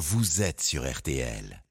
[0.00, 1.62] vous êtes sur RTL.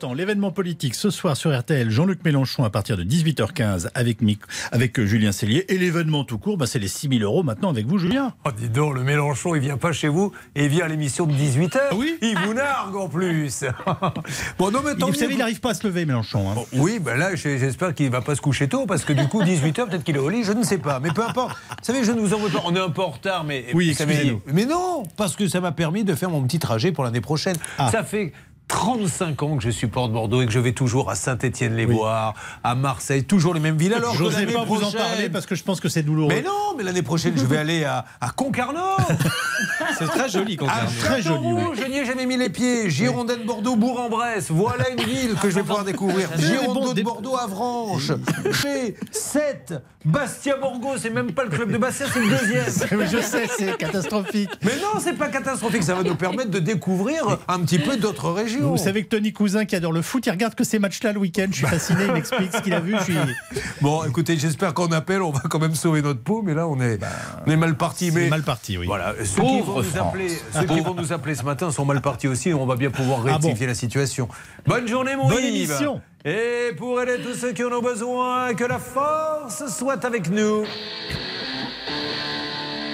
[0.00, 4.40] Temps, l'événement politique ce soir sur RTL, Jean-Luc Mélenchon à partir de 18h15 avec, Mick-
[4.72, 5.64] avec euh, Julien Cellier.
[5.68, 8.34] Et l'événement tout court, bah, c'est les 6000 euros maintenant avec vous, Julien.
[8.44, 11.26] Oh, dis donc, le Mélenchon, il vient pas chez vous et il vient à l'émission
[11.26, 11.78] de 18h.
[11.94, 12.18] Oui.
[12.22, 13.64] Il vous nargue en plus.
[14.58, 15.18] bon, non, mais Il, tant vous mieux.
[15.18, 16.50] savez, il n'arrive pas à se lever, Mélenchon.
[16.50, 16.54] hein.
[16.56, 19.42] Bon, oui, ben là, j'espère qu'il va pas se coucher tôt parce que du coup,
[19.44, 20.98] 18h, peut-être qu'il est au lit, je ne sais pas.
[20.98, 21.56] Mais peu importe.
[21.70, 22.62] Vous savez, je ne vous en veux pas.
[22.66, 23.66] On est un peu en retard, mais.
[23.74, 24.36] Oui, vous savez-.
[24.52, 27.56] Mais non, parce que ça m'a permis de faire mon petit trajet pour l'année prochaine.
[27.78, 27.90] Ah.
[27.92, 28.32] Ça fait.
[28.68, 33.24] 35 ans que je supporte Bordeaux et que je vais toujours à Saint-Étienne-les-Bois, à Marseille,
[33.24, 33.94] toujours les mêmes villes.
[33.94, 36.28] Alors J'osais l'année pas vous en parler parce que je pense que c'est douloureux.
[36.34, 38.78] Mais non, mais l'année prochaine, je vais aller à, à Concarneau.
[39.98, 40.90] C'est très joli, À Concarneau.
[41.00, 41.62] très joli, oui.
[41.80, 42.88] je n'y ai jamais mis les pieds.
[42.90, 44.46] Girondin de Bordeaux, Bourg-en-Bresse.
[44.50, 46.28] Voilà une ville que je vais pouvoir découvrir.
[46.72, 48.12] Bons- de Bordeaux, Avranches.
[48.52, 49.74] Chez 7.
[50.04, 53.06] Bastia-Borgo, c'est même pas le club de Bastia, c'est le deuxième.
[53.10, 54.50] Je sais, c'est catastrophique.
[54.62, 55.82] Mais non, c'est pas catastrophique.
[55.82, 58.57] Ça va nous permettre de découvrir un petit peu d'autres régions.
[58.60, 61.20] Vous savez que Tony Cousin, qui adore le foot, il regarde que ces matchs-là le
[61.20, 61.46] week-end.
[61.50, 62.94] Je suis fasciné, il m'explique ce qu'il a vu.
[62.98, 63.16] Je suis...
[63.80, 66.80] Bon, écoutez, j'espère qu'en appel, on va quand même sauver notre peau, mais là, on
[66.80, 66.98] est,
[67.46, 68.10] on est mal parti.
[68.10, 68.86] C'est Mais mal parti, oui.
[68.86, 72.00] Voilà, ceux, qui vont, nous appeler, ceux qui vont nous appeler ce matin sont mal
[72.00, 72.52] partis aussi.
[72.52, 74.28] On va bien pouvoir Ah bon rectifier la situation.
[74.66, 75.70] Bonne journée, mon Bonne Yves.
[75.70, 76.00] émission.
[76.24, 80.64] Et pour aider tous ceux qui en ont besoin, que la force soit avec nous.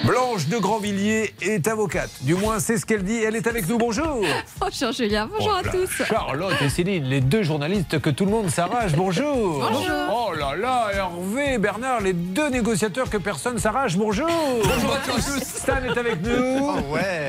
[0.05, 2.11] Blanche de Grandvilliers est avocate.
[2.21, 3.23] Du moins, c'est ce qu'elle dit.
[3.23, 3.77] Elle est avec nous.
[3.79, 4.21] Bonjour.
[4.59, 6.03] Bonjour Julien, bonjour Oh à tous.
[6.05, 8.93] Charlotte et Céline, les deux journalistes que tout le monde s'arrache.
[8.93, 9.59] Bonjour.
[9.59, 9.91] Bonjour.
[10.11, 13.97] Oh là là, Hervé, Bernard, les deux négociateurs que personne s'arrache.
[13.97, 14.27] Bonjour.
[14.63, 15.43] Bonjour à tous.
[15.43, 16.71] Stan est avec nous.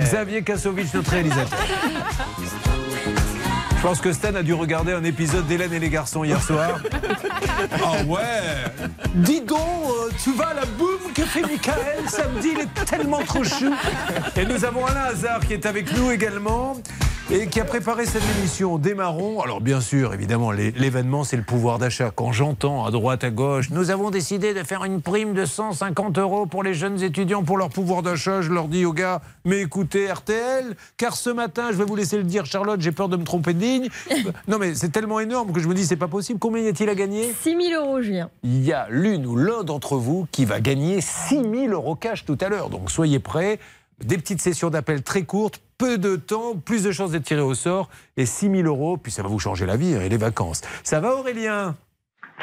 [0.01, 1.59] Xavier Kassovitch, notre réalisateur.
[3.87, 6.81] Je pense que Stan a dû regarder un épisode d'Hélène et les garçons hier soir.
[7.73, 8.65] Ah ouais
[9.15, 13.23] Dis donc, euh, tu vas à la boum que fait Michael samedi, il est tellement
[13.23, 13.73] trop chou.
[14.37, 16.77] Et nous avons Alain Hazard qui est avec nous également
[17.31, 18.79] et qui a préparé cette émission.
[18.79, 19.41] Démarrons.
[19.41, 22.11] Alors bien sûr, évidemment, l'événement, c'est le pouvoir d'achat.
[22.15, 26.19] Quand j'entends à droite, à gauche, nous avons décidé de faire une prime de 150
[26.19, 29.63] euros pour les jeunes étudiants pour leur pouvoir d'achat, je leur dis aux gars, mais
[29.63, 33.17] écoutez RTL, car ce matin, je vais vous laisser le dire, Charlotte, j'ai peur de
[33.17, 33.89] me tromper de ligne.
[34.49, 36.39] Non mais c'est tellement énorme que je me dis, c'est pas possible.
[36.39, 37.33] Combien y a-t-il à gagner?
[37.43, 38.31] 6 000 euros Julien.
[38.45, 42.25] il y a l'une ou l'un d'entre vous qui va gagner 6 000 euros cash
[42.25, 42.71] tout à l'heure.
[42.71, 43.59] Donc soyez prêts.
[44.05, 47.55] Des petites sessions d'appel très courtes, peu de temps, plus de chances d'être tiré au
[47.55, 48.99] sort et 6 000 euros.
[48.99, 50.61] Puis ça va vous changer la vie hein, et les vacances.
[50.83, 51.77] Ça va Aurélien?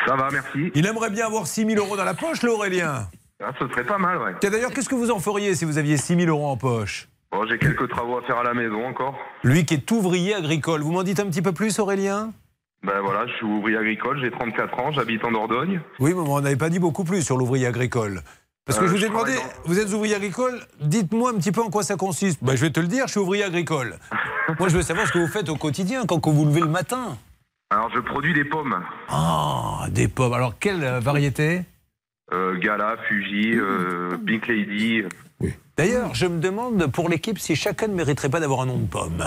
[0.07, 0.71] Ça va, merci.
[0.73, 3.07] Il aimerait bien avoir 6 000 euros dans la poche, l'Aurélien.
[3.43, 4.49] Ah, ce serait pas mal, ouais.
[4.49, 7.07] D'ailleurs, qu'est-ce que vous en feriez si vous aviez 6 000 euros en poche?
[7.31, 9.15] Bon, j'ai quelques travaux à faire à la maison encore.
[9.43, 12.31] Lui qui est ouvrier agricole, vous m'en dites un petit peu plus Aurélien?
[12.83, 15.81] Ben voilà, je suis ouvrier agricole, j'ai 34 ans, j'habite en Dordogne.
[15.99, 18.21] Oui, mais on n'avait pas dit beaucoup plus sur l'ouvrier agricole.
[18.65, 19.33] Parce que Euh, je vous ai demandé,
[19.65, 22.41] vous êtes ouvrier agricole, dites-moi un petit peu en quoi ça consiste.
[22.43, 23.97] Ben, je vais te le dire, je suis ouvrier agricole.
[24.59, 26.67] Moi, je veux savoir ce que vous faites au quotidien quand vous vous levez le
[26.67, 27.17] matin.
[27.71, 28.81] Alors, je produis des pommes.
[29.09, 30.33] Ah, des pommes.
[30.33, 31.63] Alors, quelle euh, variété?
[32.31, 35.03] Euh, Gala, Fuji, euh, Pink Lady.
[35.75, 38.87] D'ailleurs, je me demande pour l'équipe si chacun ne mériterait pas d'avoir un nom de
[38.87, 39.23] pomme.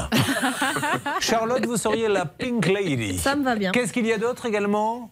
[1.21, 3.19] Charlotte, vous seriez la Pink Lady.
[3.19, 3.73] Ça me va bien.
[3.73, 5.11] Qu'est-ce qu'il y a d'autre également?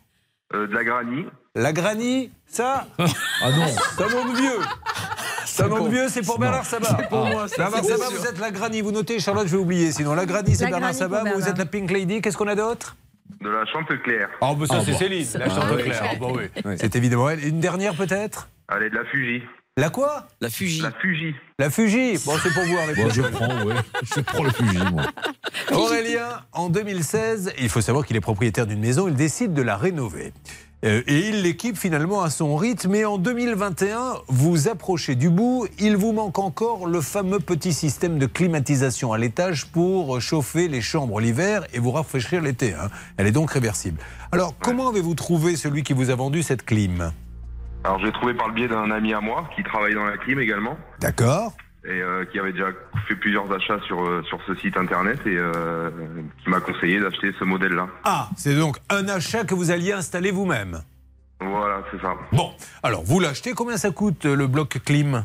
[0.54, 1.26] Euh, de la granny.
[1.56, 3.66] La granny, ça Ah non.
[4.08, 5.68] Nom de vieux.
[5.68, 6.96] Nom de vieux, c'est pour Bernard Sabat.
[6.98, 7.46] C'est pour moi.
[7.56, 8.80] Bernard Sabat, vous êtes la granny.
[8.80, 9.92] Vous notez, Charlotte, je vais oublier.
[9.92, 11.22] Sinon, la granny, c'est Bernard Sabat.
[11.24, 12.20] Vous, vous êtes la Pink Lady.
[12.20, 12.96] Qu'est-ce qu'on a d'autre?
[13.40, 14.28] De la Chanteclair.
[14.40, 14.94] Oh, bah ça, Ah, c'est.
[14.94, 16.02] Céline, la Ah, Chanteclair.
[16.02, 16.08] oui.
[16.10, 16.26] Ah, bah
[16.64, 16.76] oui.
[16.78, 17.44] C'est évidemment elle.
[17.46, 18.48] Une dernière, peut-être?
[18.66, 19.42] Allez, de la Fuji.
[19.76, 20.26] La quoi?
[20.40, 20.80] La Fuji.
[20.80, 21.34] La Fuji.
[21.58, 22.18] La Fuji.
[22.26, 23.74] Bon, c'est pour voir les Bon, je prends, oui.
[24.16, 25.04] Je prends le Fuji, moi.
[25.72, 29.76] Aurélien, en 2016, il faut savoir qu'il est propriétaire d'une maison, il décide de la
[29.76, 30.32] rénover.
[30.84, 32.90] Euh, et il l'équipe finalement à son rythme.
[32.90, 35.66] Mais en 2021, vous approchez du bout.
[35.78, 40.80] Il vous manque encore le fameux petit système de climatisation à l'étage pour chauffer les
[40.80, 42.74] chambres l'hiver et vous rafraîchir l'été.
[42.74, 42.88] hein.
[43.16, 43.98] Elle est donc réversible.
[44.32, 47.12] Alors, comment avez-vous trouvé celui qui vous a vendu cette clim?
[47.84, 50.38] Alors, j'ai trouvé par le biais d'un ami à moi qui travaille dans la clim
[50.38, 50.76] également.
[51.00, 51.52] D'accord
[51.86, 52.68] Et euh, qui avait déjà
[53.06, 55.90] fait plusieurs achats sur, euh, sur ce site internet et euh,
[56.42, 57.88] qui m'a conseillé d'acheter ce modèle-là.
[58.04, 60.80] Ah, c'est donc un achat que vous alliez installer vous-même.
[61.40, 62.14] Voilà, c'est ça.
[62.32, 62.52] Bon,
[62.82, 65.24] alors vous l'achetez, combien ça coûte le bloc clim?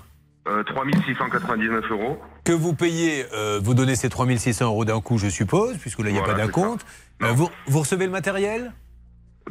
[0.50, 2.20] Euh, 3699 euros.
[2.44, 3.26] que vous payez,
[3.62, 6.40] vous donnez ces 3600 euros d'un coup, je suppose, puisque là, il n'y a Voilà,
[6.40, 6.86] pas d'acompte.
[7.22, 8.74] vous, vous recevez le matériel?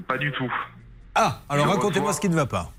[0.06, 0.52] Pas du tout.
[1.14, 2.70] Ah, alors racontez-moi ce qui ne va pas.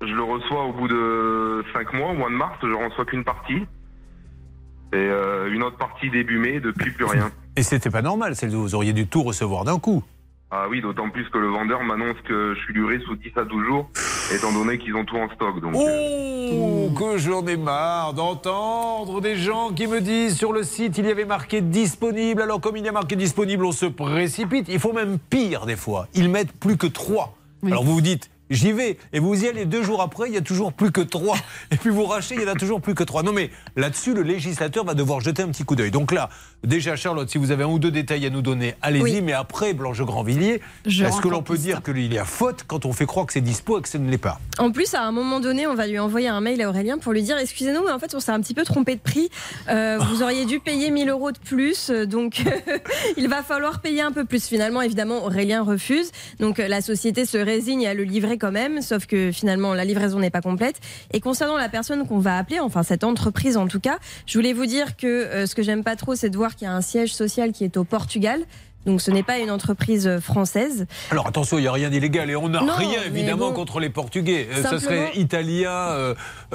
[0.00, 3.24] Je le reçois au bout de 5 mois, au mois de mars, je reçois qu'une
[3.24, 3.66] partie.
[4.96, 7.30] Et euh, une autre partie début mai, depuis plus rien.
[7.56, 10.02] Et c'était pas normal, c'est- vous auriez dû tout recevoir d'un coup.
[10.50, 13.44] Ah oui, d'autant plus que le vendeur m'annonce que je suis livré sous 10 à
[13.44, 13.90] 12 jours,
[14.32, 15.60] étant donné qu'ils ont tout en stock.
[15.60, 20.62] Donc, euh, Oh, que j'en ai marre d'entendre des gens qui me disent sur le
[20.62, 22.40] site il y avait marqué disponible.
[22.42, 24.66] Alors comme il y a marqué disponible, on se précipite.
[24.68, 26.06] Il faut même pire des fois.
[26.14, 27.34] Ils mettent plus que trois.
[27.66, 28.30] Alors vous vous dites.
[28.50, 28.98] J'y vais.
[29.12, 31.36] Et vous y allez deux jours après, il y a toujours plus que trois.
[31.70, 33.22] Et puis vous rachetez, il y en a toujours plus que trois.
[33.22, 35.90] Non mais là-dessus, le législateur va devoir jeter un petit coup d'œil.
[35.90, 36.28] Donc là,
[36.64, 39.02] déjà Charlotte, si vous avez un ou deux détails à nous donner, allez-y.
[39.02, 39.20] Oui.
[39.22, 42.92] Mais après, Blanche Grandvilliers, est-ce que l'on peut dire qu'il y a faute quand on
[42.92, 45.12] fait croire que c'est dispo et que ce ne l'est pas En plus, à un
[45.12, 47.92] moment donné, on va lui envoyer un mail à Aurélien pour lui dire Excusez-nous, mais
[47.92, 49.30] en fait, on s'est un petit peu trompé de prix.
[49.68, 52.42] Euh, vous auriez dû payer 1000 euros de plus, euh, donc
[53.16, 54.46] il va falloir payer un peu plus.
[54.46, 56.10] Finalement, évidemment, Aurélien refuse.
[56.40, 59.84] Donc euh, la société se résigne à le livrer quand même, sauf que finalement, la
[59.84, 60.76] livraison n'est pas complète.
[61.12, 64.52] Et concernant la personne qu'on va appeler, enfin cette entreprise en tout cas, je voulais
[64.52, 66.74] vous dire que euh, ce que j'aime pas trop, c'est de voir qu'il y a
[66.74, 68.44] un siège social qui est au Portugal.
[68.86, 70.86] Donc ce n'est pas une entreprise euh, française.
[71.10, 73.54] Alors attention, il n'y a rien d'illégal et on n'a rien évidemment bon.
[73.54, 74.48] contre les Portugais.
[74.52, 76.14] Euh, Ça serait italien, euh,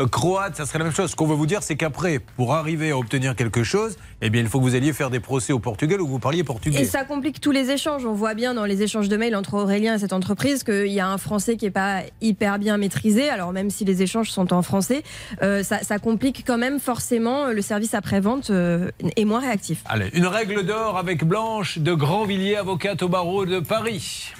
[0.10, 1.12] croate, ça serait la même chose.
[1.12, 4.42] Ce qu'on veut vous dire, c'est qu'après, pour arriver à obtenir quelque chose, eh bien,
[4.42, 6.82] il faut que vous alliez faire des procès au Portugal où vous parliez portugais.
[6.82, 8.06] Et ça complique tous les échanges.
[8.06, 11.00] On voit bien dans les échanges de mails entre Aurélien et cette entreprise qu'il y
[11.00, 13.30] a un français qui n'est pas hyper bien maîtrisé.
[13.30, 15.04] Alors même si les échanges sont en français,
[15.42, 19.84] euh, ça, ça complique quand même forcément le service après-vente euh, est moins réactif.
[19.86, 24.34] Allez, une règle d'or avec Blanche de Grandvilliers, avocate au barreau de Paris.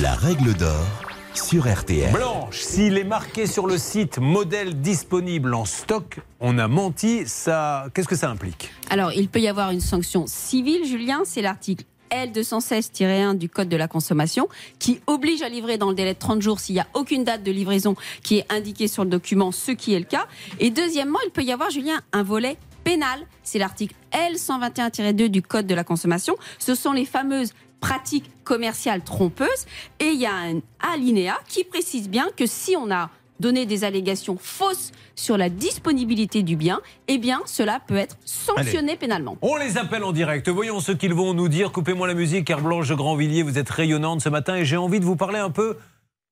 [0.00, 2.12] La règle d'or sur RTL.
[2.12, 7.86] Blanche, s'il est marqué sur le site modèle disponible en stock, on a menti, ça,
[7.94, 8.70] qu'est-ce que ça implique?
[8.90, 13.76] Alors, il peut y avoir une sanction civile, Julien, c'est l'article L216-1 du Code de
[13.76, 14.48] la consommation
[14.78, 17.42] qui oblige à livrer dans le délai de 30 jours s'il n'y a aucune date
[17.42, 20.26] de livraison qui est indiquée sur le document, ce qui est le cas.
[20.60, 25.66] Et deuxièmement, il peut y avoir, Julien, un volet pénal, c'est l'article L121-2 du Code
[25.66, 26.36] de la consommation.
[26.58, 29.66] Ce sont les fameuses pratiques commerciales trompeuses
[30.00, 33.84] et il y a un alinéa qui précise bien que si on a donné des
[33.84, 39.36] allégations fausses sur la disponibilité du bien, eh bien cela peut être sanctionné pénalement.
[39.42, 40.48] On les appelle en direct.
[40.48, 41.70] Voyons ce qu'ils vont nous dire.
[41.70, 45.00] Coupez-moi la musique, car Blanche de Grandvilliers, vous êtes rayonnante ce matin et j'ai envie
[45.00, 45.76] de vous parler un peu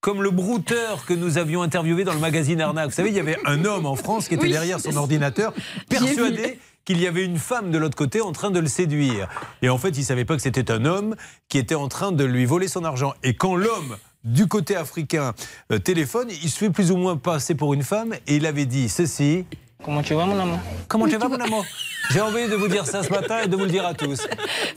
[0.00, 2.90] comme le brouteur que nous avions interviewé dans le magazine Arnaque.
[2.90, 4.52] Vous savez, il y avait un homme en France qui était Oui.
[4.52, 5.52] derrière son ordinateur,
[5.88, 9.28] persuadé qu'il y avait une femme de l'autre côté en train de le séduire.
[9.62, 11.16] Et en fait, il savait pas que c'était un homme
[11.48, 13.14] qui était en train de lui voler son argent.
[13.22, 15.34] Et quand l'homme du côté africain
[15.70, 18.66] euh, téléphone, il se fait plus ou moins passer pour une femme et il avait
[18.66, 19.44] dit ceci.
[19.84, 20.58] Comment tu vas, mon amour
[20.88, 21.64] Comment tu vas, mon amour
[22.10, 24.26] J'ai envie de vous dire ça ce matin et de vous le dire à tous.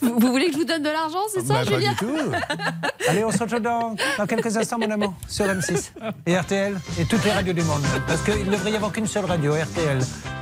[0.02, 1.98] Vous, vous voulez que je vous donne de l'argent, c'est ça, Bah, pas Julien du
[1.98, 2.32] tout.
[3.08, 5.92] Allez, on se retrouve dans, dans quelques instants, mon amour, sur M6
[6.26, 7.82] et RTL et toutes les radios du monde.
[8.06, 10.00] Parce qu'il ne devrait y avoir qu'une seule radio, RTL.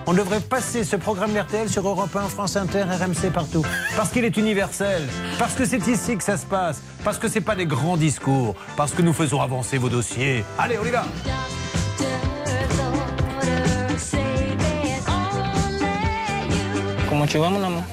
[0.07, 3.63] On devrait passer ce programme d'RTL sur Europe 1, France Inter, RMC partout.
[3.95, 5.03] Parce qu'il est universel.
[5.37, 6.81] Parce que c'est ici que ça se passe.
[7.03, 8.55] Parce que c'est pas des grands discours.
[8.77, 10.43] Parce que nous faisons avancer vos dossiers.
[10.57, 11.05] Allez, on y va.
[17.25, 17.83] Comment tu vas, mon amour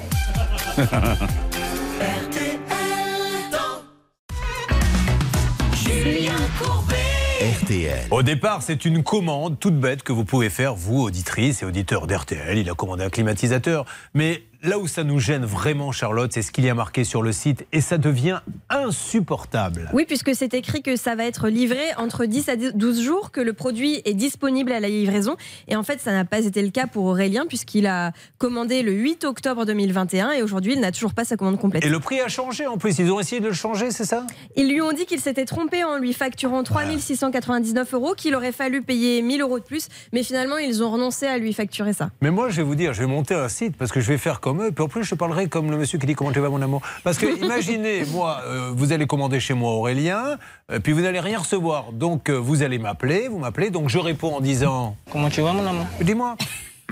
[7.41, 8.07] RTL.
[8.11, 12.05] Au départ, c'est une commande toute bête que vous pouvez faire, vous, auditrices et auditeurs
[12.05, 12.59] d'RTL.
[12.59, 13.85] Il a commandé un climatisateur.
[14.13, 17.21] Mais là où ça nous gêne vraiment, Charlotte, c'est ce qu'il y a marqué sur
[17.21, 18.39] le site et ça devient
[18.69, 19.89] insupportable.
[19.93, 23.41] Oui, puisque c'est écrit que ça va être livré entre 10 à 12 jours, que
[23.41, 25.35] le produit est disponible à la livraison.
[25.67, 28.93] Et en fait, ça n'a pas été le cas pour Aurélien, puisqu'il a commandé le
[28.93, 31.83] 8 octobre 2021 et aujourd'hui, il n'a toujours pas sa commande complète.
[31.83, 32.97] Et le prix a changé en plus.
[32.99, 34.25] Ils ont essayé de le changer, c'est ça?
[34.55, 38.81] Ils lui ont dit qu'il s'était trompé en lui facturant 3699 euros, qu'il aurait fallu
[38.81, 42.11] payer 1000 euros de plus, mais finalement, ils ont renoncé à lui facturer ça.
[42.21, 44.17] Mais moi, je vais vous dire, je vais monter un site parce que je vais
[44.17, 44.71] faire comme eux.
[44.71, 46.81] Puis en plus, je parlerai comme le monsieur qui dit comment tu vas, mon amour.
[47.03, 50.37] Parce que imaginez, moi, euh, vous allez commander chez moi Aurélien,
[50.71, 51.91] euh, puis vous n'allez rien recevoir.
[51.91, 55.53] Donc, euh, vous allez m'appeler, vous m'appelez, donc je réponds en disant Comment tu vas,
[55.53, 55.85] mon amour?
[56.01, 56.35] Dis-moi,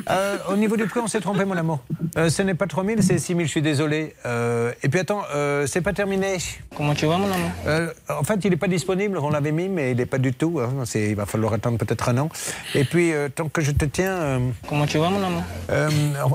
[0.09, 1.79] euh, au niveau du prix, on s'est trompé, mon amour.
[2.17, 4.15] Euh, ce n'est pas 3000, c'est 6000, je suis désolé.
[4.25, 6.37] Euh, et puis attends, euh, c'est pas terminé.
[6.75, 7.51] Comment tu vas, mon amour?
[7.67, 10.33] Euh, en fait, il n'est pas disponible, on l'avait mis, mais il n'est pas du
[10.33, 10.59] tout.
[10.59, 10.83] hein.
[10.95, 12.29] Il va falloir attendre peut-être un an.
[12.75, 14.11] Et puis, euh, tant que je te tiens.
[14.13, 15.43] euh, Comment tu vas, mon amour?
[15.69, 15.89] euh,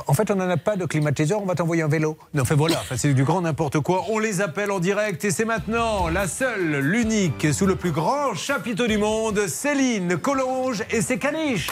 [0.07, 2.17] en fait, on n'en a pas de climatiseur, on va t'envoyer un vélo.
[2.35, 4.05] Non, enfin voilà, c'est du grand n'importe quoi.
[4.11, 8.35] On les appelle en direct et c'est maintenant la seule, l'unique, sous le plus grand
[8.35, 11.69] chapiteau du monde, Céline Collonge et ses caniches.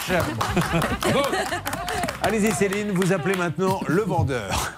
[1.13, 1.21] Bon.
[2.21, 4.73] Allez-y Céline, vous appelez maintenant le vendeur.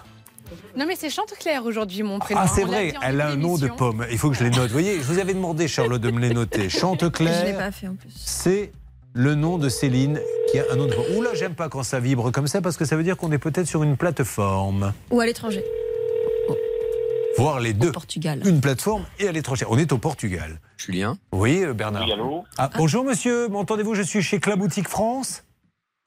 [0.76, 2.42] Non mais c'est Chanteclair aujourd'hui mon prénom.
[2.44, 4.06] Ah c'est vrai, elle a un nom de pomme.
[4.12, 4.68] Il faut que je les note.
[4.68, 6.58] Vous voyez, je vous avais demandé Charlotte de me les noter.
[6.58, 8.12] Je ne l'ai Chanteclair, pas fait en plus.
[8.16, 8.72] c'est
[9.14, 10.20] le nom de Céline
[10.52, 11.18] qui a un nom de pomme.
[11.18, 13.40] Oula, j'aime pas quand ça vibre comme ça parce que ça veut dire qu'on est
[13.40, 14.94] peut-être sur une plateforme.
[15.10, 15.64] Ou à l'étranger.
[17.38, 17.92] voir les deux.
[17.92, 18.42] Portugal.
[18.46, 19.72] Une plateforme et trop chère.
[19.72, 20.60] On est au Portugal.
[20.78, 22.06] Julien Oui, euh, Bernard.
[22.06, 23.96] Oui, allô Ah, bonjour monsieur, m'entendez-vous?
[23.96, 25.44] Je suis chez Claboutique France.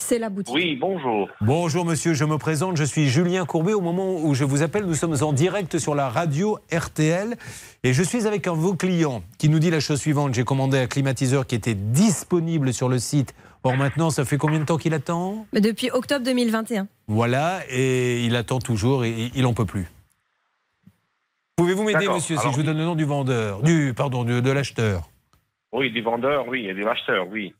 [0.02, 0.54] C'est la boutique.
[0.54, 1.28] Oui, bonjour.
[1.40, 3.75] Bonjour monsieur, je me présente, je suis Julien Courbet.
[3.75, 7.37] Au moment où je vous appelle, nous sommes en direct sur la radio RTL
[7.85, 10.35] et je suis avec un de vos clients qui nous dit la chose suivante.
[10.35, 13.35] J'ai commandé un climatiseur qui était disponible sur le site.
[13.62, 15.47] Or maintenant, ça fait combien de temps qu'il attend?
[15.52, 16.88] Mais depuis octobre 2021.
[17.07, 19.87] Voilà, et il attend toujours et il n'en peut plus.
[21.57, 24.40] Pouvez-vous m'aider monsieur si Alors, je vous donne le nom du vendeur, du pardon, de,
[24.40, 25.11] de l'acheteur?
[25.73, 27.54] Oui, des vendeurs, oui, et des acheteurs, oui.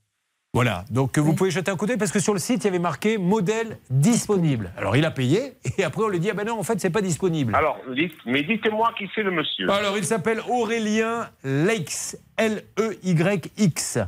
[0.53, 2.69] Voilà, donc vous pouvez jeter un coup d'œil parce que sur le site, il y
[2.69, 4.73] avait marqué modèle disponible.
[4.77, 6.91] Alors il a payé et après on lui dit ah ben non, en fait, c'est
[6.91, 7.55] pas disponible.
[7.55, 7.79] Alors,
[8.27, 9.71] mais dites-moi qui c'est le monsieur.
[9.71, 13.99] Alors il s'appelle Aurélien Leix, L-E-Y-X.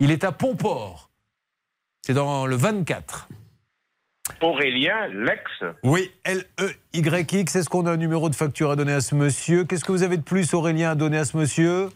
[0.00, 1.10] Il est à Pomport.
[2.04, 3.28] C'est dans le 24.
[4.40, 5.42] Aurélien Lex.
[5.84, 7.54] Oui, L-E-Y-X.
[7.54, 9.64] Est-ce qu'on a un numéro de facture à donner à ce monsieur?
[9.64, 11.90] Qu'est-ce que vous avez de plus, Aurélien, à donner à ce monsieur?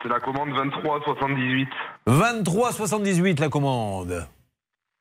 [0.00, 1.68] C'est la commande 2378.
[2.06, 4.26] 23,78 la commande.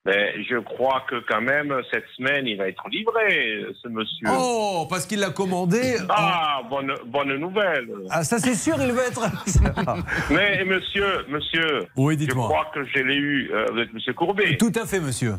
[0.04, 4.28] Mais je crois que quand même, cette semaine, il va être livré, ce monsieur.
[4.36, 5.98] Oh, parce qu'il l'a commandé.
[6.02, 7.88] en- Ah, bonne, bonne nouvelle.
[8.10, 9.22] Ah, ça c'est sûr, il va être.
[10.32, 13.52] Mais monsieur, monsieur, oui, je crois que je l'ai eu.
[13.54, 14.58] euh, vous êtes monsieur Courbet.
[14.58, 15.34] Tout à fait, monsieur.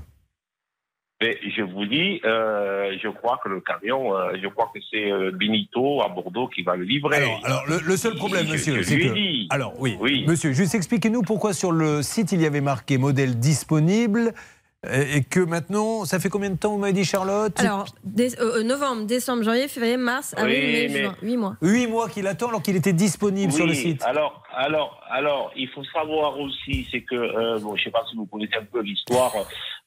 [1.23, 5.11] Mais je vous dis, euh, je crois que le camion, euh, je crois que c'est
[5.13, 7.17] euh, Benito à Bordeaux qui va le livrer.
[7.19, 9.15] Alors, alors, le, le seul problème, monsieur, c'est que.
[9.55, 10.25] Alors, oui, Oui.
[10.27, 14.33] monsieur, juste expliquez-nous pourquoi sur le site il y avait marqué modèle disponible
[14.85, 17.53] euh, et que maintenant, ça fait combien de temps, vous m'avez dit, Charlotte?
[17.61, 21.15] Alors, dé- euh, novembre, décembre, janvier, février, mars, avril, Oui, mai, mais- juin.
[21.23, 21.57] 8 mois.
[21.63, 24.03] Huit mois qu'il attend alors qu'il était disponible sur le site.
[24.03, 28.17] Alors, alors, alors, il faut savoir aussi, c'est que, euh, bon, je sais pas si
[28.17, 29.33] vous connaissez un peu l'histoire.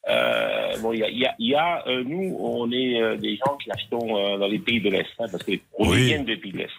[0.08, 3.38] Euh, bon, il y a, y a, y a, euh, nous, on est euh, des
[3.38, 6.04] gens qui achetons euh, dans les pays de l'Est, hein, parce qu'on Oui.
[6.06, 6.70] vient des pays de l'Est.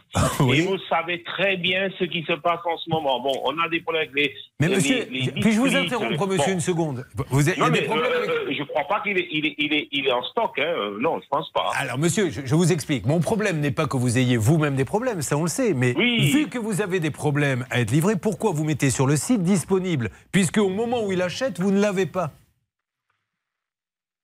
[0.40, 0.58] Oui.
[0.58, 3.18] Et vous savez très bien ce qui se passe en ce moment.
[3.20, 4.32] Bon, on a des problèmes avec les.
[4.60, 6.52] Mais les- monsieur, les puis-je vous interrompre, euh, monsieur, bon.
[6.52, 7.04] une seconde?
[7.30, 9.72] Vous avez, Non, mais problèmes euh, avec- je crois pas qu'il est, il est, il
[9.74, 10.56] est, il est en stock.
[10.58, 10.74] Hein.
[11.00, 11.70] Non, je pense pas.
[11.80, 13.06] Alors, monsieur, je, je vous explique.
[13.06, 15.74] Mon problème n'est pas que vous ayez vous-même des problèmes, ça on le sait.
[15.74, 16.30] Mais Oui.
[16.30, 19.42] vu que vous avez des problèmes à être livrés, pourquoi vous mettez sur le site
[19.42, 20.10] disponible?
[20.30, 22.30] Puisque au moment où il achète, vous ne l'avez pas.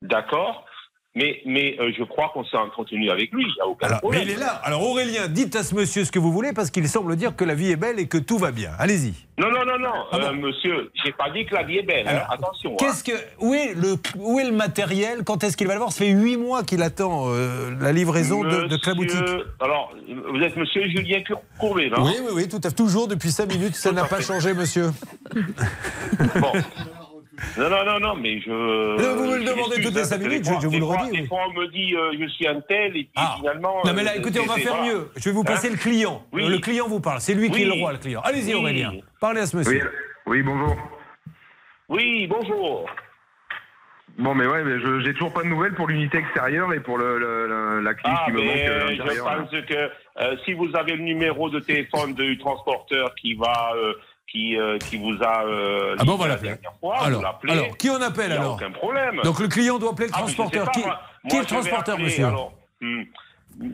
[0.03, 0.65] D'accord.
[1.15, 3.45] Mais, mais euh, je crois qu'on s'est entretenu avec lui.
[3.45, 4.23] Il a aucun Alors, mais problème.
[4.25, 4.53] il est là.
[4.65, 7.45] Alors Aurélien, dites à ce monsieur ce que vous voulez parce qu'il semble dire que
[7.45, 8.71] la vie est belle et que tout va bien.
[8.79, 9.13] Allez-y.
[9.39, 11.83] Non, non, non, non, Ah bon euh, monsieur, j'ai pas dit que la vie est
[11.83, 12.09] belle.
[12.09, 12.13] hein.
[12.13, 12.73] Alors, Attention.
[12.73, 12.77] hein.
[12.79, 15.23] Qu'est-ce que où est le où est le matériel?
[15.23, 18.43] Quand est-ce qu'il va le voir Ça fait huit mois qu'il attend euh, la livraison
[18.43, 19.19] de, de Claboutique.
[19.61, 19.93] Alors,
[20.33, 21.21] vous êtes monsieur Julien
[21.61, 22.05] Courbet, non?
[22.07, 22.75] Oui, oui, oui, tout à fait.
[22.75, 24.23] Toujours depuis cinq minutes, ça n'a pas fait.
[24.23, 24.93] changé, monsieur.
[26.41, 26.53] Bon.
[27.59, 28.51] Non, non, non, non, mais je.
[28.51, 30.79] Non, vous me le demandez toutes les hein, cinq parce que minutes, je- je vous
[30.79, 31.27] le redis, Des oui.
[31.27, 33.35] fois, on me dit euh, je suis un tel, et puis Ah.
[33.39, 33.83] finalement.
[33.85, 35.09] Non, mais là, euh, écoutez, on va faire mieux.
[35.17, 36.25] Je vais vous passer Hein le client.
[36.33, 36.47] Oui.
[36.49, 37.21] Le client vous parle.
[37.21, 38.21] C'est lui qui est le roi, le client.
[38.25, 38.61] Allez-y, Oui.
[38.61, 38.93] Aurélien.
[39.21, 39.91] Parlez à ce monsieur.
[40.27, 40.77] oui, bonjour.
[41.89, 42.87] Oui, bonjour.
[44.19, 46.99] Bon, mais ouais, mais je- j'ai toujours pas de nouvelles pour l'unité extérieure et pour
[46.99, 49.37] le, le- le- la clé Ah, qui me manque mais euh, je là.
[49.39, 49.75] pense que
[50.21, 53.73] euh, si vous avez le numéro de téléphone du transporteur qui va.
[53.77, 53.95] euh,
[54.31, 55.45] qui, euh, qui vous a.
[55.45, 56.49] euh, Ah bon, on va livré la l'appeler.
[56.63, 59.21] dernière fois, vous Alors, qui on appelle a alors aucun problème.
[59.25, 60.71] Donc le client doit appeler le Ah, transporteur.
[60.71, 61.01] qui moi.
[61.29, 63.03] qui est le transporteur, appeler, monsieur alors, hmm,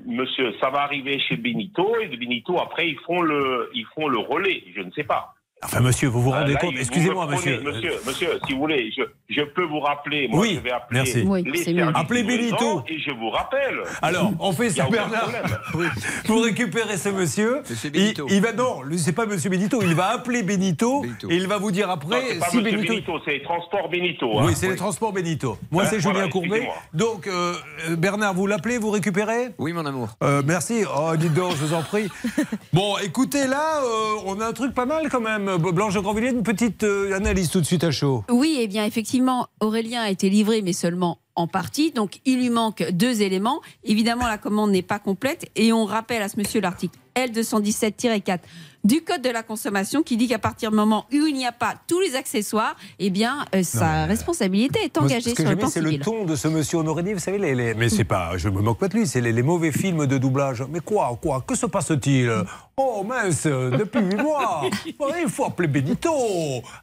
[0.07, 4.09] Monsieur, ça va arriver chez Benito et de Benito après ils font le ils font
[4.09, 4.65] le relais.
[4.75, 5.35] Je ne sais pas.
[5.65, 7.61] Enfin, monsieur, vous vous rendez Euh, là, compte vous Excusez-moi, monsieur.
[7.65, 10.29] Monsieur, monsieur, si vous voulez, je, je peux vous rappeler.
[10.29, 11.23] Moi, Oui, je vais appeler merci.
[11.27, 12.83] Oui, les Appelez Benito.
[12.89, 13.81] Et je vous rappelle.
[14.03, 15.31] Alors, on fait ça, Bernard.
[16.27, 18.27] Pour récupérer ce monsieur, Monsieur il, Benito.
[18.31, 21.31] il va non, c'est pas Monsieur Benito, il va appeler Benito, Benito.
[21.31, 22.93] et il va vous dire Non, après c'est pas si Monsieur Benito.
[22.93, 24.39] Benito, c'est Transport Benito.
[24.39, 24.43] hein.
[24.47, 25.59] Oui, c'est les transports Benito.
[25.71, 26.69] Moi, Hein, c'est voilà, Julien Courbet.
[26.95, 27.55] Donc, euh,
[27.89, 29.49] euh, Bernard, vous l'appelez, vous récupérez?
[29.59, 30.11] Oui, mon amour.
[30.23, 30.85] Euh, merci.
[30.97, 32.09] Oh, dites donc, je vous en prie.
[32.73, 35.48] Bon, écoutez, là, euh, on a un truc pas mal quand même.
[35.57, 38.25] Blanche de Grandvilliers, une petite euh, analyse tout de suite à chaud.
[38.31, 41.93] Oui, eh bien, effectivement, Aurélien a été livré, mais seulement en partie.
[41.93, 43.61] Donc, il lui manque deux éléments.
[43.85, 45.49] Évidemment, la commande n'est pas complète.
[45.57, 48.41] Et on rappelle à ce monsieur l'article L217-4
[48.85, 51.53] du Code de la consommation qui dit qu'à partir du moment où il n'y a
[51.53, 55.81] pas tous les accessoires, eh bien, euh, sa responsabilité est engagée sur le plan c'est
[55.81, 56.79] le ton de ce monsieur.
[57.03, 59.21] Dit, vous savez, les, les- mais c'est pas, je me moque pas de lui, c'est
[59.21, 60.65] les, les mauvais films de doublage.
[60.71, 62.33] Mais quoi, quoi, que se passe-t-il?
[62.77, 64.63] Oh mince, depuis huit mois,
[65.01, 66.11] Ouais, il faut appeler Benito.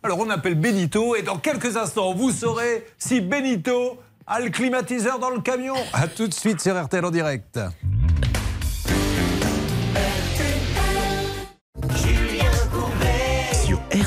[0.03, 3.97] Alors on appelle Benito et dans quelques instants, vous saurez si Benito
[4.27, 5.75] a le climatiseur dans le camion.
[5.93, 7.59] À tout de suite sur RTL en direct.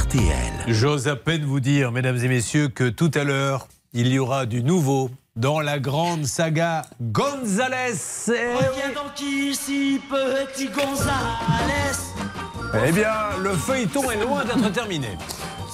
[0.09, 0.53] RTL.
[0.69, 4.47] J'ose à peine vous dire, mesdames et messieurs, que tout à l'heure, il y aura
[4.47, 7.93] du nouveau dans la grande saga Gonzales.
[8.27, 11.12] Reviens donc ici, petit Gonzales.
[12.87, 13.12] Eh bien,
[13.43, 15.09] le feuilleton est loin d'être terminé.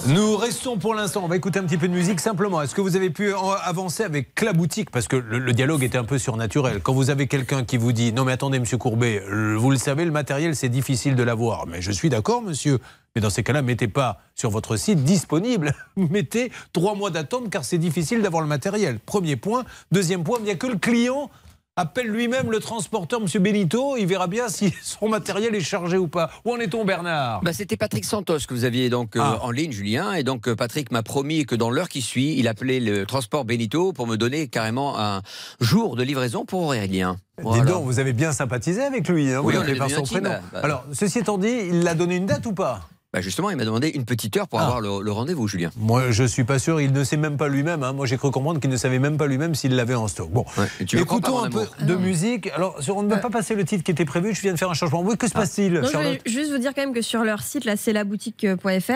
[0.07, 2.61] Nous restons pour l'instant, on va écouter un petit peu de musique simplement.
[2.61, 6.05] Est-ce que vous avez pu en- avancer avec Claboutique Parce que le, dialogue était un
[6.05, 6.81] peu surnaturel.
[6.83, 9.79] Quand vous avez quelqu'un qui vous dit Non, mais attendez, monsieur Courbet, euh, vous le
[9.79, 11.67] savez, le matériel, c'est difficile de l'avoir.
[11.67, 12.81] Mais je suis d'accord, monsieur.
[13.17, 15.73] Mais dans ces cas-là, mettez pas sur votre site disponible.
[15.97, 18.99] Mettez trois mois d'attente car c'est difficile d'avoir le matériel.
[18.99, 19.65] Premier point.
[19.91, 21.31] Deuxième point, il n'y a que le client
[21.77, 23.97] appelle lui-même le transporteur, monsieur Benito.
[23.97, 26.31] Il verra bien si son matériel est chargé ou pas.
[26.45, 27.41] Où en est-on, Bernard?
[27.43, 29.39] Bah, C'était Patrick Santos que vous aviez donc euh, Ah.
[29.43, 30.13] en ligne, Julien.
[30.15, 33.45] Et donc euh, Patrick m'a promis que dans l'heure qui suit, il appelait le transport
[33.45, 35.23] Benito pour me donner carrément un
[35.61, 37.17] jour de livraison pour Aurélien.
[37.43, 39.33] Dis donc, vous avez bien sympathisé avec lui.
[39.33, 40.31] Hein, vous on par son prénom.
[40.31, 40.61] bah, bah.
[40.63, 42.89] Alors, ceci étant dit, il l'a donné une date ou pas?
[43.15, 44.65] Bah, justement, il m'a demandé une petite heure pour Ah.
[44.65, 45.71] avoir le, le rendez-vous, Julien.
[45.77, 46.81] Moi, je suis pas sûr.
[46.81, 47.85] Il ne sait même pas lui-même.
[47.85, 47.93] hein.
[47.93, 50.31] Moi, j'ai cru comprendre qu'il ne savait même pas lui-même s'il l'avait en stock.
[50.33, 50.45] Bon,
[50.85, 52.49] tu crois écoutons un peu de musique.
[52.57, 54.35] Alors, on ne va pas passer le titre qui était prévu.
[54.35, 55.01] Je viens de faire un changement.
[55.03, 55.89] Oui, que se passe-t-il, Non,
[56.27, 58.93] je juste vous dire quand même que sur leur site, là, c'est laboutique.fr,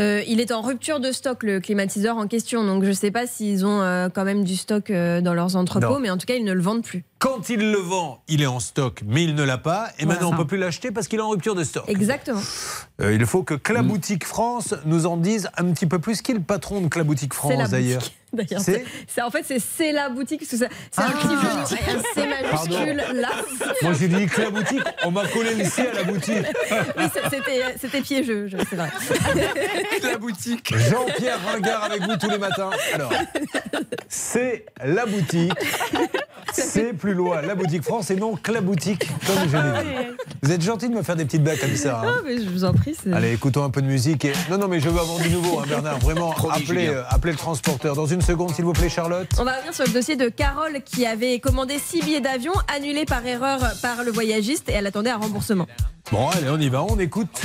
[0.00, 2.64] euh, il est en rupture de stock, le climatiseur en question.
[2.66, 5.56] Donc je ne sais pas s'ils ont euh, quand même du stock euh, dans leurs
[5.56, 5.98] entrepôts, Non.
[6.00, 7.04] mais en tout cas, ils ne le vendent plus.
[7.22, 9.90] Quand il le vend, il est en stock, mais il ne l'a pas.
[9.96, 10.14] Et Voilà.
[10.18, 11.84] maintenant, on ne peut plus l'acheter parce qu'il est en rupture de stock.
[11.86, 12.40] Exactement.
[13.00, 13.60] Euh, il faut que Mm.
[13.60, 16.20] Claboutique France nous en dise un petit peu plus.
[16.20, 18.02] Qui est le patron de Claboutique France, d'ailleurs.
[18.36, 21.76] D'ailleurs, C'est c'est- c'est- en fait c'est c'est la boutique que c'est un petit jeu,
[21.76, 23.28] et un C majuscule là.
[23.82, 24.82] Moi, j'ai dit Claboutique.
[25.04, 26.32] On m'a collé le C à la boutique.
[26.96, 28.90] Oui, c'est- c'était c'était piégeux, je- c'est vrai.
[30.02, 30.72] La boutique.
[30.76, 32.70] Jean-Pierre Ringard avec vous tous les matins.
[32.94, 33.12] Alors,
[34.08, 35.52] c'est la boutique.
[36.52, 40.16] C'est plus loin, la boutique France et non que la boutique, comme je l'ai dit.
[40.42, 42.00] Vous êtes gentil de me faire des petites blagues comme ça.
[42.04, 42.14] hein.
[42.18, 42.94] Ah, mais je vous en prie.
[43.00, 44.24] c'est- Allez, écoutons un peu de musique.
[44.24, 44.32] Et...
[44.50, 45.98] Non, non, mais je veux avoir du nouveau, hein, Bernard.
[46.00, 47.94] Vraiment, appelez, euh, appelez le transporteur.
[47.94, 49.28] Dans une seconde, s'il vous plaît, Charlotte.
[49.38, 53.04] On va revenir sur le dossier de Carole qui avait commandé six billets d'avion annulés
[53.04, 55.66] par erreur par le voyagiste et elle attendait un remboursement.
[56.10, 57.40] Bon, allez, on y va, on écoute.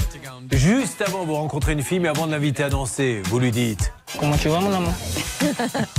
[0.52, 3.94] Juste avant, vous rencontrez une fille, mais avant de l'inviter à danser, vous lui dites.
[4.20, 4.94] Comment tu vas, mon amour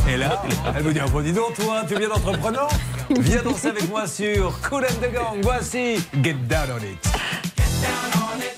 [0.08, 0.42] Et là,
[0.76, 2.68] elle vous dit oh, bon, dis donc, toi, tu viens d'entrepreneur
[3.20, 5.38] Viens danser avec moi sur Cool and the Gang.
[5.42, 7.18] Voici Get Down on It.
[7.80, 8.58] Come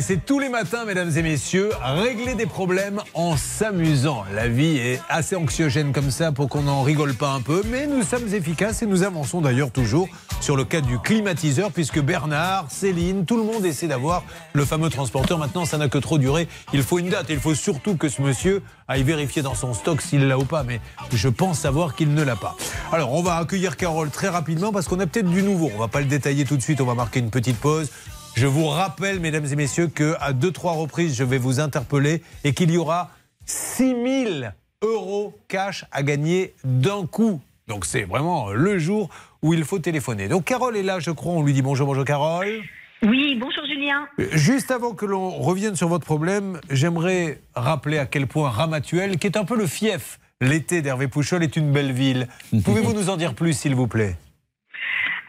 [0.00, 4.24] Et c'est tous les matins, mesdames et messieurs, régler des problèmes en s'amusant.
[4.34, 7.86] La vie est assez anxiogène comme ça pour qu'on n'en rigole pas un peu, mais
[7.86, 10.08] nous sommes efficaces et nous avançons d'ailleurs toujours
[10.40, 14.22] sur le cas du climatiseur puisque Bernard, Céline, tout le monde essaie d'avoir
[14.54, 15.36] le fameux transporteur.
[15.36, 16.48] Maintenant, ça n'a que trop duré.
[16.72, 20.00] Il faut une date il faut surtout que ce monsieur aille vérifier dans son stock
[20.00, 20.80] s'il l'a ou pas, mais
[21.12, 22.56] je pense savoir qu'il ne l'a pas.
[22.90, 25.70] Alors, on va accueillir Carole très rapidement parce qu'on a peut-être du nouveau.
[25.74, 27.90] On va pas le détailler tout de suite, on va marquer une petite pause.
[28.34, 32.54] Je vous rappelle, mesdames et messieurs, qu'à deux, trois reprises, je vais vous interpeller et
[32.54, 33.10] qu'il y aura
[33.44, 37.40] 6000 euros cash à gagner d'un coup.
[37.68, 39.10] Donc c'est vraiment le jour
[39.42, 40.28] où il faut téléphoner.
[40.28, 41.34] Donc Carole est là, je crois.
[41.34, 42.62] On lui dit bonjour, bonjour Carole.
[43.02, 44.06] Oui, bonjour Julien.
[44.32, 49.26] Juste avant que l'on revienne sur votre problème, j'aimerais rappeler à quel point Ramatuel, qui
[49.26, 52.28] est un peu le fief, l'été d'Hervé Pouchol, est une belle ville.
[52.64, 54.16] Pouvez-vous nous en dire plus, s'il vous plaît?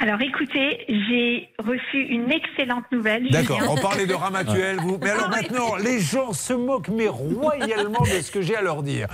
[0.04, 3.30] Alors écoutez, j'ai reçu une excellente nouvelle.
[3.30, 4.78] D'accord, on parlait de Ramatuel.
[4.78, 4.98] Vous...
[5.00, 8.82] Mais alors maintenant, les gens se moquent, mais royalement de ce que j'ai à leur
[8.82, 9.10] dire.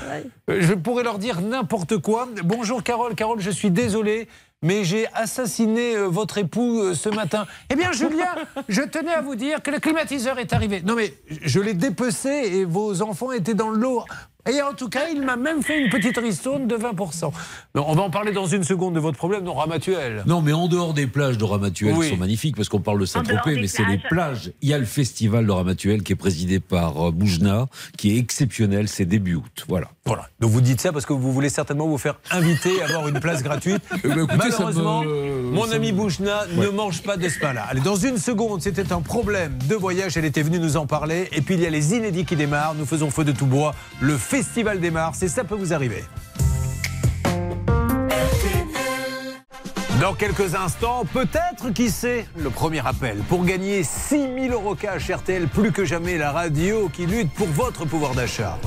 [0.49, 2.29] Euh, Je pourrais leur dire n'importe quoi.
[2.45, 4.29] Bonjour Carole, Carole, je suis désolé.
[4.63, 7.45] Mais j'ai assassiné euh, votre époux euh, ce matin.
[7.69, 8.33] Eh bien, Julien,
[8.69, 10.81] je tenais à vous dire que le climatiseur est arrivé.
[10.83, 14.03] Non, mais je l'ai dépecé et vos enfants étaient dans le lot.
[14.49, 17.31] Et en tout cas, il m'a même fait une petite ristourne de 20%.
[17.75, 20.23] Non, on va en parler dans une seconde de votre problème, non, Ramatuel.
[20.25, 22.05] Non, mais en dehors des plages de Ramatuel Oui.
[22.07, 24.51] qui sont magnifiques, parce qu'on parle de Saint-Tropez, mais c'est les plages.
[24.61, 28.19] Il y a le festival de Ramatuel qui est présidé par euh, Boujna, qui est
[28.19, 29.65] exceptionnel, c'est début août.
[29.67, 29.89] Voilà.
[30.05, 30.27] Voilà.
[30.39, 33.19] Donc vous dites ça parce que vous voulez certainement vous faire inviter à avoir une
[33.19, 33.81] place gratuite.
[34.03, 37.65] Ben, écoutez, ça Malheureusement, me- mon ami me- Bouchna ne mange pas de ce pain-là.
[37.69, 40.15] Allez, dans une seconde, c'était un problème de voyage.
[40.15, 41.27] Elle était venue nous en parler.
[41.33, 42.75] Et puis il y a les inédits qui démarrent.
[42.75, 43.75] Nous faisons feu de tout bois.
[43.99, 44.36] Le festival
[44.79, 45.15] démarre.
[45.15, 46.03] C'est ça peut vous arriver.
[49.99, 55.47] Dans quelques instants, peut-être, qui sait, le premier appel pour gagner 6000 euros cash RTL,
[55.47, 58.59] plus que jamais la radio qui lutte pour votre pouvoir d'achat.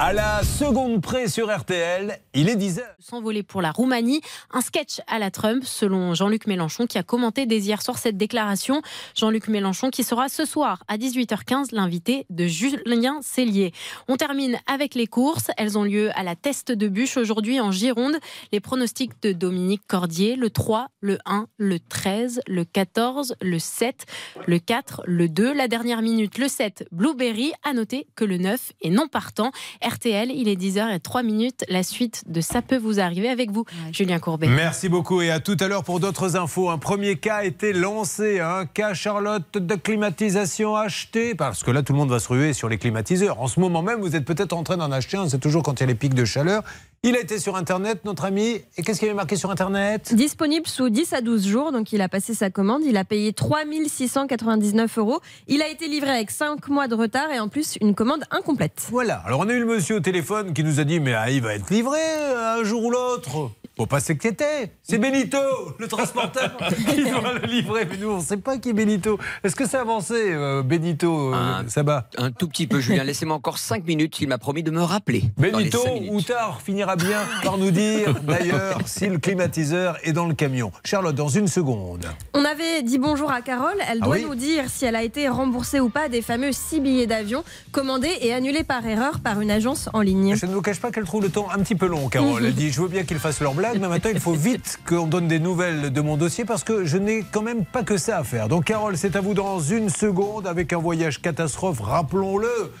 [0.00, 2.80] À la seconde près sur RTL, il est 10h.
[2.98, 7.46] S'envoler pour la Roumanie, un sketch à la Trump, selon Jean-Luc Mélenchon, qui a commenté
[7.46, 8.80] dès hier soir cette déclaration.
[9.14, 13.72] Jean-Luc Mélenchon qui sera ce soir à 18h15 l'invité de Julien Cellier.
[14.08, 15.50] On termine avec les courses.
[15.56, 18.16] Elles ont lieu à la Teste de Bûche aujourd'hui en Gironde.
[18.52, 24.06] Les pronostics de Dominique Cordier, le 3, le 1, le 13, le 14, le 7,
[24.46, 27.52] le 4, le 2, la dernière minute, le 7, Blueberry.
[27.62, 28.47] À noter que le 9
[28.82, 29.50] est non partant.
[29.82, 31.64] RTL, il est 10h03 minutes.
[31.68, 34.48] La suite de Ça peut vous arriver avec vous, Julien Courbet.
[34.48, 36.70] Merci beaucoup et à tout à l'heure pour d'autres infos.
[36.70, 41.82] Un premier cas a été lancé, un cas Charlotte de climatisation acheté, parce que là
[41.82, 43.40] tout le monde va se ruer sur les climatiseurs.
[43.40, 45.74] En ce moment même, vous êtes peut-être en train d'en acheter un, c'est toujours quand
[45.74, 46.62] il y a les pics de chaleur.
[47.04, 50.12] Il a été sur Internet, notre ami, et qu'est-ce qu'il avait marqué sur Internet?
[50.16, 53.32] Disponible sous 10 à 12 jours, donc il a passé sa commande, il a payé
[53.32, 55.20] 3699 euros.
[55.46, 58.88] Il a été livré avec 5 mois de retard et en plus une commande incomplète.
[58.90, 61.30] Voilà, alors on a eu le monsieur au téléphone qui nous a dit mais ah,
[61.30, 63.52] il va être livré euh, un jour ou l'autre.
[63.78, 65.38] Faut pas s'inquiéter, c'est Benito,
[65.78, 66.56] le transporteur,
[66.92, 67.86] qui doit le livrer.
[67.88, 69.20] Mais nous, on ne sait pas qui est Benito.
[69.44, 72.10] Est-ce que c'est avancé, euh, Benito, euh, Saba?
[72.18, 73.04] Un tout petit peu, Julien.
[73.04, 74.20] Laissez-moi encore 5 minutes.
[74.20, 75.22] Il m'a promis de me rappeler.
[75.36, 75.78] Benito,
[76.10, 80.72] ou tard, finira bien par nous dire d'ailleurs si le climatiseur est dans le camion.
[80.84, 82.06] Charlotte, dans une seconde.
[82.34, 85.02] On avait dit bonjour à Carole, elle Ah doit oui nous dire si elle a
[85.02, 89.40] été remboursée ou pas des fameux 6 billets d'avion commandés et annulés par erreur par
[89.40, 90.36] une agence en ligne.
[90.36, 92.44] Je ne vous cache pas qu'elle trouve le temps un petit peu long, Carole.
[92.44, 95.06] Elle dit Je veux bien qu'ils fassent leur blague, mais maintenant il faut vite qu'on
[95.06, 98.18] donne des nouvelles de mon dossier parce que je n'ai quand même pas que ça
[98.18, 98.48] à faire.
[98.48, 102.72] Donc, Carole, c'est à vous dans une seconde avec un voyage catastrophe, rappelons-le.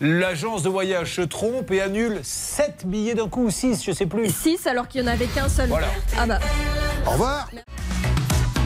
[0.00, 4.04] L'agence de voyage se trompe et annule 7 billets d'un coup, ou 6, je sais
[4.04, 4.30] plus.
[4.30, 5.68] 6 alors qu'il n'y en avait qu'un seul.
[5.68, 5.88] Voilà.
[6.18, 6.38] Ah bah.
[7.06, 7.48] Au revoir.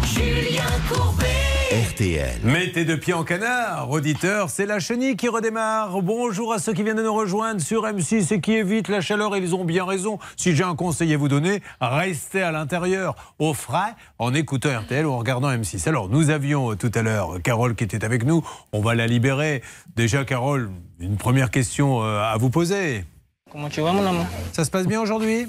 [0.03, 1.50] Julien Courbet.
[1.71, 2.41] RTL.
[2.43, 6.03] Mettez deux pieds en canard, auditeur, c'est la chenille qui redémarre.
[6.03, 9.37] Bonjour à ceux qui viennent de nous rejoindre sur M6 et qui évitent la chaleur,
[9.37, 10.19] ils ont bien raison.
[10.37, 15.07] Si j'ai un conseil à vous donner, restez à l'intérieur, au frais, en écoutant RTL
[15.07, 15.89] ou en regardant M6.
[15.89, 19.07] Alors, nous avions euh, tout à l'heure Carole qui était avec nous, on va la
[19.07, 19.63] libérer.
[19.95, 23.05] Déjà, Carole, une première question euh, à vous poser.
[23.49, 24.27] Comment tu vas, mon amour?
[24.53, 25.47] Ça se passe bien aujourd'hui?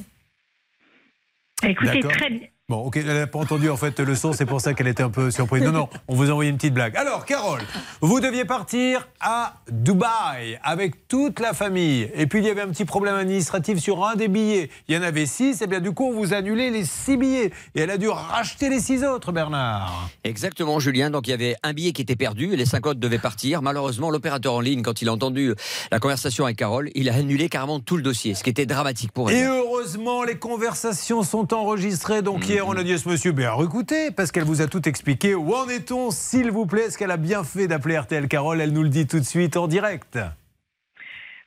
[1.63, 2.50] Écoutez, très bien.
[2.71, 5.03] Bon, ok, elle n'a pas entendu en fait le son, c'est pour ça qu'elle était
[5.03, 5.61] un peu surprise.
[5.61, 6.95] Non, non, on vous a envoyé une petite blague.
[6.95, 7.59] Alors, Carole,
[7.99, 12.09] vous deviez partir à Dubaï avec toute la famille.
[12.15, 14.69] Et puis, il y avait un petit problème administratif sur un des billets.
[14.87, 17.17] Il y en avait six, et bien du coup, on vous a annulé les six
[17.17, 17.51] billets.
[17.75, 20.09] Et elle a dû racheter les six autres, Bernard.
[20.23, 21.09] Exactement, Julien.
[21.09, 23.61] Donc il y avait un billet qui était perdu et les cinq autres devaient partir.
[23.61, 25.53] Malheureusement, l'opérateur en ligne, quand il a entendu
[25.91, 29.11] la conversation avec Carole, il a annulé carrément tout le dossier, ce qui était dramatique
[29.11, 29.35] pour elle.
[29.35, 32.21] Et heureusement, les conversations sont enregistrées.
[32.21, 34.67] Donc, hier, hier, on a dit à ce monsieur, bien écoutez, parce qu'elle vous a
[34.67, 35.35] tout expliqué.
[35.35, 36.83] Où en est-on, s'il vous plaît?
[36.83, 38.61] Est-ce qu'elle a bien fait d'appeler RTL Carole?
[38.61, 40.19] Elle nous le dit tout de suite en direct.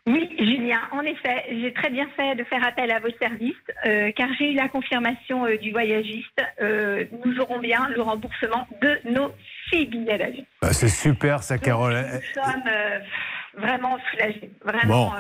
[0.07, 3.55] Oui, Julien, en effet, j'ai très bien fait de faire appel à vos services,
[3.87, 6.43] euh, car j'ai eu la confirmation euh, du voyagiste.
[6.61, 9.33] Euh, nous aurons bien le remboursement de nos
[9.71, 10.45] six billets d'avion.
[10.61, 11.95] Bah, c'est super, ça, Carole.
[11.95, 12.71] Nous sommes
[13.57, 14.51] vraiment soulagés.
[14.63, 15.13] Vraiment, Bon.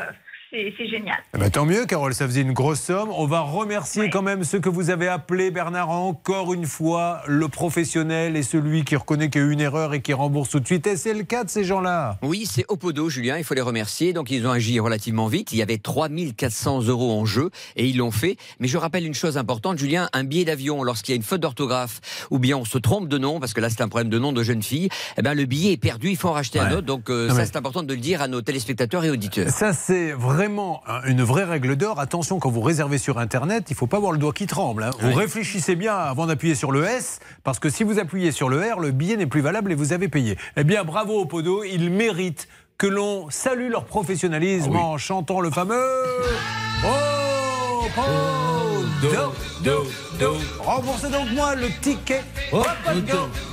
[0.78, 1.16] C'est génial.
[1.34, 3.10] Eh ben, tant mieux, Carole, ça faisait une grosse somme.
[3.16, 7.48] On va remercier quand même ceux que vous avez appelés, Bernard, encore une fois, le
[7.48, 10.60] professionnel et celui qui reconnaît qu'il y a eu une erreur et qui rembourse tout
[10.60, 10.86] de suite.
[10.86, 12.18] Et c'est le cas de ces gens-là.
[12.22, 14.12] Oui, c'est Opodo, Julien, il faut les remercier.
[14.12, 15.52] Donc, ils ont agi relativement vite.
[15.52, 18.36] Il y avait 3400 euros en jeu et ils l'ont fait.
[18.60, 21.40] Mais je rappelle une chose importante, Julien, un billet d'avion, lorsqu'il y a une faute
[21.40, 24.18] d'orthographe ou bien on se trompe de nom, parce que là, c'est un problème de
[24.18, 24.88] nom de jeune fille,
[25.18, 26.86] eh ben, le billet est perdu, il faut en racheter un autre.
[26.86, 29.50] Donc, euh, ça, mais- c'est important de le dire à nos téléspectateurs et auditeurs.
[29.50, 30.12] Ça, c'est
[30.44, 31.98] vraiment un- une vraie règle d'or.
[32.00, 34.82] Attention, quand vous réservez sur Internet, il ne faut pas avoir le doigt qui tremble.
[34.84, 34.90] hein.
[35.00, 38.58] Vous réfléchissez bien avant d'appuyer sur le S, parce que si vous appuyez sur le
[38.60, 40.36] R, le billet n'est plus valable et vous avez payé.
[40.56, 45.50] Eh bien, bravo au Podo, ils méritent que l'on salue leur professionnalisme en chantant le
[45.50, 45.80] fameux...
[46.86, 49.86] Oh, Podo, do,
[50.18, 50.36] do.
[50.60, 52.22] Remboursez donc moi le ticket.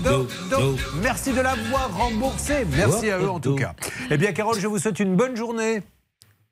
[0.04, 0.76] Do, do.
[1.02, 2.66] Merci de l'avoir remboursé.
[2.76, 3.74] Merci à eux en tout cas.
[4.10, 5.82] Eh bien, Carole, je vous souhaite une bonne journée.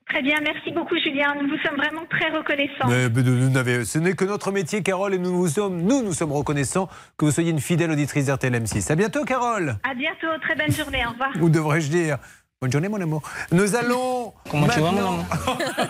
[0.10, 1.36] Très bien, merci beaucoup Julien.
[1.40, 2.88] Nous vous sommes vraiment très reconnaissants.
[2.88, 6.02] Mais, mais nous n'avez- ce n'est que notre métier, Carole, et nous vous sommes, nous,
[6.02, 8.92] nous sommes reconnaissants que vous soyez une fidèle auditrice d'RTL M6.
[8.92, 9.78] À bientôt, Carole.
[9.84, 11.30] À bientôt, très bonne journée, au revoir.
[11.40, 12.18] Ou devrais-je dire
[12.62, 13.22] Bonne journée, mon amour.
[13.52, 14.34] Nous allons.
[14.50, 15.26] Comment tu vas, mon maintenant-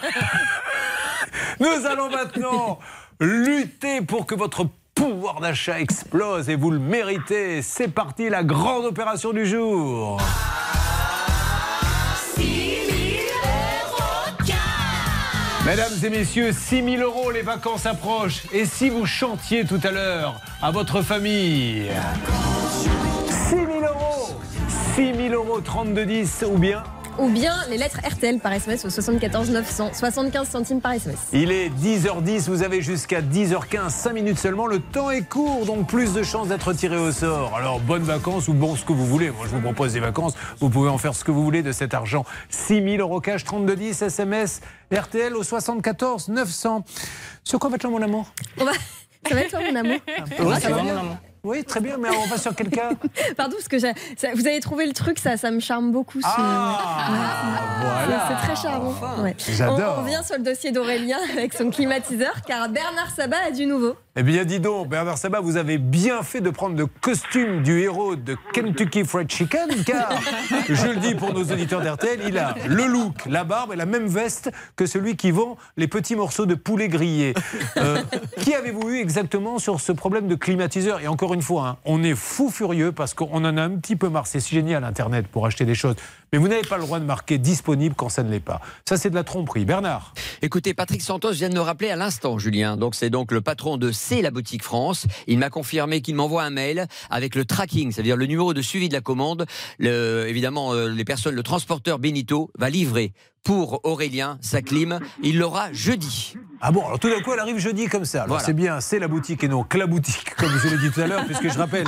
[1.62, 2.80] Nous allons maintenant
[3.22, 7.62] lutter pour que votre pouvoir d'achat explose et vous le méritez.
[7.62, 10.20] C'est parti, la grande opération du jour.
[15.70, 18.42] Mesdames et messieurs, 6 000 euros, les vacances approchent.
[18.52, 21.92] Et si vous chantiez tout à l'heure à votre famille?
[23.28, 24.34] 6 000 euros
[24.96, 26.84] 6 000 euros, 32,10 ou bien
[27.18, 31.18] Ou bien les lettres RTL par SMS au 74 900, 75 centimes par SMS.
[31.34, 34.68] Il est 10h10, vous avez jusqu'à 10h15, 5 minutes seulement.
[34.68, 37.56] Le temps est court, donc plus de chances d'être tiré au sort.
[37.56, 39.32] Alors, bonnes vacances ou bon, ce que vous voulez.
[39.32, 40.34] Moi, je vous propose des vacances.
[40.60, 42.26] Vous pouvez en faire ce que vous voulez de cet argent.
[42.50, 46.86] 6 000 euros cash, 3210, SMS, RTL au 74 900.
[47.44, 48.32] Sur quoi va-t-on, mon amour?
[48.58, 48.72] On va...
[49.28, 50.00] Ça va être toi, mon amour
[50.40, 52.90] Oui, ça va bien Oui, très bien, mais on va sur quel cas
[53.38, 56.20] Pardon, parce que j'ai- ça- vous avez trouvé le truc, ça, ça me charme beaucoup.
[56.22, 58.26] ce- Ah, voilà.
[58.28, 58.94] C'est très charmant.
[59.24, 59.36] Ouais.
[59.50, 59.96] J'adore.
[59.98, 63.66] On, on revient sur le dossier d'Aurélien avec son climatiseur, car Bernard Sabat a du
[63.66, 63.96] nouveau.
[64.16, 67.80] Eh bien, dis donc, Bernard Sabat, vous avez bien fait de prendre le costume du
[67.80, 70.10] héros de Kentucky Fried Chicken, car,
[70.68, 73.86] je le dis pour nos auditeurs d'RTL, il a le look, la barbe et la
[73.86, 77.36] même veste que celui qui vend les petits morceaux de poulet grillé.
[77.78, 78.02] Euh,
[78.42, 81.02] qui avez-vous eu exactement sur ce problème de climatiseur?
[81.02, 83.96] Et encore une fois, hein, on est fou furieux parce qu'on en a un petit
[83.96, 84.26] peu marre.
[84.26, 85.96] C'est si génial, Internet, pour acheter des choses.
[86.32, 88.62] Mais vous n'avez pas le droit de marquer disponible quand ça ne l'est pas.
[88.88, 89.66] Ça, c'est de la tromperie.
[89.66, 92.78] Bernard Écoutez, Patrick Santos vient de me rappeler à l'instant, Julien.
[92.78, 95.08] Donc, c'est donc le patron de C'est la boutique France.
[95.28, 98.90] Il m'a confirmé qu'il m'envoie un mail avec le tracking, c'est-à-dire le numéro de suivi
[98.90, 99.48] de la commande.
[99.80, 105.00] Évidemment, euh, les personnes, le transporteur Benito va livrer pour Aurélien sa clim.
[105.24, 106.36] Il l'aura jeudi.
[106.62, 108.20] Ah bon, alors tout d'un coup, elle arrive jeudi comme ça.
[108.24, 108.44] Alors Voilà.
[108.44, 111.00] c'est bien, c'est la boutique et non que la boutique, comme je l'ai dit tout
[111.02, 111.88] à l'heure, puisque je rappelle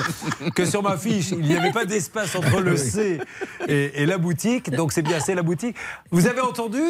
[0.55, 3.19] que sur ma fiche, il n'y avait pas d'espace entre le C
[3.67, 4.69] et, et la boutique.
[4.71, 5.75] Donc c'est bien, c'est la boutique.
[6.11, 6.81] Vous avez entendu,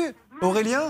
[0.41, 0.83] Aurélien?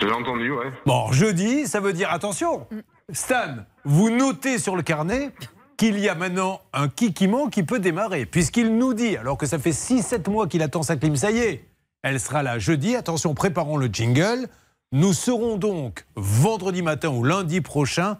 [0.00, 0.70] J'ai entendu, ouais.
[0.84, 2.66] Bon, jeudi, ça veut dire attention.
[3.12, 5.30] Stan, vous notez sur le carnet
[5.76, 9.58] qu'il y a maintenant un kikiment qui peut démarrer, puisqu'il nous dit, alors que ça
[9.58, 11.64] fait 6-7 mois qu'il attend sa clim, ça y est,
[12.06, 12.94] elle sera là jeudi.
[12.94, 14.46] Attention, préparons le jingle.
[14.92, 18.18] Nous serons donc vendredi matin ou lundi prochain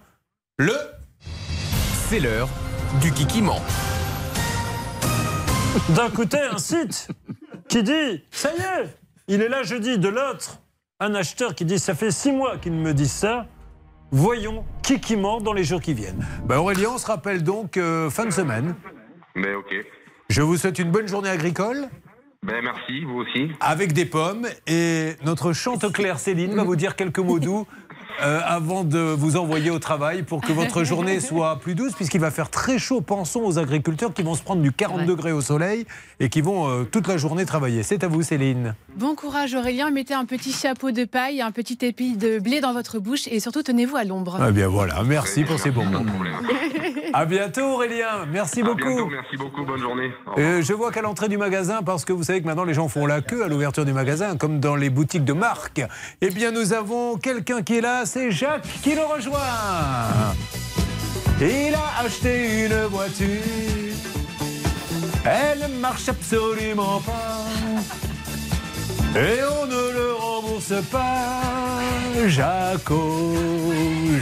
[0.59, 0.77] le.
[2.09, 2.49] C'est l'heure
[3.01, 3.61] du kikiment.
[5.90, 7.09] D'un côté, un site
[7.68, 9.99] qui dit Ça y est, il est là jeudi.
[9.99, 10.59] De l'autre,
[10.99, 13.46] un acheteur qui dit Ça fait six mois qu'il me dit ça.
[14.11, 16.27] Voyons qui qui ment dans les jours qui viennent.
[16.44, 18.75] Ben Aurélien, on se rappelle donc euh, fin de semaine.
[19.37, 19.72] Mais ok.
[20.29, 21.88] Je vous souhaite une bonne journée agricole.
[22.46, 23.50] Ben merci, vous aussi.
[23.59, 24.46] avec des pommes.
[24.68, 27.66] Et notre chanteclair Céline va vous dire quelques mots doux
[28.22, 32.20] euh, avant de vous envoyer au travail pour que votre journée soit plus douce, puisqu'il
[32.20, 33.00] va faire très chaud.
[33.00, 35.87] Pensons aux agriculteurs qui vont se prendre du 40 degrés au soleil
[36.20, 37.83] et qui vont euh, toute la journée travailler.
[37.83, 38.74] C'est à vous, Céline.
[38.96, 42.72] Bon courage Aurélien, mettez un petit chapeau de paille, un petit épi de blé dans
[42.72, 44.38] votre bouche et surtout tenez-vous à l'ombre.
[44.40, 46.00] Ah bien voilà, merci pour ces bons mots.
[47.12, 48.79] À bientôt Aurélien, merci À beaucoup.
[48.87, 50.11] bientôt, merci beaucoup, bonne journée.
[50.38, 52.88] Euh, je vois qu'à l'entrée du magasin, parce que vous savez que maintenant les gens
[52.88, 55.83] font la queue à l'ouverture du magasin, comme dans les boutiques de marque,
[56.22, 59.37] eh bien nous avons quelqu'un qui est là, c'est Jacques qui le rejoint.
[61.40, 63.27] Il a acheté une voiture.
[65.25, 67.45] Elle ne marche absolument pas.
[69.19, 71.40] Et on ne le rembourse pas.
[72.29, 73.35] Jaco,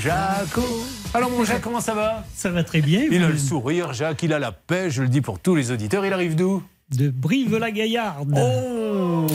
[0.00, 0.84] Jaco.
[1.12, 2.24] Alors mon Jacques, comment ça va?
[2.34, 3.02] Ça va très bien.
[3.10, 5.70] Il a le sourire, Jacques, il a la paix, je le dis pour tous les
[5.70, 6.06] auditeurs.
[6.06, 6.62] Il arrive d'où?
[6.96, 8.38] De Brive-la-Gaillarde.
[8.38, 9.26] Oh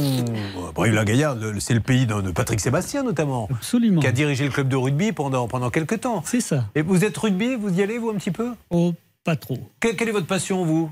[0.76, 3.48] Brive-la-Gaillarde, c'est le pays de de Patrick Sébastien notamment.
[3.52, 4.02] Absolument.
[4.02, 6.24] Qui a dirigé le club de rugby pendant, pendant quelques temps.
[6.26, 6.66] C'est ça.
[6.76, 8.54] Et vous êtes rugby, vous y allez vous un petit peu?
[8.70, 8.94] Oh,
[9.24, 9.58] pas trop.
[9.80, 10.90] Quelle, quelle est votre passion vous?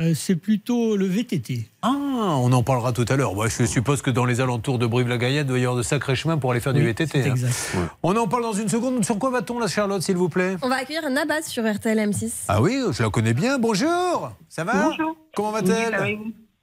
[0.00, 1.66] Euh, c'est plutôt le VTT.
[1.82, 3.34] Ah, on en parlera tout à l'heure.
[3.34, 6.14] Moi, je suppose que dans les alentours de Brive-la-Gaillarde, il doit y avoir de sacrés
[6.14, 7.06] chemins pour aller faire du VTT.
[7.06, 7.32] c'est hein.
[7.32, 7.76] exact.
[8.02, 9.04] On en parle dans une seconde.
[9.04, 10.56] Sur quoi va-t-on, la Charlotte, s'il vous plaît?
[10.62, 12.44] On va accueillir Nabas sur RTL M6.
[12.48, 13.58] Ah oui, je la connais bien.
[13.58, 14.84] Bonjour Ça va?
[14.84, 15.16] Bonjour.
[15.34, 16.18] Comment Oui, ça va, va-t-elle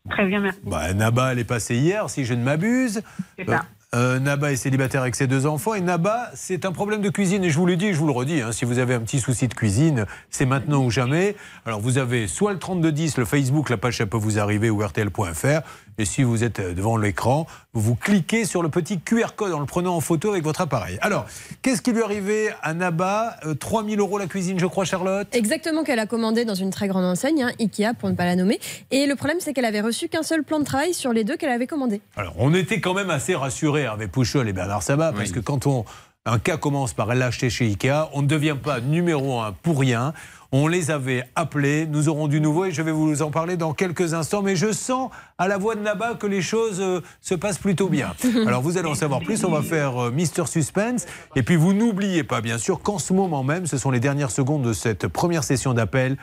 [0.09, 0.59] Très bien, merci.
[0.63, 3.01] bah, Naba, elle est passée hier, si je ne m'abuse.
[3.37, 3.65] C'est ça.
[3.97, 5.73] Euh, Naba est célibataire avec ses deux enfants.
[5.73, 7.43] Et Naba, c'est un problème de cuisine.
[7.43, 9.19] Et je vous le dis, je vous le redis, hein, si vous avez un petit
[9.19, 11.35] souci de cuisine, c'est maintenant ou jamais.
[11.65, 14.85] Alors vous avez soit le 3210, le Facebook, la page ça peut vous arriver, ou
[14.85, 15.61] RTL.fr.
[15.99, 19.59] Et si vous êtes euh, devant l'écran, vous cliquez sur le petit QR code en
[19.59, 20.99] le prenant en photo avec votre appareil.
[21.01, 21.25] Alors,
[21.63, 25.27] qu'est-ce qui lui est arrivé à Naba euh, 3000 euros la cuisine, je crois, Charlotte?
[25.33, 28.35] Exactement, qu'elle a commandé dans une très grande enseigne, hein, Ikea pour ne pas la
[28.35, 28.59] nommer.
[28.91, 31.35] Et le problème, c'est qu'elle avait reçu qu'un seul plan de travail sur les deux
[31.35, 32.01] qu'elle avait commandé.
[32.15, 35.65] Alors, on était quand même assez rassurés Hervé Pouchol et Bernard Sabat, parce que quand
[35.65, 35.83] on,
[36.27, 40.13] un cas commence par l'acheter chez Ikea, on ne devient pas numéro un pour rien.
[40.51, 43.73] On les avait appelés, nous aurons du nouveau et je vais vous en parler dans
[43.73, 44.41] quelques instants.
[44.41, 47.89] Mais je sens à la voix de Naba que les choses euh, se passent plutôt
[47.89, 48.13] bien.
[48.47, 51.05] Alors vous allez en savoir plus, on va faire euh, Mister Suspense.
[51.35, 54.31] Et puis vous n'oubliez pas, bien sûr, qu'en ce moment même, ce sont les dernières
[54.31, 56.17] secondes de cette première session d'appel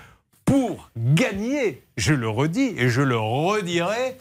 [0.44, 4.18] pour gagner, je le redis et je le redirai,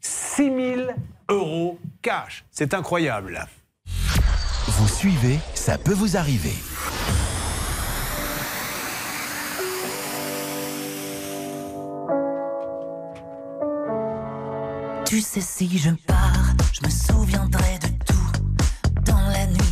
[0.00, 0.90] 6 000
[1.28, 2.44] euros cash.
[2.50, 3.46] C'est incroyable.
[4.66, 6.54] Vous suivez, ça peut vous arriver.
[15.10, 19.02] Tu sais, si je pars, je me souviendrai de tout.
[19.04, 19.69] Dans la nuit,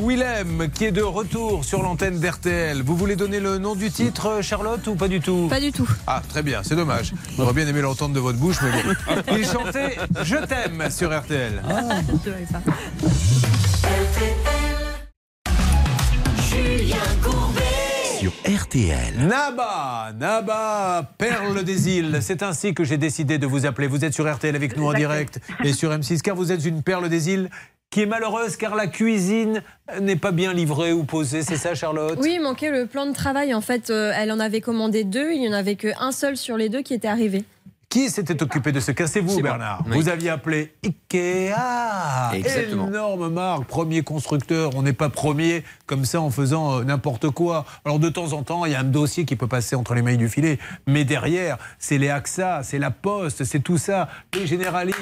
[0.00, 2.82] Willem, qui est de retour sur l'antenne d'RTL.
[2.82, 5.88] Vous voulez donner le nom du titre, Charlotte, ou pas du tout Pas du tout.
[6.06, 7.12] Ah, très bien, c'est dommage.
[7.36, 9.22] J'aurais bien aimé l'entendre de votre bouche, mais bon.
[9.36, 11.62] Il chantait Je t'aime sur RTL.
[16.48, 18.18] Julien Courbet.
[18.18, 19.14] Sur RTL.
[19.18, 22.18] Naba, Naba, perle des îles.
[22.22, 23.86] C'est ainsi que j'ai décidé de vous appeler.
[23.86, 26.82] Vous êtes sur RTL avec nous en direct et sur M6 car vous êtes une
[26.82, 27.50] perle des îles
[27.90, 29.62] qui est malheureuse car la cuisine
[30.00, 31.42] n'est pas bien livrée ou posée.
[31.42, 32.16] C'est ça, Charlotte?
[32.22, 33.52] Oui, il manquait le plan de travail.
[33.52, 35.32] En fait, euh, elle en avait commandé deux.
[35.32, 37.44] Il n'y en avait qu'un seul sur les deux qui était arrivé.
[37.90, 39.42] Qui s'était occupé de ce cas C'est vous.
[39.42, 39.82] Bernard.
[39.84, 39.96] Oui.
[39.96, 41.52] Vous aviez appelé Ikea.
[42.34, 42.86] Exactement.
[42.86, 44.76] Énorme marque, premier constructeur.
[44.76, 47.64] On n'est pas premier comme ça en faisant euh, n'importe quoi.
[47.84, 50.02] Alors de temps en temps, il y a un dossier qui peut passer entre les
[50.02, 50.60] mailles du filet.
[50.86, 54.08] Mais derrière, c'est les AXA, c'est la Poste, c'est tout ça.
[54.34, 54.94] Les Generali.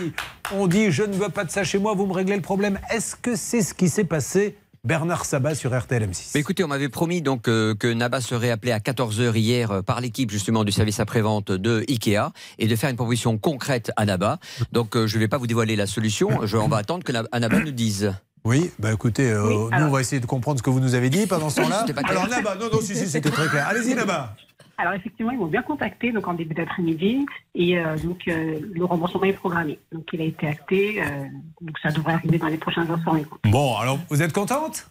[0.55, 2.79] On dit je ne veux pas de ça chez moi, vous me réglez le problème.
[2.91, 4.57] Est-ce que c'est ce qui s'est passé
[4.89, 6.31] Bernard Sabat sur RTL M6.
[6.35, 9.83] Mais écoutez, on m'avait promis donc euh, que Naba serait appelé à 14h hier euh,
[9.83, 14.07] par l'équipe justement du service après-vente de Ikea et de faire une proposition concrète à
[14.07, 14.39] Naba.
[14.73, 17.13] Donc euh, je ne vais pas vous dévoiler la solution, je, on va attendre que
[17.13, 18.15] Na- Naba nous dise.
[18.45, 20.81] Oui, bah écoutez, euh, Oui, nous alors- on va essayer de comprendre ce que vous
[20.81, 21.85] nous avez dit pendant ce temps-là.
[22.09, 23.67] Alors Naba, non, non, si, si, c'était très clair.
[23.69, 24.37] Allez-y Naba.
[24.81, 27.27] Alors effectivement, ils m'ont bien contacté donc en début d'après-midi
[27.57, 29.79] et euh, donc euh, le remboursement est programmé.
[29.93, 31.25] Donc il a été acté, euh,
[31.61, 33.17] donc ça devrait arriver dans les prochains instants.
[33.45, 34.89] Bon, alors vous êtes contente?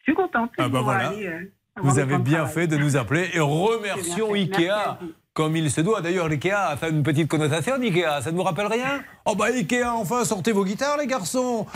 [0.00, 0.50] Je suis contente.
[0.58, 1.12] Ah bah voilà.
[1.12, 1.40] euh,
[1.82, 2.52] Vous avez bien travail.
[2.54, 4.98] fait de nous appeler et remercions Ikea
[5.32, 6.02] comme il se doit.
[6.02, 8.20] D'ailleurs, l'Ikea a fait une petite connotation d'Ikea.
[8.20, 9.00] Ça ne vous rappelle rien?
[9.24, 11.66] Oh bah Ikea, enfin, sortez vos guitares les garçons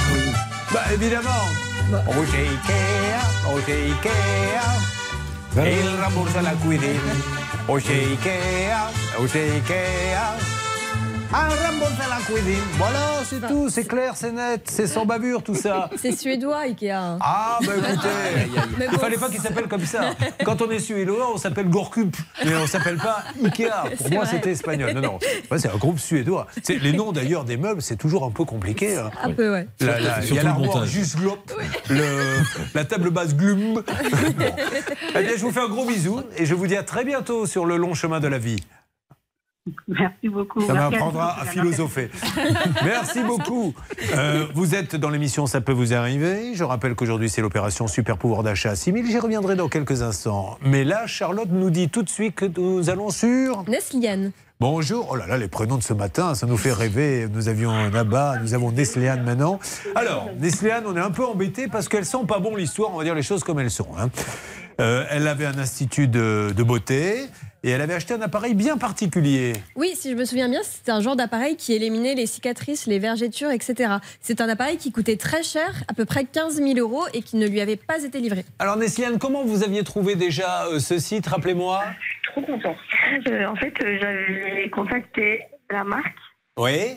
[0.73, 1.31] Bah évidemment
[2.09, 4.11] Oh chez Ikea, oh chez Ikea
[5.57, 7.01] Il rembourse la cuisine
[7.69, 8.91] Oh chez Ikea,
[9.21, 10.54] oh chez Ikea
[11.37, 15.57] Ah, rembourse la cuisine Voilà, c'est tout, c'est clair, c'est net, c'est sans bavure tout
[15.57, 16.93] ça C'est suédois, Ikea.
[17.21, 18.09] ah, bah écoutez,
[18.79, 18.99] Mais il bon.
[18.99, 20.11] fallait pas qu'il s'appelle comme ça.
[20.45, 22.15] Quand on est suédois, on s'appelle Gorkup,
[22.45, 23.67] mais on s'appelle pas Ikea.
[23.97, 24.93] Pour C'est moi, c'était espagnol.
[24.93, 25.19] Non, non,
[25.51, 26.47] Ouais, c'est un groupe suédois.
[26.63, 28.97] C'est- Les noms d'ailleurs des meubles, c'est toujours un peu compliqué.
[28.97, 29.11] hein.
[29.23, 29.67] Un peu, ouais.
[29.81, 31.51] La- la- Il y a l'armoire juste glop,
[31.91, 32.43] le-
[32.75, 33.75] la table basse glum.
[33.75, 33.83] Bon.
[35.17, 37.47] Eh bien, je vous fais un gros bisou et je vous dis à très bientôt
[37.47, 38.57] sur le long chemin de la vie.
[39.89, 40.61] Merci beaucoup.
[40.61, 41.43] Ça m'apprendra vous.
[41.43, 42.11] à philosopher.
[42.85, 43.75] Merci beaucoup.
[44.15, 46.55] Euh, vous êtes dans l'émission Ça peut vous arriver.
[46.55, 49.07] Je rappelle qu'aujourd'hui, c'est l'opération Super pouvoir d'achat à 6000.
[49.07, 50.59] J'y reviendrai dans quelques instants.
[50.63, 53.65] Mais là, Charlotte nous dit tout de suite que nous allons sur.
[53.69, 54.33] Nesliane.
[54.61, 55.09] Bonjour.
[55.11, 57.27] Oh là là, les prénoms de ce matin, ça nous fait rêver.
[57.33, 59.59] Nous avions Naba, nous avons Nesléane maintenant.
[59.95, 63.05] Alors, Nesléane, on est un peu embêté parce qu'elles sont pas bon l'histoire, on va
[63.05, 63.89] dire les choses comme elles sont.
[63.99, 64.11] hein.
[64.81, 67.27] Euh, elle avait un institut de, de beauté
[67.65, 69.55] et elle avait acheté un appareil bien particulier.
[69.75, 72.99] Oui, si je me souviens bien, c'est un genre d'appareil qui éliminait les cicatrices, les
[72.99, 73.95] vergetures, etc.
[74.21, 77.37] C'est un appareil qui coûtait très cher, à peu près 15 000 euros, et qui
[77.37, 78.45] ne lui avait pas été livré.
[78.59, 81.83] Alors Nesliane, comment vous aviez trouvé déjà euh, ce site Rappelez-moi?
[82.31, 82.77] Trop content.
[83.29, 85.41] Euh, en fait, euh, j'avais contacté
[85.71, 86.17] la marque
[86.59, 86.97] Oui.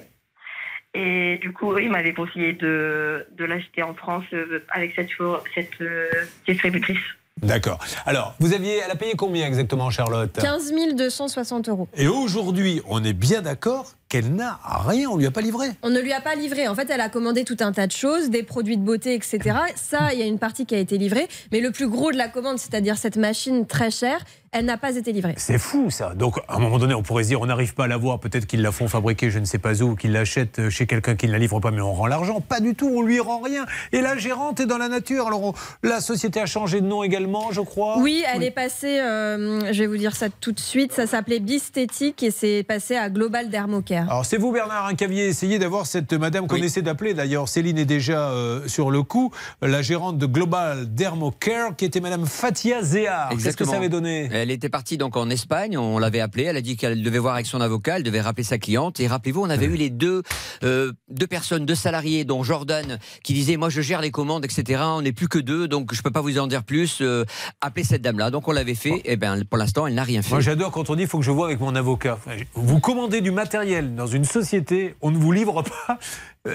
[0.95, 4.23] et du coup, eux, ils m'avaient conseillé de, de l'acheter en France
[4.69, 5.09] avec cette,
[5.53, 6.09] cette euh,
[6.47, 6.97] distributrice.
[7.43, 7.79] D'accord.
[8.05, 11.87] Alors, vous aviez, elle a payé combien exactement, Charlotte 15 260 euros.
[11.95, 15.67] Et aujourd'hui, on est bien d'accord qu'elle n'a rien, on lui a pas livré.
[15.83, 16.67] On ne lui a pas livré.
[16.67, 19.57] En fait, elle a commandé tout un tas de choses, des produits de beauté, etc.
[19.75, 21.27] Ça, il y a une partie qui a été livrée.
[21.51, 24.23] Mais le plus gros de la commande, c'est-à-dire cette machine très chère,
[24.57, 25.35] elle n'a pas été livrée.
[25.37, 26.13] C'est fou ça.
[26.15, 28.45] Donc à un moment donné, on pourrait se dire, on n'arrive pas à l'avoir, peut-être
[28.47, 31.31] qu'ils la font fabriquer, je ne sais pas où, qu'ils l'achètent chez quelqu'un qui ne
[31.31, 32.41] la livre pas, mais on rend l'argent.
[32.41, 33.65] Pas du tout, on lui rend rien.
[33.91, 35.27] Et la gérante est dans la nature.
[35.27, 35.53] Alors on-
[35.83, 37.99] la société a changé de nom également, je crois.
[37.99, 41.39] Oui, elle est passée, euh, je vais vous dire ça tout de suite, ça s'appelait
[41.39, 44.09] Bistétique et c'est passé à Global Dermocare.
[44.09, 47.47] Alors c'est vous Bernard hein, qui aviez essayé d'avoir cette madame qu'on essaie d'appeler d'ailleurs,
[47.47, 49.31] Céline est déjà euh, sur le coup,
[49.61, 53.29] la gérante de Global Dermocare qui était madame Fatia Zéar.
[53.29, 54.29] Qu'est-ce que ça avait donné?
[54.31, 57.35] Elle était partie donc en Espagne, on l'avait appelée, elle a dit qu'elle devait voir
[57.35, 58.99] avec son avocat, elle devait rappeler sa cliente.
[58.99, 60.23] Et rappelez-vous, on avait eu les deux,
[60.63, 64.81] euh, deux personnes, deux salariés, dont Jordan, qui disait Moi je gère les commandes, etc.
[64.85, 66.99] On n'est plus que deux, donc je peux pas vous en dire plus.
[67.01, 67.25] Euh,
[67.61, 68.31] appelez cette dame-là.
[68.31, 70.31] Donc on l'avait fait, et ben pour l'instant, elle n'a rien fait.
[70.31, 72.19] Moi j'adore quand on dit il faut que je vois avec mon avocat.
[72.53, 75.99] Vous commandez du matériel dans une société, on ne vous livre pas.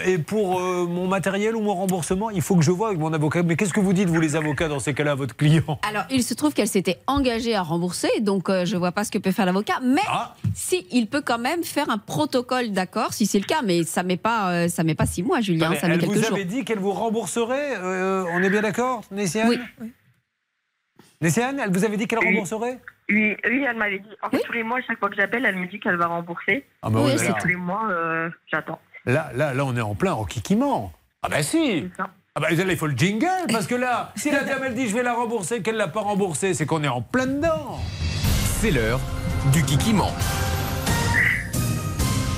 [0.07, 3.13] Et pour euh, mon matériel ou mon remboursement, il faut que je vois avec mon
[3.13, 3.43] avocat.
[3.43, 5.79] Mais qu'est-ce que vous dites, vous les avocats, dans ces cas-là, à votre client?
[5.89, 9.11] Alors, il se trouve qu'elle s'était engagée à rembourser, donc euh, je vois pas ce
[9.11, 9.81] que peut faire l'avocat.
[9.83, 10.35] Mais Ah.
[10.55, 13.63] si, il peut quand même faire un protocole d'accord, si c'est le cas.
[13.65, 16.13] Mais ça met pas, euh, ça met pas six mois, Julien, ça met Elle quelques
[16.15, 16.33] vous jours.
[16.35, 19.49] avait dit qu'elle vous rembourserait euh, On est bien d'accord, Nessiane?
[19.49, 19.59] Oui.
[21.21, 22.81] Nessiane, elle vous avait dit qu'elle rembourserait?
[23.09, 24.09] Oui, oui, elle m'avait dit.
[24.23, 26.65] En fait, tous les mois, chaque fois que j'appelle, elle me dit qu'elle va rembourser.
[26.83, 28.81] Ah bah oui, tous les mois, euh, j'attends.
[29.05, 30.93] Là, là, là, on est en plein enquiquiment.
[31.23, 31.89] Ah bah si
[32.35, 34.89] ah bah là, il faut le jingle, parce que là, si la dame elle dit
[34.89, 37.79] je vais la rembourser, qu'elle l'a pas remboursée, c'est qu'on est en plein dedans.
[38.61, 39.01] C'est l'heure
[39.53, 40.13] du kikiment.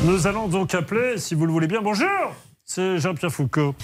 [0.05, 2.09] Nous allons donc appeler, si vous le voulez bien, bonjour
[2.65, 3.75] C'est Jean-Pierre Foucault.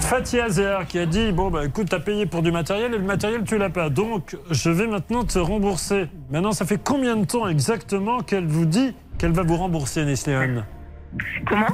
[0.00, 3.04] Fatih Azer qui a dit Bon, bah écoute, t'as payé pour du matériel et le
[3.04, 3.90] matériel, tu l'as pas.
[3.90, 6.08] Donc, je vais maintenant te rembourser.
[6.30, 10.64] Maintenant, ça fait combien de temps exactement qu'elle vous dit qu'elle va vous rembourser, Nesléane
[11.46, 11.66] Comment?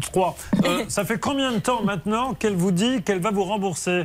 [0.00, 0.36] 3.
[0.88, 4.04] ça fait combien de temps maintenant qu'elle vous dit qu'elle va vous rembourser?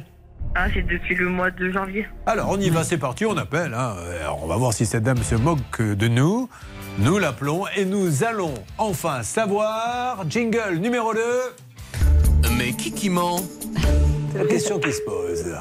[0.56, 2.08] Ah, c'est depuis le mois de janvier.
[2.26, 3.74] Alors on y va, c'est parti, on appelle.
[3.74, 3.96] hein.
[4.22, 6.50] Alors, on va voir si cette dame se moque de nous.
[7.00, 10.24] Nous l'appelons et nous allons enfin savoir.
[10.30, 11.20] Jingle numéro 2.
[12.58, 13.42] Mais qui qui ment?
[14.32, 15.58] C'est la question qui se pose.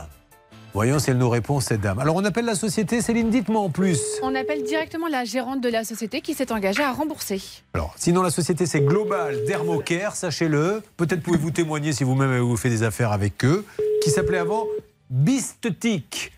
[0.75, 2.01] Voyons si elle nous répond, cette dame.
[2.01, 4.01] Alors on appelle la société, Céline, dites-moi en plus.
[4.25, 7.41] On appelle directement la gérante de la société qui s'est engagée à rembourser.
[7.75, 10.83] Alors, sinon la société c'est Global Dermocare, sachez-le.
[10.97, 13.65] Peut-être pouvez-vous témoigner si vous-même avez vous fait des affaires avec eux,
[14.03, 14.67] qui s'appelait avant
[15.11, 16.33] Bistetic,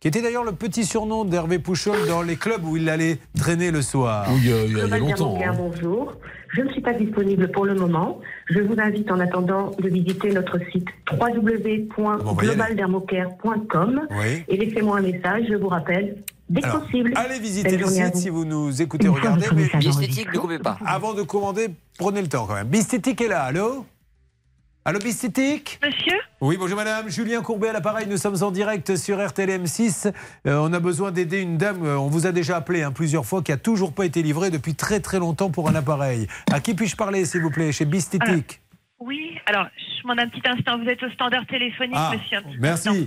[0.00, 3.72] qui était d'ailleurs le petit surnom d'Hervé Pouchol dans les clubs où il allait traîner
[3.72, 4.26] le soir.
[4.30, 5.36] Oui, il y a, il y a- il y a Global longtemps.
[5.44, 5.52] Hein.
[5.56, 6.12] Bonjour.
[6.54, 8.20] Je ne suis pas disponible pour le moment.
[8.48, 14.44] Je vous invite en attendant de visiter notre site www.globaldermocare.com Oui.
[14.46, 16.18] et laissez-moi un message, je vous rappelle,
[16.48, 17.12] dès que Alors, possible.
[17.16, 18.20] Allez visiter Belle le site vous.
[18.20, 19.46] si vous nous écoutez, regardez.
[19.54, 20.78] Mais L'esthétique, ne coupez pas.
[20.86, 22.68] avant de commander, prenez le temps quand même.
[22.68, 23.84] Bistetic est là, allô?
[24.84, 27.10] Allô Bistetic Monsieur Oui, bonjour madame.
[27.10, 28.06] Julien Courbet à l'appareil.
[28.08, 30.10] Nous sommes en direct sur RTL M6.
[30.46, 33.26] Euh, on a besoin d'aider une dame, euh, on vous a déjà appelé hein, plusieurs
[33.26, 36.26] fois, qui a toujours pas été livrée depuis très très longtemps pour un appareil.
[36.50, 38.62] À qui puis-je parler, s'il vous plaît, chez Bistetic
[38.98, 40.78] Oui, alors, je demande un petit instant.
[40.78, 42.38] Vous êtes au standard téléphonique, Ah, monsieur.
[42.38, 42.88] un petit merci.
[42.88, 43.04] instant.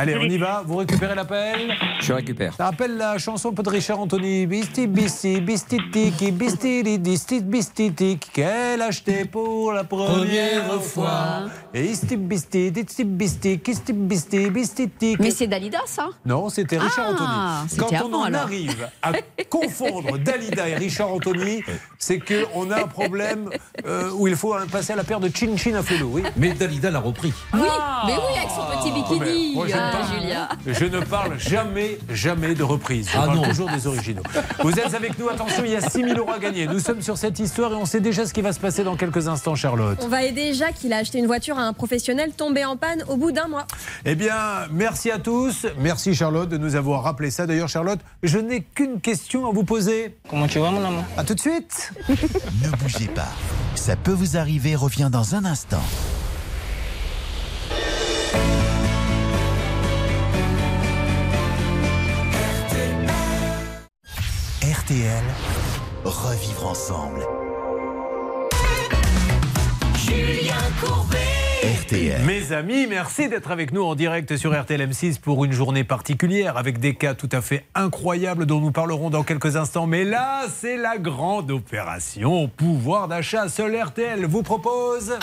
[0.00, 0.62] Allez, on y va.
[0.64, 2.54] Vous récupérez l'appel Je récupère.
[2.54, 4.46] Ça rappelle la chanson de Richard Anthony.
[4.46, 11.46] Bisti, bisti, bistitiki, bistili, distit, bistitik, qu'elle achetait pour la première fois.
[11.74, 15.18] Et isti, bisti, disti, bisti, kisti, bisti, bistitik.
[15.18, 16.06] Mais c'est Dalida, ça?
[16.24, 17.78] Non, c'était Richard Ah, Anthony.
[17.80, 18.42] Quand on en alors.
[18.42, 19.10] arrive à
[19.50, 21.64] confondre Dalida et Richard Anthony,
[21.98, 23.50] c'est qu'on a un problème
[23.84, 25.82] euh, où il faut passer à la paire de chin-chin à.
[26.04, 26.22] Oui.
[26.36, 27.32] Mais Dalida l'a repris.
[27.52, 27.60] Oui,
[28.06, 29.57] mais oui, avec son petit bikini.
[29.58, 30.48] Moi, je, ne Ah, parle, Julia.
[30.66, 33.08] je ne parle jamais, jamais de reprise.
[33.12, 33.42] Je Ah parle non.
[33.44, 34.22] toujours des originaux.
[34.62, 36.66] Vous êtes avec nous, attention, il y a 6 000 euros à gagner.
[36.66, 38.96] Nous sommes sur cette histoire et on sait déjà ce qui va se passer dans
[38.96, 39.98] quelques instants, Charlotte.
[40.02, 43.02] On va aider Jacques, il a acheté une voiture à un professionnel tombé en panne
[43.08, 43.66] au bout d'un mois.
[44.04, 44.34] Eh bien,
[44.70, 45.66] merci à tous.
[45.78, 47.46] Merci Charlotte de nous avoir rappelé ça.
[47.46, 50.16] D'ailleurs, Charlotte, je n'ai qu'une question à vous poser.
[50.30, 51.04] Comment tu vas, mon amour?
[51.16, 51.92] À tout de suite.
[52.62, 53.28] Ne bougez pas.
[53.74, 55.82] Ça peut vous arriver, revient dans un instant.
[64.88, 65.22] RTL,
[66.02, 67.20] revivre ensemble.
[69.98, 71.18] Julien Courbet.
[71.82, 72.22] RTL.
[72.24, 76.56] Mes amis, merci d'être avec nous en direct sur RTL M6 pour une journée particulière
[76.56, 79.86] avec des cas tout à fait incroyables dont nous parlerons dans quelques instants.
[79.86, 83.50] Mais là, c'est la grande opération pouvoir d'achat.
[83.50, 85.18] Seul RTL vous propose.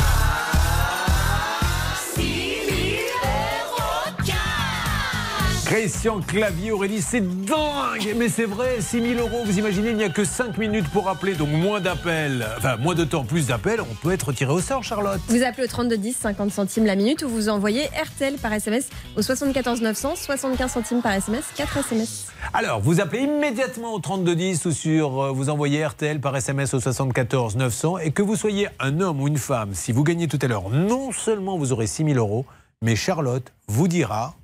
[5.66, 10.04] Christian Clavier, Aurélie, c'est dingue Mais c'est vrai, 6 000 euros, vous imaginez, il n'y
[10.04, 13.82] a que 5 minutes pour appeler, donc moins d'appels, enfin moins de temps, plus d'appels,
[13.82, 15.20] on peut être tiré au sort, Charlotte.
[15.28, 19.24] Vous appelez au 3210, 50 centimes la minute, ou vous envoyez RTL par SMS au
[19.24, 22.28] 74 900, 75 centimes par SMS, 4 SMS.
[22.54, 26.80] Alors, vous appelez immédiatement au 3210 ou sur euh, vous envoyez RTL par SMS au
[26.80, 30.40] 74 900 et que vous soyez un homme ou une femme, si vous gagnez tout
[30.44, 32.46] à l'heure, non seulement vous aurez 6 000 euros,
[32.84, 34.36] mais Charlotte vous dira.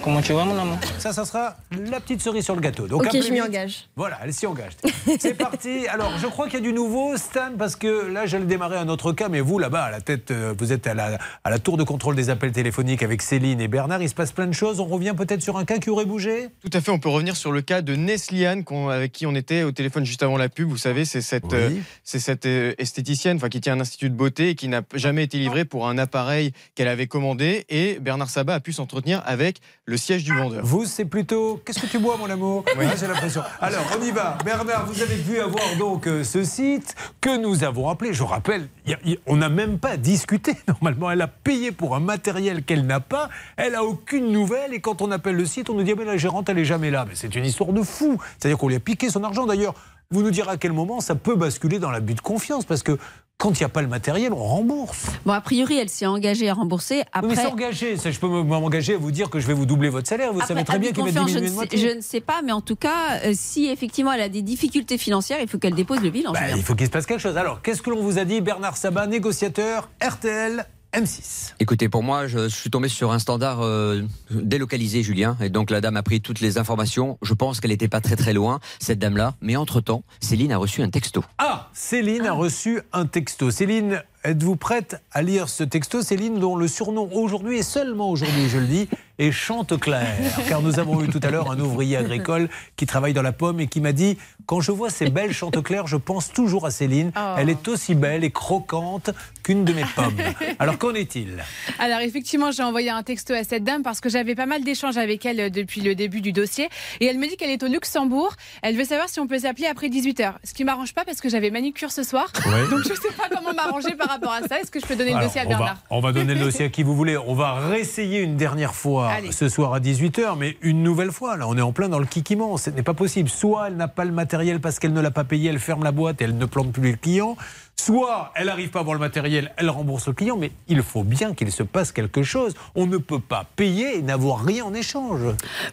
[0.00, 2.86] Comment tu vas, mon amour Ça, ça sera la petite cerise sur le gâteau.
[2.86, 3.88] Donc, ok, je m'y engage.
[3.96, 4.74] Voilà, elle s'y engage.
[5.18, 5.88] C'est parti.
[5.88, 8.88] Alors, je crois qu'il y a du nouveau, Stan, parce que là, j'allais démarrer un
[8.88, 11.58] autre cas, mais vous, là-bas, à la tête, euh, vous êtes à la, à la
[11.58, 14.00] tour de contrôle des appels téléphoniques avec Céline et Bernard.
[14.00, 14.78] Il se passe plein de choses.
[14.78, 16.50] On revient peut-être sur un cas qui aurait bougé?
[16.62, 19.64] Tout à fait, on peut revenir sur le cas de Nesliane avec qui on était
[19.64, 20.68] au téléphone juste avant la pub.
[20.68, 21.70] Vous savez, c'est cette, euh,
[22.04, 25.24] c'est cette euh, esthéticienne enfin, qui tient un institut de beauté et qui n'a jamais
[25.24, 27.64] été livrée pour un appareil qu'elle avait commandé.
[27.68, 30.60] Et Bernard Sabat a pu s'entretenir avec le siège du vendeur.
[30.64, 31.62] Vous, c'est plutôt.
[31.64, 32.62] Qu'est-ce que tu bois, mon amour?
[32.76, 33.40] Ouais, J'ai l'impression.
[33.58, 34.36] Alors, on y va.
[34.44, 38.12] Bernard, vous avez pu avoir donc euh, ce site que nous avons appelé.
[38.12, 40.52] Je rappelle, il y a- il y a- on n'a même pas discuté.
[40.68, 43.30] Normalement, elle a payé pour un matériel qu'elle n'a pas.
[43.56, 44.74] Elle a aucune nouvelle.
[44.74, 46.64] Et quand on appelle le site, on nous dit ah, mais la gérante, elle est
[46.66, 47.06] jamais là.
[47.08, 48.20] Mais c'est une histoire de fou.
[48.38, 49.46] C'est-à-dire qu'on lui a piqué son argent.
[49.46, 49.74] D'ailleurs,
[50.10, 52.66] vous nous direz à quel moment ça peut basculer dans l'abus de confiance.
[52.66, 52.98] Parce que
[53.38, 55.06] quand il n'y a pas le matériel, on rembourse.
[55.24, 57.02] Bon, a priori, elle s'est engagée à rembourser.
[57.12, 59.90] Après, Oui, mais ça, je peux m'engager à vous dire que je vais vous doubler
[59.90, 60.32] votre salaire.
[60.32, 62.20] Vous Après, savez très bien qu'il va diminuer je, de ne sais, je ne sais
[62.20, 65.58] pas, mais en tout cas, euh, si effectivement elle a des difficultés financières, il faut
[65.58, 66.32] qu'elle dépose le bilan.
[66.32, 67.36] Bah, il faut qu'il se passe quelque chose.
[67.36, 71.54] Alors, qu'est-ce que l'on vous a dit Bernard Sabat, négociateur, RTL, M6.
[71.60, 75.36] Écoutez, pour moi, je suis tombé sur un standard euh, délocalisé, Julien.
[75.40, 77.18] Et donc, la dame a pris toutes les informations.
[77.20, 79.34] Je pense qu'elle n'était pas très très loin, cette dame-là.
[79.42, 81.22] Mais entre-temps, Céline a reçu un texto.
[81.36, 83.50] Ah, Céline a reçu un texto.
[83.50, 88.48] Céline, êtes-vous prête à lire ce texto, Céline, dont le surnom aujourd'hui, et seulement aujourd'hui,
[88.48, 88.88] je le dis,
[89.18, 90.06] est Chanteclair?
[90.48, 93.60] Car nous avons eu tout à l'heure un ouvrier agricole qui travaille dans la pomme
[93.60, 94.16] et qui m'a dit
[94.46, 97.10] Quand je vois ces belles Chanteclair, je pense toujours à Céline.
[97.16, 97.34] Oh.
[97.36, 99.10] Elle est aussi belle et croquante
[99.42, 100.16] qu'une de mes pommes.
[100.58, 101.44] Alors qu'en est-il?
[101.78, 104.96] Alors effectivement, j'ai envoyé un texto à cette dame parce que j'avais pas mal d'échanges
[104.96, 106.68] avec elle euh, depuis le début du dossier.
[107.00, 108.34] Et elle me dit qu'elle est au Luxembourg.
[108.62, 110.34] Elle veut savoir si on peut s'appeler après 18h.
[110.44, 112.32] Ce qui m'arrange pas parce que j'avais manicure ce soir.
[112.46, 112.68] Ouais.
[112.70, 114.60] Donc je sais pas comment m'arranger par rapport à ça.
[114.60, 116.40] Est-ce que je peux donner le dossier à on Bernard va, on va donner le
[116.40, 117.16] dossier à qui vous voulez.
[117.16, 119.32] On va réessayer une dernière fois Allez.
[119.32, 121.36] ce soir à 18h, mais une nouvelle fois.
[121.36, 122.56] Là, on est en plein dans le kikiment.
[122.56, 123.28] Ce n'est pas possible.
[123.28, 125.92] Soit elle n'a pas le matériel parce qu'elle ne l'a pas payé, elle ferme la
[125.92, 127.36] boîte et elle ne plante plus le client.
[127.80, 130.36] Soit elle n'arrive pas à avoir le matériel, elle rembourse le client.
[130.36, 132.54] Mais il faut bien qu'il se passe quelque chose.
[132.74, 135.22] On ne peut pas payer et n'avoir rien en échange.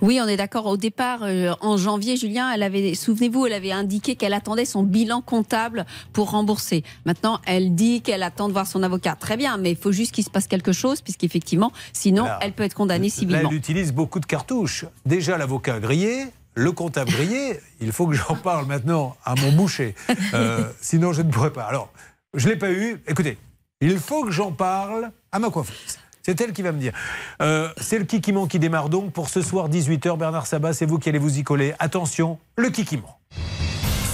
[0.01, 0.67] Oui, on est d'accord.
[0.67, 4.83] Au départ, euh, en janvier, Julien, elle avait, souvenez-vous, elle avait indiqué qu'elle attendait son
[4.83, 6.83] bilan comptable pour rembourser.
[7.05, 9.15] Maintenant, elle dit qu'elle attend de voir son avocat.
[9.19, 12.63] Très bien, mais il faut juste qu'il se passe quelque chose, puisqu'effectivement, sinon, elle peut
[12.63, 13.49] être condamnée Là, civilement.
[13.49, 14.85] elle utilise beaucoup de cartouches.
[15.05, 16.25] Déjà, l'avocat grillé,
[16.55, 17.59] le comptable grillé.
[17.79, 19.95] Il faut que j'en parle maintenant à mon boucher.
[20.33, 21.63] Euh, sinon, je ne pourrais pas.
[21.63, 21.89] Alors,
[22.33, 23.01] je ne l'ai pas eu.
[23.07, 23.37] Écoutez,
[23.81, 25.99] il faut que j'en parle à ma coiffeuse.
[26.23, 26.93] C'est elle qui va me dire.
[27.41, 30.17] Euh, c'est le Kikimon qui démarre donc pour ce soir 18h.
[30.17, 31.73] Bernard Sabat, c'est vous qui allez vous y coller.
[31.79, 33.07] Attention, le Kikimon.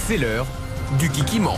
[0.06, 0.46] C'est l'heure
[0.98, 1.54] du Kikimon.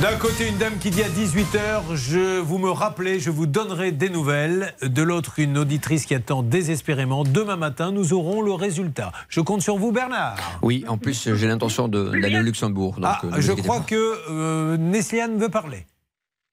[0.00, 3.92] D'un côté, une dame qui dit à 18h, je vous me rappelez, je vous donnerai
[3.92, 4.74] des nouvelles.
[4.82, 7.22] De l'autre, une auditrice qui attend désespérément.
[7.24, 9.12] Demain matin, nous aurons le résultat.
[9.28, 10.36] Je compte sur vous, Bernard.
[10.62, 12.94] Oui, en plus, j'ai l'intention d'aller au Luxembourg.
[12.96, 13.84] donc, Ah, euh, je crois pas.
[13.86, 15.86] que euh, Nesliane veut parler.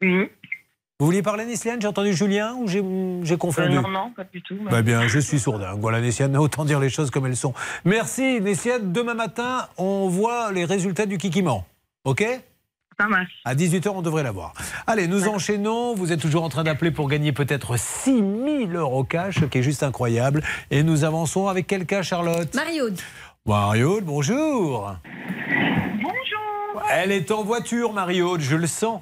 [0.01, 1.81] Vous vouliez parler, Nesliane?
[1.81, 3.75] J'ai entendu Julien ou j'ai confondu?
[3.77, 4.55] Euh, non, non, pas du tout.
[4.69, 5.79] Bah bien, je suis sourdingue.
[5.79, 7.53] Voilà, Nesliane, autant dire les choses comme elles sont.
[7.85, 8.91] Merci, Nesliane.
[8.93, 11.63] Demain matin, on voit les résultats du Kikimon.
[12.03, 12.23] OK?
[12.99, 13.31] Ça marche.
[13.45, 14.53] À 18h, on devrait l'avoir.
[14.87, 15.95] Allez, nous enchaînons.
[15.95, 19.59] Vous êtes toujours en train d'appeler pour gagner peut-être 6 000 euros cash, ce qui
[19.59, 20.43] est juste incroyable.
[20.71, 22.53] Et nous avançons avec quel cas, Charlotte?
[22.53, 22.99] Marie-Aude.
[23.45, 24.95] Marie-Aude, bonjour.
[25.95, 26.83] Bonjour.
[26.91, 29.01] Elle est en voiture, Marie-Aude, je le sens.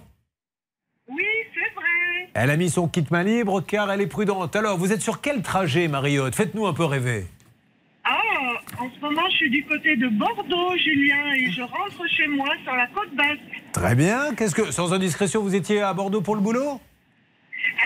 [1.10, 2.30] Oui, c'est vrai.
[2.34, 4.56] Elle a mis son kit main libre car elle est prudente.
[4.56, 6.36] Alors, vous êtes sur quel trajet, Marie-Aude?
[6.36, 7.28] Faites-nous un peu rêver.
[8.80, 12.47] En ce moment, je suis du côté de Bordeaux, Julien, et je rentre chez moi
[12.64, 13.64] sur la côte basque.
[13.74, 14.34] Très bien.
[14.36, 16.80] Qu'est-ce que, sans indiscrétion, vous étiez à Bordeaux pour le boulot?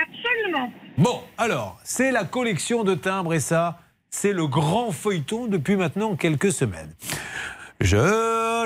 [0.01, 0.71] Absolument.
[0.97, 6.15] Bon, alors, c'est la collection de timbres et ça, c'est le grand feuilleton depuis maintenant
[6.15, 6.93] quelques semaines.
[7.81, 7.97] Je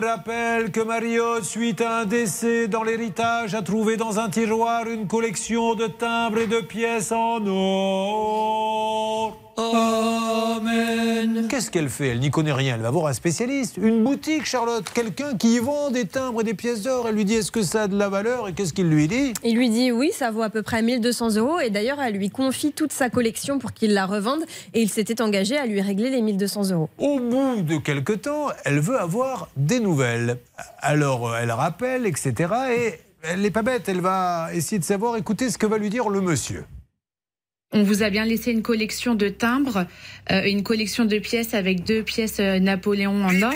[0.06, 5.08] rappelle que Mario, suite à un décès dans l'héritage, a trouvé dans un tiroir une
[5.08, 9.47] collection de timbres et de pièces en or.
[9.58, 11.48] Amen.
[11.50, 12.76] Qu'est-ce qu'elle fait Elle n'y connaît rien.
[12.76, 13.78] Elle va voir un spécialiste.
[13.78, 14.86] Une boutique, Charlotte.
[14.94, 17.08] Quelqu'un qui y vend des timbres et des pièces d'or.
[17.08, 18.48] Elle lui dit est-ce que ça a de la valeur?
[18.48, 19.34] Et qu'est-ce qu'il lui dit?
[19.44, 21.60] Il lui dit oui, ça vaut à peu près 1200 euros.
[21.60, 24.44] Et d'ailleurs, elle lui confie toute sa collection pour qu'il la revende.
[24.76, 26.90] Et il s'était engagé à lui régler les 1200 euros.
[27.00, 30.38] Au bout de quelque temps, elle veut avoir des nouvelles.
[30.80, 32.54] Alors euh, elle rappelle, etc.
[32.78, 32.94] Et
[33.24, 36.10] elle n'est pas bête, elle va essayer de savoir, écouter ce que va lui dire
[36.10, 36.64] le monsieur.
[37.78, 39.86] On vous a bien laissé une collection de timbres,
[40.32, 43.54] euh, une collection de pièces avec deux pièces euh, Napoléon en or.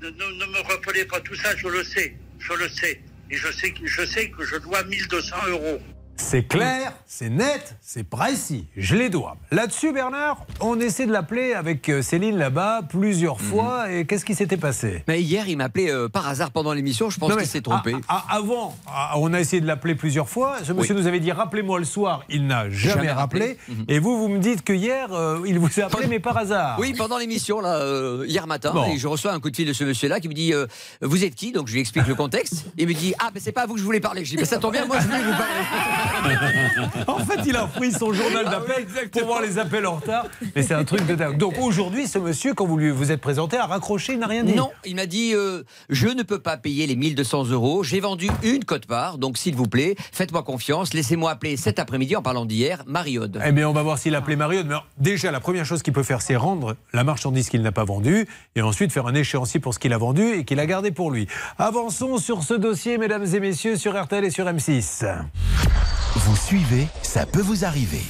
[0.00, 0.14] Ne, ne-
[0.46, 2.98] ne me rappelez pas tout ça, je le sais, je le sais.
[3.30, 5.78] Et je sais, que- je sais que je dois 1200 euros.
[6.24, 8.66] C'est clair, c'est net, c'est précis.
[8.76, 9.36] Je les dois.
[9.50, 13.92] Là-dessus, Bernard, on essaie de l'appeler avec euh, Céline là-bas plusieurs fois.
[13.92, 15.02] Et qu'est-ce qui s'était passé?
[15.08, 17.10] Mais hier, il m'a appelé euh, par hasard pendant l'émission.
[17.10, 17.94] Je pense qu'il s'est trompé.
[18.08, 18.74] a- avant,
[19.16, 20.56] on a essayé de l'appeler plusieurs fois.
[20.64, 22.24] Ce monsieur nous avait dit rappelez-moi le soir.
[22.30, 23.58] Il n'a jamais, Jamais rappelé.
[23.58, 23.58] rappelé.
[23.80, 23.84] Mhm.
[23.88, 26.78] Et vous, vous me dites que hier, euh, il vous a appelé, mais par hasard.
[26.78, 28.86] Oui, pendant l'émission, là, euh, hier matin, Bon.
[28.90, 30.54] et je reçois un coup de fil de ce monsieur-là qui me dit
[31.02, 31.52] Vous êtes qui?
[31.52, 32.64] Donc je lui explique le contexte.
[32.78, 34.24] Il me dit Ah, mais c'est pas à vous que je voulais parler.
[34.24, 36.11] Je dis Mais ça tombe bien, moi je voulais vous parler.
[37.06, 40.26] En fait, il a pris son journal d'appel pour voir les appels en retard.
[40.54, 41.38] Mais c'est un truc de dingue.
[41.38, 44.44] Donc aujourd'hui, ce monsieur, quand vous lui vous êtes présenté, a raccroché, il n'a rien
[44.44, 44.54] dit.
[44.54, 47.82] Non, il m'a dit euh, Je ne peux pas payer les 1200 euros.
[47.82, 49.18] J'ai vendu une cote-part.
[49.18, 50.94] Donc s'il vous plaît, faites-moi confiance.
[50.94, 53.40] Laissez-moi appeler cet après-midi en parlant d'hier, Mariode.
[53.44, 54.62] Eh bien, on va voir s'il a appelé Mario.
[54.64, 57.72] Mais alors, déjà, la première chose qu'il peut faire, c'est rendre la marchandise qu'il n'a
[57.72, 60.66] pas vendue et ensuite faire un échéancier pour ce qu'il a vendu et qu'il a
[60.66, 61.26] gardé pour lui.
[61.58, 65.06] Avançons sur ce dossier, mesdames et messieurs, sur RTL et sur M6.
[66.16, 68.02] Vous suivez, ça peut vous arriver.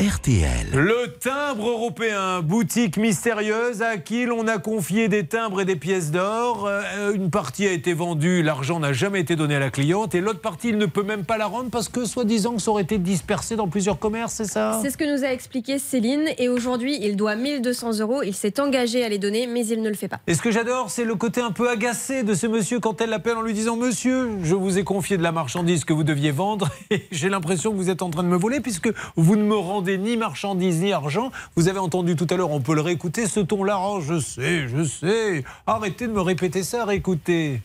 [0.00, 0.70] RTL.
[0.72, 6.10] Le timbre européen, boutique mystérieuse à qui l'on a confié des timbres et des pièces
[6.10, 6.66] d'or.
[6.66, 10.22] Euh, une partie a été vendue, l'argent n'a jamais été donné à la cliente, et
[10.22, 12.84] l'autre partie, il ne peut même pas la rendre parce que, soi-disant, que ça aurait
[12.84, 14.80] été dispersé dans plusieurs commerces, c'est ça?
[14.80, 16.30] C'est ce que nous a expliqué Céline.
[16.38, 18.22] Et aujourd'hui, il doit 1200 euros.
[18.22, 20.20] Il s'est engagé à les donner, mais il ne le fait pas.
[20.26, 23.10] Et ce que j'adore, c'est le côté un peu agacé de ce monsieur quand elle
[23.10, 26.30] l'appelle en lui disant Monsieur, je vous ai confié de la marchandise que vous deviez
[26.30, 29.42] vendre et j'ai l'impression que vous êtes en train de me voler puisque vous ne
[29.42, 31.30] me rendez ni marchandise ni argent.
[31.56, 33.78] Vous avez entendu tout à l'heure, on peut le réécouter, ce ton-là.
[33.80, 35.44] Oh, je sais, je sais.
[35.66, 37.60] Arrêtez de me répéter ça, réécoutez.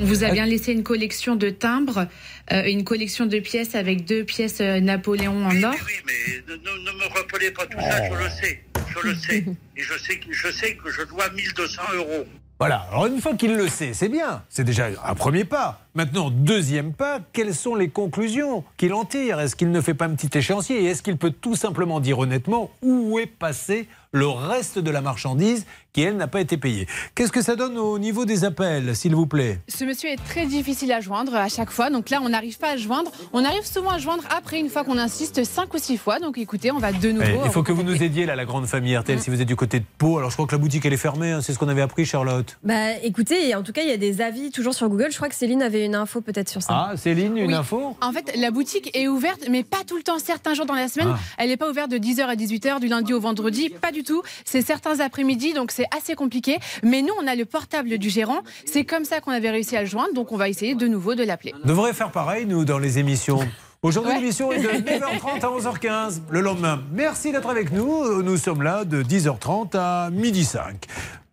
[0.00, 2.08] On vous a bien laissé une collection de timbres,
[2.50, 5.74] euh, une collection de pièces avec deux pièces euh, Napoléon en or.
[6.06, 8.64] Mais ne, me rappelez pas tout ça, je le sais.
[8.88, 9.44] Je le sais.
[9.76, 12.24] Et je sais, que- je sais que je dois 1200 euros.
[12.60, 14.42] Voilà, alors une fois qu'il le sait, c'est bien.
[14.48, 15.80] C'est déjà un premier pas.
[15.94, 19.40] Maintenant, deuxième pas, quelles sont les conclusions qu'il en tire?
[19.40, 20.84] Est-ce qu'il ne fait pas un petit échéancier?
[20.84, 25.00] Et est-ce qu'il peut tout simplement dire honnêtement où est passé le reste de la
[25.00, 28.96] marchandise qui, elle, n'a pas été payée Qu'est-ce que ça donne au niveau des appels,
[28.96, 29.60] s'il vous plaît?
[29.68, 31.88] Ce monsieur est très difficile à joindre à chaque fois.
[31.88, 33.12] Donc là, on n'arrive pas à le joindre.
[33.32, 36.18] On arrive souvent à le joindre après, une fois qu'on insiste cinq ou six fois.
[36.18, 37.24] Donc écoutez, on va de nouveau.
[37.42, 39.46] Eh, Il faut que vous nous aidiez, là, la grande famille RTL, si vous êtes
[39.48, 40.18] du côté de Pau.
[40.18, 41.30] Alors, je crois que la boutique, elle est fermée.
[41.30, 42.58] hein, c'est ce qu'on avait appris, Charlotte.
[42.64, 45.08] Bah écoutez, en tout cas, il y a des avis toujours sur Google.
[45.12, 46.88] Je crois que Céline avait une info peut-être sur ça.
[46.90, 47.54] Ah, Céline, une Oui.
[47.54, 47.96] info?
[48.00, 50.18] En fait, la boutique est ouverte, mais pas tout le temps.
[50.18, 51.18] Certains jours dans la semaine, Ah.
[51.38, 53.68] elle n'est pas ouverte de 10h à 18h, du lundi au vendredi.
[53.68, 54.22] Pas du tout.
[54.44, 56.58] C'est certains après-midi, donc c'est assez compliqué.
[56.82, 58.40] Mais nous, on a le portable du gérant.
[58.66, 60.14] C'est comme ça qu'on avait réussi à le joindre.
[60.14, 61.54] Donc on va essayer de nouveau de l'appeler.
[61.64, 63.40] On devrait faire pareil, nous, dans les émissions.
[63.82, 64.18] Aujourd'hui, Ouais.
[64.20, 66.80] l'émission est de 9h30 à 11h15 le lendemain.
[66.92, 68.22] Merci d'être avec nous.
[68.22, 70.86] Nous sommes là de 10h30 à midi 5.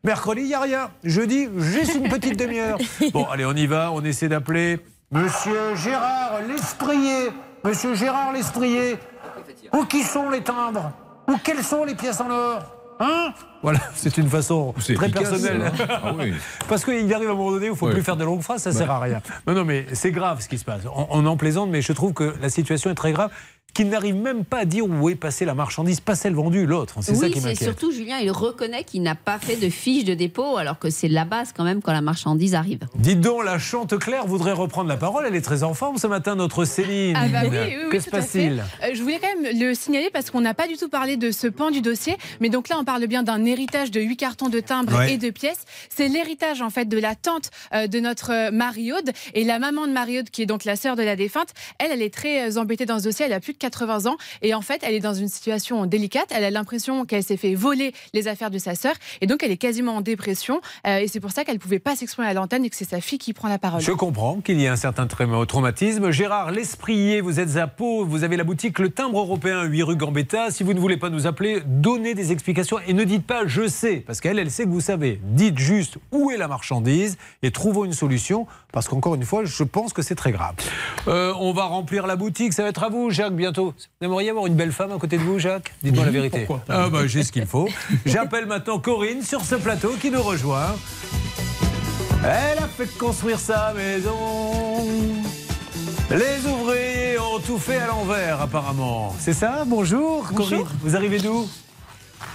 [0.03, 0.89] Mercredi, il n'y a rien.
[1.03, 2.77] Jeudi, juste une petite demi-heure.
[3.13, 3.91] Bon, allez, on y va.
[3.93, 4.79] On essaie d'appeler
[5.11, 7.29] Monsieur Gérard Lesprier.
[7.63, 8.97] Monsieur Gérard Lesprier.
[9.73, 10.91] Où qui sont les timbres?
[11.29, 12.59] Où quelles sont les pièces en or?
[13.03, 13.33] Hein
[13.63, 15.71] Voilà, c'est une façon très efficace, personnelle.
[15.75, 16.01] ça.
[16.03, 16.33] Ah oui.
[16.69, 18.41] Parce qu'il arrive à un moment donné où il ne faut plus faire de longues
[18.41, 19.21] phrases, ça ne sert à rien.
[19.47, 20.83] Non, non, mais c'est grave ce qui se passe.
[20.85, 23.31] On, on en plaisante, mais je trouve que la situation est très grave.
[23.73, 26.95] Qu'il n'arrive même pas à dire où est passée la marchandise, pas celle vendue, l'autre.
[27.01, 27.63] C'est ça Oui, qui c'est m'inquiète.
[27.69, 31.07] surtout, Julien, il reconnaît qu'il n'a pas fait de fiche de dépôt, alors que c'est
[31.07, 32.79] la base quand même quand la marchandise arrive.
[32.95, 35.23] Dites donc, la chante Claire voudrait reprendre la parole.
[35.25, 37.15] Elle est très en forme ce matin, notre Céline.
[37.17, 38.61] Ah bah oui, oui, oui, que se passe-t-il?
[38.83, 41.31] Euh, Je voulais quand même le signaler parce qu'on n'a pas du tout parlé de
[41.31, 42.17] ce pan du dossier.
[42.41, 45.13] Mais donc là, on parle bien d'un héritage de huit cartons de timbres Ouais.
[45.13, 45.63] et de pièces.
[45.89, 49.11] C'est l'héritage en fait de la tante euh, de notre euh, Marie-Aude.
[49.33, 51.47] Et la maman de Marie-Aude, qui est donc la sœur de la défunte,
[51.79, 53.25] elle, elle est très embêtée dans ce dossier.
[53.25, 54.17] Elle a plus de 80 ans.
[54.41, 56.27] Et en fait, elle est dans une situation délicate.
[56.31, 58.93] Elle a l'impression qu'elle s'est fait voler les affaires de sa sœur.
[59.21, 60.59] Et donc, elle est quasiment en dépression.
[60.87, 62.99] Euh, et c'est pour ça qu'elle pouvait pas s'exprimer à l'antenne et que c'est sa
[63.01, 63.81] fille qui prend la parole.
[63.81, 66.11] Je comprends qu'il y ait un certain tra- traumatisme.
[66.11, 69.95] Gérard Lesprier, vous êtes à Pau, vous avez la boutique Le Timbre Européen, 8 rue
[69.95, 70.51] Gambetta.
[70.51, 73.67] Si vous ne voulez pas nous appeler, donnez des explications et ne dites pas je
[73.67, 75.21] sais, parce qu'elle, elle sait que vous savez.
[75.23, 79.63] Dites juste où est la marchandise et trouvons une solution, parce qu'encore une fois, je
[79.63, 80.55] pense que c'est très grave.
[81.07, 83.73] Euh, on va remplir la boutique, ça va être à vous, Jacques, bientôt.
[83.99, 85.73] Vous aimeriez avoir une belle femme à côté de vous, Jacques?
[85.83, 86.39] Dites-moi la vérité.
[86.45, 86.83] pourquoi pas.
[86.85, 87.67] Ah bah, j'ai ce qu'il faut.
[88.05, 90.75] J'appelle maintenant Corinne sur ce plateau qui nous rejoint.
[92.23, 94.15] Elle a fait construire sa maison.
[96.11, 99.15] Les ouvriers ont tout fait à l'envers, apparemment.
[99.19, 99.63] C'est ça?
[99.65, 100.65] Bonjour, Corinne.
[100.81, 101.47] Vous arrivez d'où?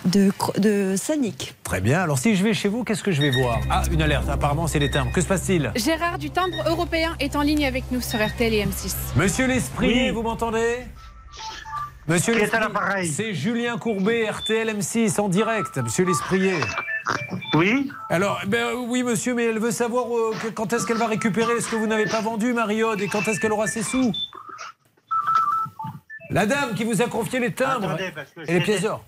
[0.06, 1.54] De, Cro- de Sanic.
[1.62, 2.00] Très bien.
[2.00, 3.60] Alors, si je vais chez vous, qu'est-ce que je vais voir?
[3.70, 4.28] Ah, une alerte.
[4.28, 5.12] Apparemment, c'est les timbres.
[5.12, 5.72] Que se passe-t-il?
[5.76, 8.94] Gérard du timbre européen est en ligne avec nous sur RTL et M6.
[9.16, 10.10] Monsieur l'Esprit, Oui.
[10.10, 10.78] vous m'entendez?
[12.08, 15.76] Monsieur l'Esprit, C'est Julien Courbet, RTL M6, en direct.
[15.78, 16.54] Monsieur l'Esprier.
[17.54, 20.96] Oui Alors, ben, euh, oui, monsieur, mais elle veut savoir euh, que- quand est-ce qu'elle
[20.98, 23.82] va récupérer ce que vous n'avez pas vendu, Mariode, et quand est-ce qu'elle aura ses
[23.82, 24.12] sous?
[26.30, 28.12] La dame qui vous a confié les timbres Attendez,
[28.46, 29.04] et les pièces d'or.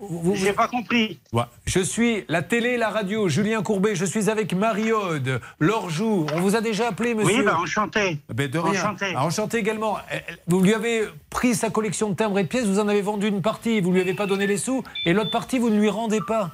[0.00, 1.18] Vous- J'ai pas compris.
[1.32, 1.42] Ouais.
[1.66, 6.24] Je suis la télé, la radio, Julien Courbet, je suis avec Marie-Aude, Lorjou.
[6.34, 8.18] On vous a déjà appelé, monsieur Oui, bah, enchanté.
[8.32, 8.80] Ben, de rien.
[8.80, 9.12] Enchanté.
[9.16, 9.98] Ah, enchanté également.
[10.46, 13.26] Vous lui avez pris sa collection de timbres et de pièces, vous en avez vendu
[13.26, 15.88] une partie, vous lui avez pas donné les sous, et l'autre partie, vous ne lui
[15.88, 16.52] rendez pas.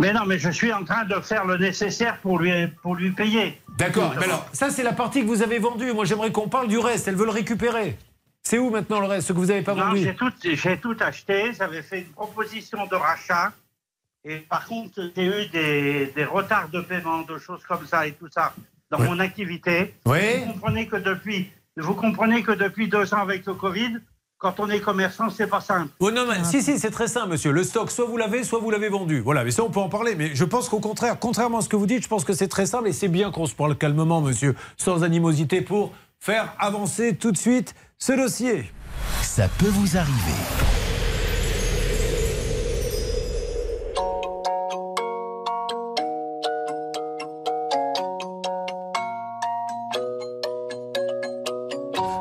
[0.00, 2.52] Mais non, mais je suis en train de faire le nécessaire pour lui,
[2.82, 3.60] pour lui payer.
[3.76, 4.14] D'accord.
[4.18, 5.92] Mais alors, ça, c'est la partie que vous avez vendue.
[5.92, 7.08] Moi, j'aimerais qu'on parle du reste.
[7.08, 7.96] Elle veut le récupérer.
[8.48, 10.78] C'est où maintenant le reste, ce que vous n'avez pas Non, vendu j'ai tout, j'ai
[10.78, 11.52] tout acheté.
[11.52, 13.52] J'avais fait une proposition de rachat.
[14.24, 18.12] Et par contre, j'ai eu des, des retards de paiement, de choses comme ça et
[18.12, 18.54] tout ça
[18.90, 19.94] dans mon activité.
[20.06, 20.38] Oui.
[20.46, 23.98] Vous comprenez que depuis, vous comprenez que depuis deux ans avec le Covid,
[24.38, 25.92] quand on est commerçant, c'est pas simple.
[26.00, 27.52] Oh non, mais, si, si, c'est très simple, monsieur.
[27.52, 29.20] Le stock, soit vous l'avez, soit vous l'avez vendu.
[29.20, 30.14] Voilà, mais ça, on peut en parler.
[30.14, 32.48] Mais je pense qu'au contraire, contrairement à ce que vous dites, je pense que c'est
[32.48, 37.14] très simple et c'est bien qu'on se parle calmement, monsieur, sans animosité, pour faire avancer
[37.14, 38.70] tout de suite ce dossier.
[39.22, 40.14] Ça peut vous arriver.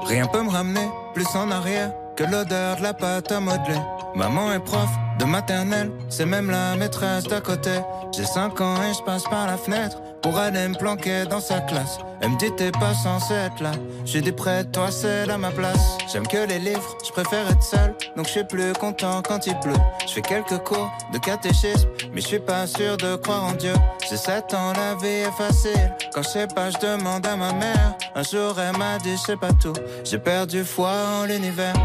[0.07, 3.79] Rien peut me ramener plus en arrière que l'odeur de la pâte à modeler.
[4.15, 7.81] Maman est prof de maternelle, c'est même la maîtresse d'à côté.
[8.11, 11.61] J'ai 5 ans et je passe par la fenêtre pour aller me planquer dans sa
[11.61, 11.99] classe.
[12.19, 13.71] Elle me dit t'es pas censé être là.
[14.03, 15.97] J'ai dit près de toi, c'est à ma place.
[16.11, 19.57] J'aime que les livres, je préfère être seul, donc je suis plus content quand il
[19.59, 19.81] pleut.
[20.05, 23.71] Je fais quelques cours de catéchisme, mais je suis pas sûr de croire en Dieu.
[24.09, 25.95] J'ai 7 ans, la vie est facile.
[26.13, 27.95] Quand je sais pas, je demande à ma mère.
[28.13, 29.77] Un jour, elle m'a dit, sais pas tout.
[30.03, 31.75] J'ai perdu foi en l'univers.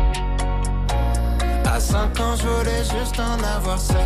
[1.64, 3.96] À 5 ans, je voulais juste en avoir 7.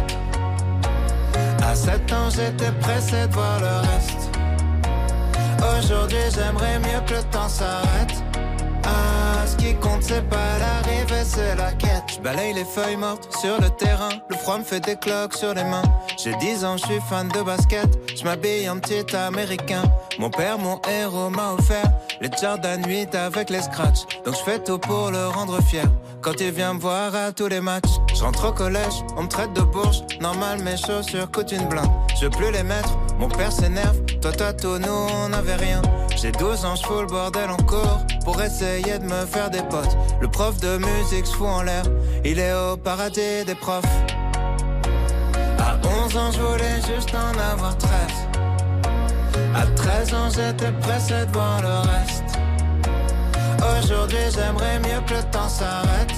[1.66, 4.30] À 7 ans, j'étais pressé de voir le reste.
[5.58, 8.22] Aujourd'hui, j'aimerais mieux que le temps s'arrête.
[8.84, 12.04] Ah, ce qui compte, c'est pas l'arrivée, c'est la quête.
[12.14, 14.10] Je balaye les feuilles mortes sur le terrain.
[14.30, 15.82] Le froid me fait des cloques sur les mains.
[16.22, 17.88] J'ai 10 ans, je suis fan de basket.
[18.16, 19.82] Je m'habille en petit américain.
[20.20, 21.90] Mon père, mon héros, m'a offert
[22.20, 24.06] les Jordan 8 avec les scratchs.
[24.24, 25.86] Donc je fais tout pour le rendre fier.
[26.26, 29.28] Quand il vient me voir à tous les matchs, je rentre au collège, on me
[29.28, 30.02] traite de bourge.
[30.20, 31.88] Normal, mes chaussures coûtent une blinde.
[32.18, 33.96] Je veux plus les mettre, mon père s'énerve.
[34.20, 35.80] Toi, toi, tout, nous, on n'avait rien.
[36.16, 39.96] J'ai 12 ans, je le bordel en cours pour essayer de me faire des potes.
[40.20, 41.84] Le prof de musique se fout en l'air,
[42.24, 43.84] il est au paradis des profs.
[45.60, 47.90] À 11 ans, je voulais juste en avoir 13.
[49.54, 52.35] À 13 ans, j'étais pressé de voir le reste.
[53.62, 56.12] Aujourd'hui, j'aimerais mieux que le temps s'arrête.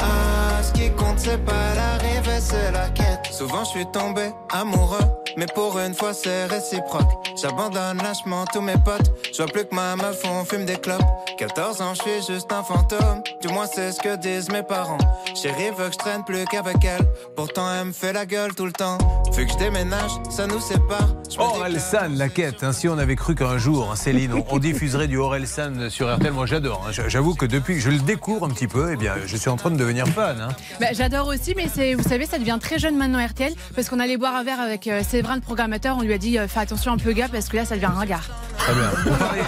[0.00, 3.26] Ah, ce qui compte, c'est pas l'arrivée, c'est la quête.
[3.30, 5.04] Souvent, je suis tombé amoureux,
[5.36, 7.21] mais pour une fois, c'est réciproque.
[7.42, 9.10] J'abandonne lâchement tous mes potes.
[9.32, 11.02] Je vois plus que ma meuf, on fume des clopes.
[11.38, 13.20] 14 ans, je suis juste un fantôme.
[13.40, 14.98] Du moins, c'est ce que disent mes parents.
[15.34, 17.04] Chérie veut que je traîne plus qu'avec elle.
[17.34, 18.98] Pourtant, elle me fait la gueule tout le temps.
[19.34, 21.08] Vu que je déménage, ça nous sépare.
[21.38, 22.62] Orelsan, la quête.
[22.62, 26.14] hein, si on avait cru qu'un jour, hein, Céline, on, on diffuserait du Orelsan sur
[26.14, 26.84] RTL, moi j'adore.
[26.86, 26.92] hein.
[27.08, 29.56] J'avoue que depuis que je le découvre un petit peu, eh bien, je suis en
[29.56, 30.38] train de devenir fan.
[30.40, 30.48] hein.
[30.78, 33.98] Bah, J'adore aussi, mais c'est, vous savez, ça devient très jeune maintenant RTL parce qu'on
[33.98, 35.96] allait boire un verre avec euh, Séverin, le programmateur.
[35.96, 37.86] On lui a dit euh, fais attention un peu, gars, parce que là, ça devient
[37.86, 38.24] ringard.
[38.58, 38.90] Très bien.
[39.04, 39.42] Vous parlez,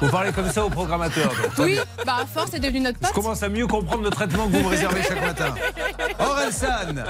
[0.00, 1.28] vous parlez comme ça au programmateur.
[1.28, 3.12] donc, Oui, bah à force, c'est devenu notre Je pote.
[3.14, 5.54] commence à mieux comprendre le traitement que vous me réservez chaque matin.
[6.18, 7.04] Orelsan,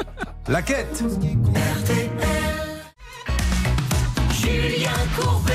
[0.48, 1.02] la quête.
[4.32, 5.52] Julien Courbet.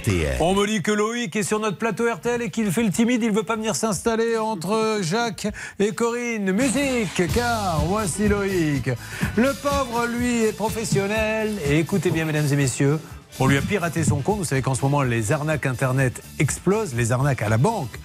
[0.00, 0.36] RTL.
[0.40, 3.22] On me dit que Loïc est sur notre plateau RTL et qu'il fait le timide,
[3.22, 5.46] il ne veut pas venir s'installer entre Jacques
[5.78, 6.50] et Corinne.
[6.50, 8.90] Musique, car voici Loïc.
[9.36, 11.52] Le pauvre, lui, est professionnel.
[11.64, 12.98] Et écoutez bien, mesdames et messieurs,
[13.40, 14.38] on lui a piraté son compte.
[14.38, 17.98] Vous savez qu'en ce moment, les arnaques Internet explosent, les arnaques à la banque.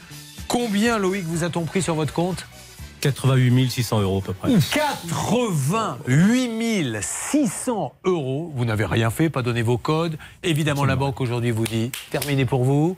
[0.48, 2.46] Combien, Loïc, vous a-t-on pris sur votre compte?
[3.02, 4.50] 88 600 euros à peu près.
[4.72, 8.52] 88 600 euros.
[8.56, 10.18] Vous n'avez rien fait, pas donné vos codes.
[10.42, 12.96] Évidemment, la banque aujourd'hui vous dit terminé pour vous.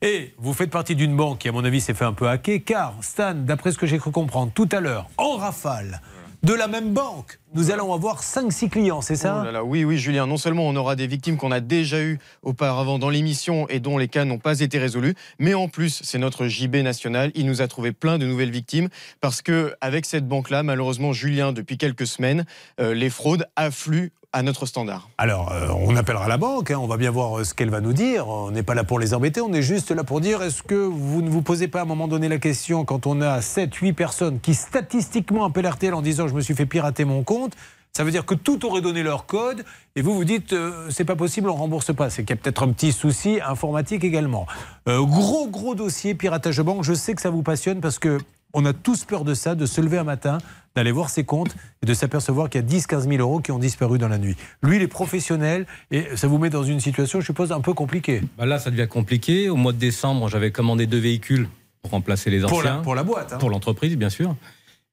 [0.00, 2.60] Et vous faites partie d'une banque qui, à mon avis, s'est fait un peu hacker,
[2.64, 6.00] car Stan, d'après ce que j'ai cru comprendre tout à l'heure, en rafale,
[6.44, 9.84] de la même banque, nous allons avoir 5-6 clients, c'est ça Oh là là, oui,
[9.84, 10.26] oui, Julien.
[10.26, 13.98] Non seulement on aura des victimes qu'on a déjà eues auparavant dans l'émission et dont
[13.98, 17.32] les cas n'ont pas été résolus, mais en plus, c'est notre JB national.
[17.34, 18.88] Il nous a trouvé plein de nouvelles victimes
[19.20, 22.44] parce que avec cette banque-là, malheureusement, Julien, depuis quelques semaines,
[22.80, 24.12] euh, les fraudes affluent
[24.42, 25.08] notre standard.
[25.18, 27.80] Alors, euh, on appellera la banque, hein, on va bien voir euh, ce qu'elle va
[27.80, 28.28] nous dire.
[28.28, 30.74] On n'est pas là pour les embêter, on est juste là pour dire est-ce que
[30.74, 33.74] vous ne vous posez pas à un moment donné la question quand on a 7,
[33.74, 37.54] 8 personnes qui statistiquement appellent RTL en disant je me suis fait pirater mon compte
[37.94, 39.64] ça veut dire que tout aurait donné leur code
[39.96, 42.10] et vous vous dites euh, c'est pas possible, on rembourse pas.
[42.10, 44.46] C'est qu'il y a peut-être un petit souci informatique également.
[44.86, 46.84] Gros gros dossier piratage de banque.
[46.84, 48.18] Je sais que ça vous passionne parce que
[48.54, 50.38] on a tous peur de ça, de se lever un matin,
[50.78, 53.58] d'aller voir ses comptes et de s'apercevoir qu'il y a 10-15 000 euros qui ont
[53.58, 54.36] disparu dans la nuit.
[54.62, 57.74] Lui, il est professionnel et ça vous met dans une situation, je suppose, un peu
[57.74, 58.22] compliquée.
[58.38, 59.48] Bah là, ça devient compliqué.
[59.48, 61.48] Au mois de décembre, j'avais commandé deux véhicules
[61.82, 62.82] pour remplacer les Pour la- anciens.
[62.82, 63.38] pour la boîte, hein.
[63.38, 64.36] Pour l'entreprise, bien sûr.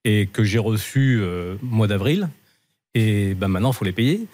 [0.06, 2.30] Et que j'ai reçu euh, au mois d'avril.
[2.96, 4.26] Et bah, maintenant, il faut les payer.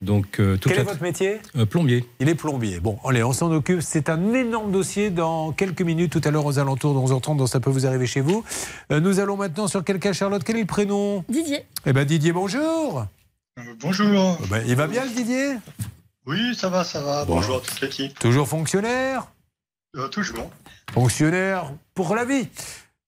[0.00, 2.04] Donc, euh, toute Quel est la- votre métier Euh, Plombier.
[2.20, 2.78] Il est plombier.
[2.78, 3.80] Bon, allez, on s'en occupe.
[3.82, 7.48] C'est un énorme dossier dans quelques minutes, tout à l'heure aux alentours de 11h30, donc
[7.48, 8.44] ça peut vous arriver chez vous.
[8.92, 10.44] Euh, nous allons maintenant sur quel cas, Charlotte?
[10.44, 11.24] Quel est le prénom?
[11.28, 11.64] Didier.
[11.84, 13.06] Eh bien, Didier, bonjour.
[13.80, 14.38] Bonjour.
[14.44, 15.54] Eh ben, il va bien, le Didier?
[16.26, 17.24] Oui, ça va, ça va.
[17.24, 17.34] Bon.
[17.36, 18.16] Bonjour à toute l'équipe.
[18.20, 19.26] Toujours fonctionnaire?
[19.96, 20.48] Euh, toujours.
[20.92, 22.48] Fonctionnaire pour la vie.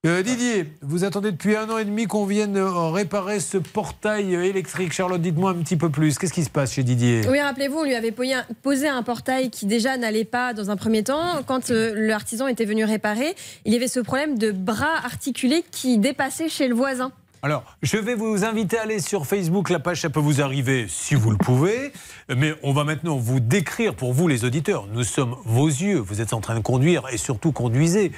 [0.06, 4.34] Euh, Didier, vous attendez depuis un an et demi qu'on vienne euh, réparer ce portail
[4.34, 4.94] euh, électrique.
[4.94, 6.16] Charlotte, dites-moi un petit peu plus.
[6.18, 7.20] Qu'est-ce qui se passe chez Didier?
[7.28, 10.70] Oui, rappelez-vous, on lui avait posé un- posé un portail qui déjà n'allait pas dans
[10.70, 11.42] un premier temps.
[11.46, 13.34] Quand euh, l'artisan était venu réparer,
[13.66, 17.12] il y avait ce problème de bras articulés qui dépassait chez le voisin.
[17.42, 19.68] Alors, je vais vous inviter à aller sur Facebook.
[19.70, 21.90] La page, ça peut vous arriver si vous le pouvez.
[22.34, 24.86] Mais on va maintenant vous décrire pour vous, les auditeurs.
[24.92, 25.98] Nous sommes vos yeux.
[25.98, 28.12] Vous êtes en train de conduire et surtout conduisez.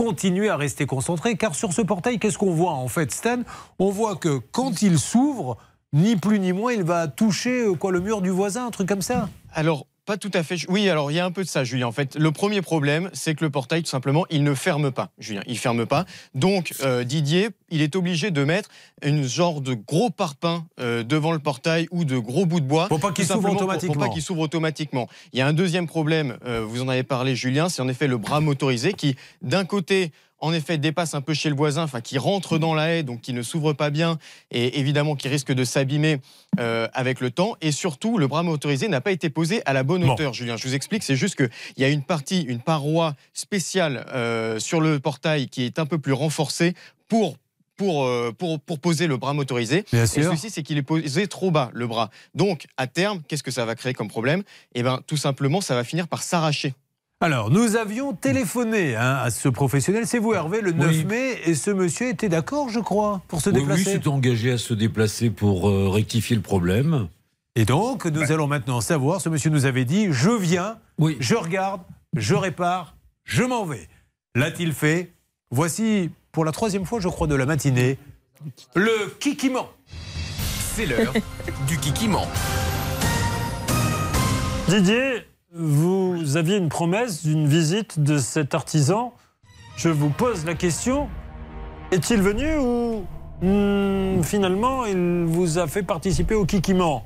[0.00, 1.36] Continuez à rester concentré.
[1.36, 3.40] Car sur ce portail, qu'est-ce qu'on voit en fait, Stan?
[3.78, 5.58] On voit que quand il s'ouvre,
[5.92, 8.88] ni plus ni moins, il va toucher euh, quoi, le mur du voisin, un truc
[8.88, 9.28] comme ça.
[9.52, 10.56] Alors, pas tout à fait.
[10.68, 11.86] Oui, alors il y a un peu de ça, Julien.
[11.86, 15.10] En fait, le premier problème, c'est que le portail, tout simplement, il ne ferme pas,
[15.18, 15.42] Julien.
[15.46, 16.04] Il ferme pas.
[16.34, 18.68] Donc, euh, Didier, il est obligé de mettre
[19.02, 22.88] une genre de gros parpaing euh, devant le portail ou de gros bouts de bois.
[22.88, 23.94] Pour pas qu'il s'ouvre pour- automatiquement.
[23.94, 25.08] Pour pas qu'il s'ouvre automatiquement.
[25.32, 28.06] Il y a un deuxième problème, euh, vous en avez parlé, Julien, c'est en effet
[28.06, 32.00] le bras motorisé qui, d'un côté, en effet, dépasse un peu chez le voisin, enfin
[32.00, 34.18] qui rentre dans la haie, donc qui ne s'ouvre pas bien,
[34.50, 36.20] et évidemment qui risque de s'abîmer
[36.58, 37.56] euh, avec le temps.
[37.60, 40.56] Et surtout, le bras motorisé n'a pas été posé à la bonne hauteur, Julien.
[40.56, 44.80] Je vous explique, c'est juste qu'il y a une partie, une paroi spéciale euh, sur
[44.80, 46.74] le portail qui est un peu plus renforcée
[47.08, 47.36] pour
[47.76, 49.86] pour, euh, pour, pour poser le bras motorisé.
[49.90, 50.22] Bien Et sûr.
[50.24, 52.10] le souci, c'est qu'il est posé trop bas, le bras.
[52.34, 54.42] Donc, à terme, qu'est-ce que ça va créer comme problème?
[54.74, 56.74] Eh bien, tout simplement, ça va finir par s'arracher.
[57.22, 61.04] Alors, nous avions téléphoné hein, à ce professionnel, c'est vous Hervé, le 9 Oui.
[61.04, 63.84] mai, et ce monsieur était d'accord, je crois, pour se Oui, oui, déplacer.
[63.84, 67.08] s'est engagé à se déplacer pour euh, rectifier le problème.
[67.56, 70.78] Et donc, nous allons maintenant savoir, ce monsieur nous avait dit, je viens,
[71.18, 71.82] je regarde,
[72.16, 72.94] je répare,
[73.24, 73.86] je m'en vais.
[74.34, 75.12] L'a-t-il fait
[75.50, 77.98] Voici, pour la troisième fois, je crois, de la matinée,
[78.74, 79.68] le kikiment.
[80.74, 81.12] C'est l'heure
[81.66, 82.26] du Kikiment.
[84.68, 89.12] Didier, vous aviez une promesse d'une visite de cet artisan.
[89.76, 91.08] Je vous pose la question.
[91.90, 93.04] Est-il venu ou
[93.42, 97.04] hmm, finalement il vous a fait participer au kikiment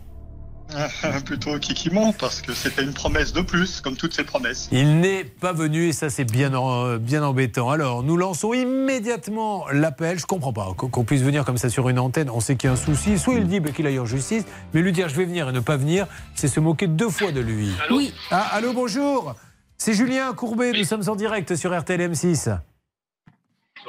[1.24, 4.68] Plutôt kikiment, parce que c'était une promesse de plus, comme toutes ces promesses.
[4.72, 7.70] Il n'est pas venu et ça c'est bien, en- bien embêtant.
[7.70, 10.18] Alors nous lançons immédiatement l'appel.
[10.18, 12.30] Je comprends pas qu'on puisse venir comme ça sur une antenne.
[12.30, 13.18] On sait qu'il y a un souci.
[13.18, 15.52] Soit il dit bah, qu'il aille en justice, mais lui dire je vais venir et
[15.52, 17.70] ne pas venir, c'est se moquer deux fois de lui.
[17.90, 18.12] Oui.
[18.30, 19.34] Ah, allô, bonjour.
[19.78, 20.72] C'est Julien Courbet.
[20.72, 22.58] Nous sommes en direct sur RTL M6.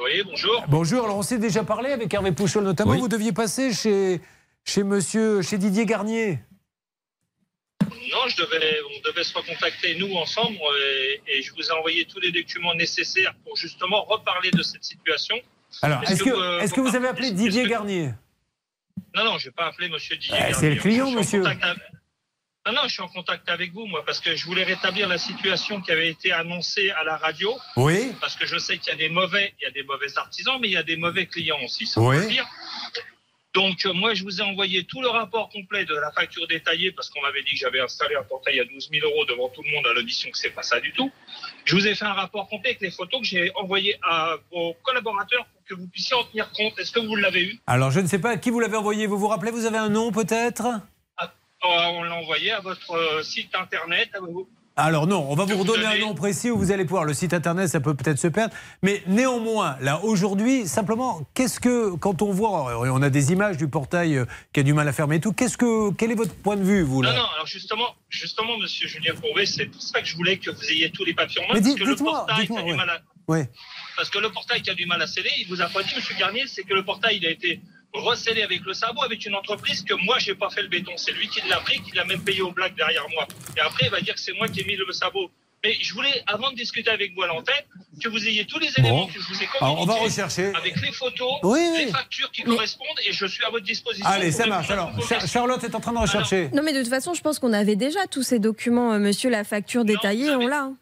[0.04, 0.64] Oui, bonjour.
[0.68, 1.04] Bonjour.
[1.04, 2.92] Alors on s'est déjà parlé avec Hervé Pouchol notamment.
[2.92, 2.98] Oui.
[3.00, 4.20] Vous deviez passer chez
[4.64, 6.40] chez Monsieur chez Didier Garnier.
[8.12, 12.04] Non, je devais, on devait se recontacter nous ensemble et, et je vous ai envoyé
[12.04, 15.36] tous les documents nécessaires pour justement reparler de cette situation.
[15.82, 16.30] Alors est-ce que
[16.80, 18.10] euh, vous avez appelé Didier que- Garnier?
[19.14, 20.38] Non, non, je n'ai pas appelé Monsieur Didier.
[20.38, 20.54] Garnier.
[20.54, 21.44] c'est le client, Je monsieur.
[21.44, 21.60] avec-
[22.66, 25.18] Non, non, je suis en contact avec vous, moi, parce que je voulais rétablir la
[25.18, 27.56] situation qui avait été annoncée à la radio.
[27.76, 28.12] Oui.
[28.20, 30.58] Parce que je sais qu'il y a des mauvais, il y a des mauvais artisans,
[30.60, 32.26] mais il y a des mauvais clients aussi, ça Oui.
[32.28, 32.46] dire.
[33.56, 36.92] Donc, euh, moi, je vous ai envoyé tout le rapport complet de la facture détaillée
[36.92, 39.62] parce qu'on m'avait dit que j'avais installé un portail à 12 000 euros devant tout
[39.62, 41.10] le monde à l'audition, que c'est pas ça du tout.
[41.64, 44.74] Je vous ai fait un rapport complet avec les photos que j'ai envoyées à vos
[44.82, 46.78] collaborateurs pour que vous puissiez en tenir compte.
[46.78, 47.58] Est-ce que vous l'avez eu?
[47.66, 49.06] Alors je ne sais pas à qui vous l'avez envoyé.
[49.06, 50.66] Vous vous rappelez Vous avez un nom peut-être?
[50.66, 51.26] Euh,
[51.64, 54.10] On l'a envoyé à votre euh, site internet.
[54.78, 57.04] Alors non, on va vous redonner un nom précis où vous allez pouvoir.
[57.04, 58.54] Le site internet, ça peut peut-être se perdre.
[58.82, 63.68] Mais néanmoins, là, aujourd'hui, simplement, qu'est-ce que, quand on voit, on a des images du
[63.68, 66.34] portail euh, qui a du mal à fermer et tout, qu'est-ce que, quel est votre
[66.34, 67.12] point de vue, vous, là?
[67.12, 70.50] Non, non, alors justement, justement, monsieur Julien Courbet, c'est pour ça que je voulais que
[70.50, 71.54] vous ayez tous les papiers en main.
[71.54, 72.76] Mais parce que le portail a du ouais.
[72.76, 73.50] mal à- Ouais.
[73.96, 75.94] Parce que le portail qui a du mal à sceller, il vous a pas dit,
[75.96, 77.60] monsieur Garnier, c'est que le portail, il a été
[78.00, 80.92] recellé avec le sabot, avec une entreprise que moi, j'ai pas fait le béton.
[80.96, 83.26] C'est lui qui l'a pris, qui l'a même payé au black derrière moi.
[83.56, 85.30] Et après, il va dire que c'est moi qui ai mis le sabot.
[85.64, 87.54] Mais je voulais, avant de discuter avec vous à l'antenne,
[88.00, 89.82] que vous ayez tous les éléments que je vous ai communiqués.
[89.82, 90.52] On va rechercher.
[90.54, 91.84] Avec les photos, Oui, oui.
[91.86, 94.06] les factures qui correspondent, et je suis à votre disposition.
[94.08, 94.70] Allez, ça marche.
[94.70, 95.26] Alors, Char-.
[95.26, 96.50] Charlotte est en train de rechercher.
[96.52, 99.30] Non, mais de toute façon, je pense qu'on avait déjà tous ces documents, euh, monsieur,
[99.30, 100.60] la facture détaillée, on l'a.
[100.64, 100.76] hein.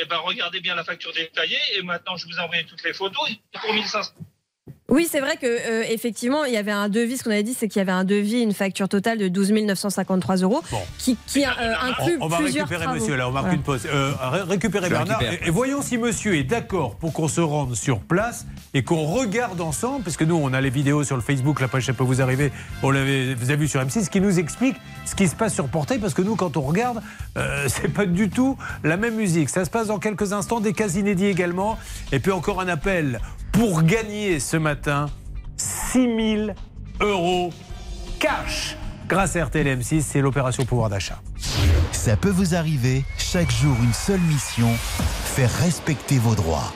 [0.00, 2.92] Eh ben, regardez bien la facture détaillée, et maintenant, je vous ai envoyé toutes les
[2.94, 3.28] photos.
[3.60, 4.12] Pour 1500.
[4.90, 7.18] Oui, c'est vrai que euh, effectivement, il y avait un devis.
[7.18, 9.52] Ce qu'on avait dit, c'est qu'il y avait un devis, une facture totale de 12
[9.52, 10.62] 953 euros,
[10.96, 11.48] qui, qui euh,
[11.82, 12.98] inclut On, on va plusieurs récupérer travaux.
[13.00, 13.56] monsieur, là, on marque Voilà.
[13.58, 13.86] une pause.
[13.86, 15.42] Euh, ré- récupérez Je le Bernard récupère.
[15.44, 19.04] et, et voyons si monsieur est d'accord pour qu'on se rende sur place et qu'on
[19.04, 21.92] regarde ensemble, parce que nous, on a les vidéos sur le Facebook, la page, ça
[21.92, 22.50] peut vous arriver,
[22.82, 25.68] on l'avait, vous avez vu sur M6, qui nous explique ce qui se passe sur
[25.68, 27.02] Portail, parce que nous, quand on regarde,
[27.36, 29.50] euh, c'est pas du tout la même musique.
[29.50, 31.78] Ça se passe dans quelques instants, des cas inédits également,
[32.10, 33.20] et puis encore un appel
[33.52, 34.77] pour gagner ce matin
[35.56, 36.50] 6 000
[37.00, 37.52] euros
[38.18, 38.76] cash
[39.08, 41.20] grâce à RTL M6, c'est l'opération pouvoir d'achat.
[41.92, 44.68] Ça peut vous arriver, chaque jour une seule mission,
[45.24, 46.72] faire respecter vos droits.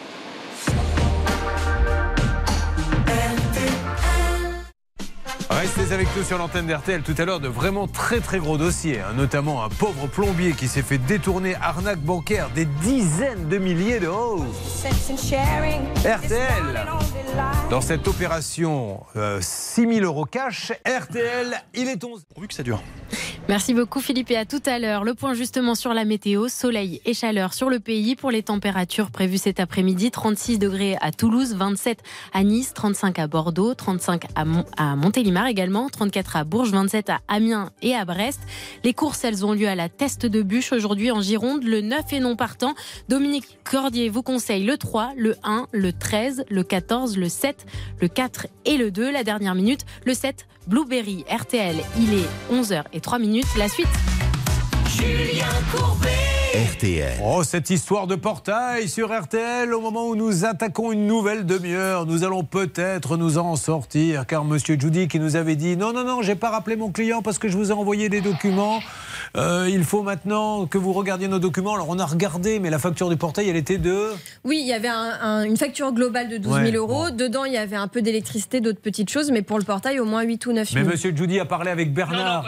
[5.62, 8.98] Restez avec nous sur l'antenne d'RTL tout à l'heure de vraiment très très gros dossiers,
[8.98, 14.00] hein, notamment un pauvre plombier qui s'est fait détourner arnaque bancaire des dizaines de milliers
[14.00, 14.44] d'euros.
[16.04, 16.84] RTL,
[17.70, 22.24] dans cette opération euh, 6 000 euros cash, RTL, il est 11.
[22.34, 22.82] Pourvu que ça dure.
[23.48, 25.02] Merci beaucoup Philippe et à tout à l'heure.
[25.02, 29.10] Le point justement sur la météo, soleil et chaleur sur le pays pour les températures
[29.10, 30.12] prévues cet après-midi.
[30.12, 31.98] 36 degrés à Toulouse, 27
[32.32, 34.44] à Nice, 35 à Bordeaux, 35 à,
[34.76, 38.40] à Montélimar également, 34 à Bourges, 27 à Amiens et à Brest.
[38.84, 41.64] Les courses, elles ont lieu à la Teste de Bûche aujourd'hui en Gironde.
[41.64, 42.74] Le 9 est non partant.
[43.08, 47.66] Dominique Cordier vous conseille le 3, le 1, le 13, le 14, le 7,
[48.00, 49.10] le 4 et le 2.
[49.10, 51.76] La dernière minute, le 7, Blueberry RTL.
[51.98, 53.46] Il est 11h et 3 minutes.
[53.56, 53.88] La suite.
[54.88, 56.31] Julien Courbet.
[56.54, 57.14] RTL.
[57.24, 62.04] Oh, cette histoire de portail sur RTL, au moment où nous attaquons une nouvelle demi-heure,
[62.04, 66.04] nous allons peut-être nous en sortir, car Monsieur Judy qui nous avait dit non, non,
[66.04, 68.80] non, j'ai pas rappelé mon client parce que je vous ai envoyé des documents.
[69.34, 71.72] Euh, il faut maintenant que vous regardiez nos documents.
[71.72, 74.10] Alors on a regardé, mais la facture du portail, elle était de.
[74.44, 77.10] Oui, il y avait un- un- une facture globale de 12 000 Ouais, euros.
[77.10, 80.04] Dedans, il y avait un peu d'électricité, d'autres petites choses, mais pour le portail, au
[80.04, 80.84] moins 8 ou 9 000.
[80.84, 82.44] Mais Monsieur Judy a parlé avec Bernard.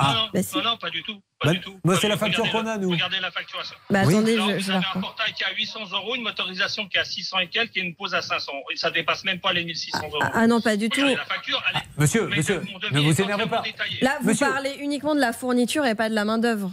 [0.00, 0.26] Ah.
[0.34, 1.14] Bah, Non, non, pas du tout.
[1.44, 1.52] Bah,
[1.84, 2.90] moi, c'est la facture qu'on a, nous.
[2.90, 3.76] Regardez la facturation.
[3.90, 6.88] Bah, attendez, Non, je- vous avez la un portail qui a 800 euros, une motorisation
[6.88, 8.52] qui a 600 et quelques et une pause à 500.
[8.72, 10.18] Et ça dépasse même pas les 1600 euros.
[10.22, 10.94] Ah, ah non, pas du tout.
[11.00, 12.60] Regardez la facture, elle est- Monsieur, Mais monsieur,
[12.90, 13.60] ne est vous énervez pas.
[13.60, 13.98] détaillé.
[14.00, 16.72] Là, vous Monsieur- parlez uniquement de la fourniture et pas de la main-d'œuvre.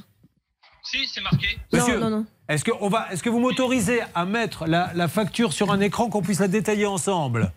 [0.83, 1.57] Si, c'est marqué.
[1.73, 2.25] Monsieur, non, non.
[2.47, 5.79] est-ce que, on va, est-ce que vous m'autorisez à mettre la, la facture sur un
[5.81, 7.51] écran qu'on puisse la détailler ensemble?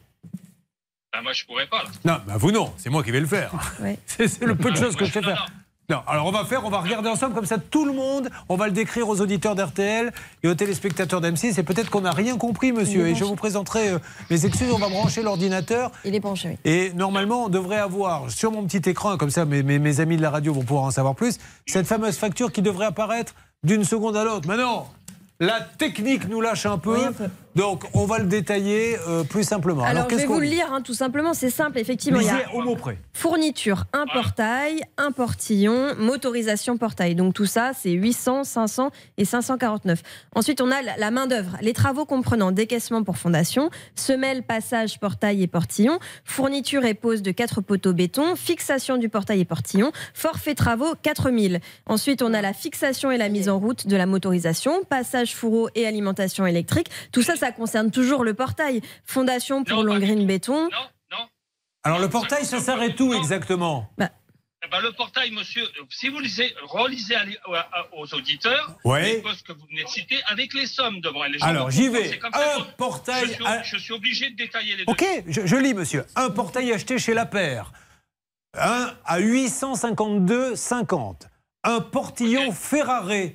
[1.13, 1.91] Bah, moi, je pourrais pas, là.
[2.05, 3.53] Non, bah vous non, c'est moi qui vais le faire.
[4.07, 5.47] C'est c'est le peu de choses que je sais faire.
[5.89, 8.57] Non, alors on va faire, on va regarder ensemble comme ça tout le monde, on
[8.57, 10.13] va le décrire aux auditeurs d'RTL
[10.43, 13.91] et aux téléspectateurs d'M6 et peut-être qu'on n'a rien compris monsieur et je vous présenterai
[13.91, 16.57] euh, mes excuses, on va brancher l'ordinateur Il est branché, oui.
[16.65, 20.17] et normalement on devrait avoir sur mon petit écran, comme ça mes, mes- mes amis
[20.17, 23.85] de la radio vont pouvoir en savoir plus, cette fameuse facture qui devrait apparaître d'une
[23.85, 24.49] seconde à l'autre.
[24.49, 24.87] Mais non
[25.39, 26.97] la technique nous lâche un peu,
[27.57, 29.83] donc on va le détailler euh, plus simplement.
[29.83, 31.35] Alors, je qu'est-ce vais vous le lire, hein, tout simplement.
[31.35, 32.21] C'est simple, effectivement.
[32.21, 32.99] il y a- Lisez au mot près.
[33.13, 37.15] Fourniture, un portail, un portillon, motorisation portail.
[37.15, 40.03] Donc tout ça, c'est 800, 500 et 549.
[40.35, 41.57] Ensuite, on a la- la main-d'œuvre.
[41.63, 47.31] Les travaux comprenant décaissement pour fondation, semelle, passage, portail et portillon, fourniture et pose de
[47.31, 51.61] quatre poteaux béton, fixation du portail et portillon, forfait travaux 4000.
[51.87, 55.69] Ensuite, on a la fixation et la mise en route de la motorisation, passage fourreau
[55.75, 56.89] et alimentation électrique.
[57.13, 58.81] Tout ça, ça concerne toujours le portail.
[59.05, 60.69] Fondation pour longrine béton.
[61.85, 63.89] Alors le portail, ça s'arrête où exactement?
[63.97, 64.11] Bah,
[64.65, 67.23] Eh ben, le portail, monsieur, si vous lisez, relisez à
[67.55, 69.15] à- aux auditeurs Ouais.
[69.17, 71.23] les postes que vous venez de citer avec les sommes devant.
[71.25, 72.19] Les gens Alors, j'y vais.
[72.19, 75.47] comme ça Un portail Je suis, à- je suis obligé de détailler les Ok, je,
[75.47, 76.05] je lis, monsieur.
[76.17, 77.71] Un portail acheté chez La Paire.
[78.59, 81.29] Un à 852,50.
[81.63, 83.35] Un portillon Ferrari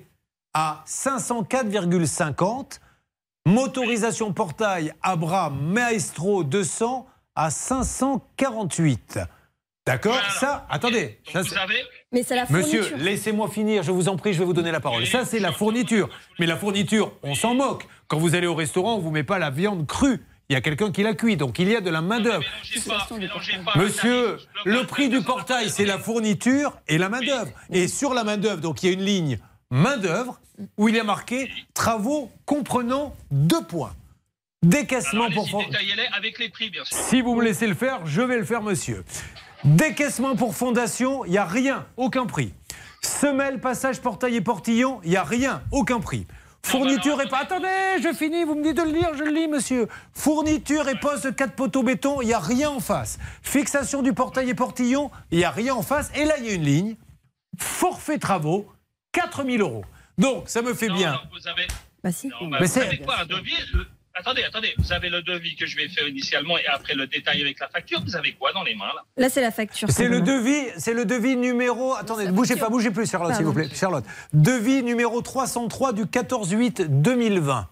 [0.53, 2.81] à 504,50.
[3.47, 9.19] Motorisation portail Abra Maestro 200 à 548.
[9.85, 11.19] D'accord Ça, attendez.
[11.33, 11.55] ça, c'est-
[12.11, 12.97] Mais c'est la Monsieur, fourniture.
[13.03, 15.07] laissez-moi finir, je vous en prie, je vais vous donner la parole.
[15.07, 16.07] Ça, c'est la fourniture.
[16.39, 17.87] Mais la fourniture, on s'en moque.
[18.07, 20.21] Quand vous allez au restaurant, on ne vous met pas la viande crue.
[20.49, 22.43] Il y a quelqu'un qui la cuit, donc il y a de la main-d'œuvre.
[23.75, 27.51] Monsieur, le prix du portail, c'est la fourniture et la main-d'œuvre.
[27.71, 29.39] Et sur la main-d'œuvre, donc il y a une ligne
[29.71, 30.39] main-d'œuvre
[30.77, 33.93] où il y a marqué travaux comprenant deux points.
[34.63, 35.63] Décaissement Alors, pour.
[36.15, 36.95] avec les prix, bien sûr.
[36.95, 39.03] Si vous me laissez le faire, je vais le faire, monsieur.
[39.63, 42.53] Décaissement pour fondation, il n'y a rien, aucun prix.
[43.01, 46.27] Semelle, passage, portail et portillon, il n'y a rien, aucun prix.
[46.63, 47.39] Fourniture et pas.
[47.39, 47.67] Attendez,
[48.03, 49.87] je finis, vous me dites de le lire, je le lis, monsieur.
[50.13, 53.17] Fourniture et poste de 4 poteaux béton, il n'y a rien en face.
[53.41, 56.11] Fixation du portail et portillon, il n'y a rien en face.
[56.15, 56.95] Et là, il y a une ligne.
[57.57, 58.67] Forfait travaux,
[59.11, 59.83] 4000 euros.
[60.17, 61.19] Donc, ça me fait bien.
[61.31, 61.67] Vous avez.
[62.03, 62.27] Bah si.
[62.27, 64.73] Non, bah, Mais vous c'est- savez quoi, un devis le- Attendez, attendez.
[64.77, 67.69] Vous avez le devis que je vais faire initialement et après le détail avec la
[67.69, 68.01] facture.
[68.03, 69.03] Vous avez quoi dans les mains là?
[69.15, 69.89] Là, c'est la facture.
[69.89, 71.93] C'est le devis, c'est le devis numéro.
[71.95, 73.69] Attendez, ne bougez pas, bougez plus, Charlotte, s'il vous plaît.
[73.73, 74.03] Charlotte.
[74.33, 77.67] Devis numéro 303 du 14-8-2020.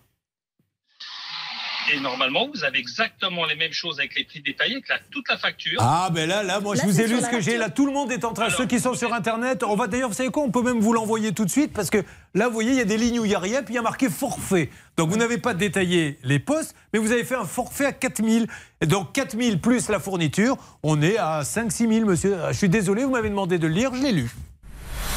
[1.94, 5.28] Et normalement, vous avez exactement les mêmes choses avec les prix détaillés que la- toute
[5.30, 5.80] la facture.
[5.82, 7.58] Ah, ben là, là, moi, Là, je vous ai lu ce que j'ai.
[7.58, 8.50] Là, tout le monde est en train.
[8.50, 10.94] ceux qui sont sur Internet, on va d'ailleurs, vous savez quoi, on peut même vous
[10.94, 12.04] l'envoyer tout de suite parce que
[12.36, 13.76] là, vous voyez, il y a des lignes où il n'y a rien, puis il
[13.76, 14.70] y a marqué forfait.
[14.98, 18.48] Donc, vous n'avez pas détaillé les postes, mais vous avez fait un forfait à 4000.
[18.82, 22.38] Et donc, 4000 plus la fourniture, on est à 5-6 000, monsieur.
[22.50, 24.30] Je suis désolé, vous m'avez demandé de le lire, je l'ai lu.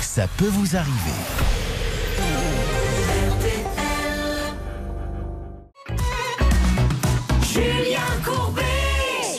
[0.00, 1.61] Ça peut vous arriver.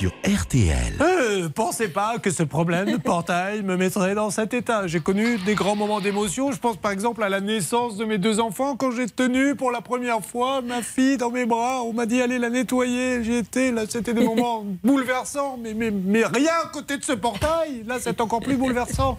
[0.04, 0.98] Sur RTL.
[1.00, 4.86] Euh, pensez pas que ce problème de portail me mettrait dans cet état.
[4.86, 6.52] J'ai connu des grands moments d'émotion.
[6.52, 9.72] Je pense par exemple à la naissance de mes deux enfants quand j'ai tenu pour
[9.72, 11.84] la première fois ma fille dans mes bras.
[11.84, 13.24] On m'a dit allez la nettoyer.
[13.24, 17.14] J'ai été là, c'était des moments bouleversants, mais, mais, mais rien à côté de ce
[17.14, 17.86] portail.
[17.88, 19.18] Là, c'est encore plus bouleversant.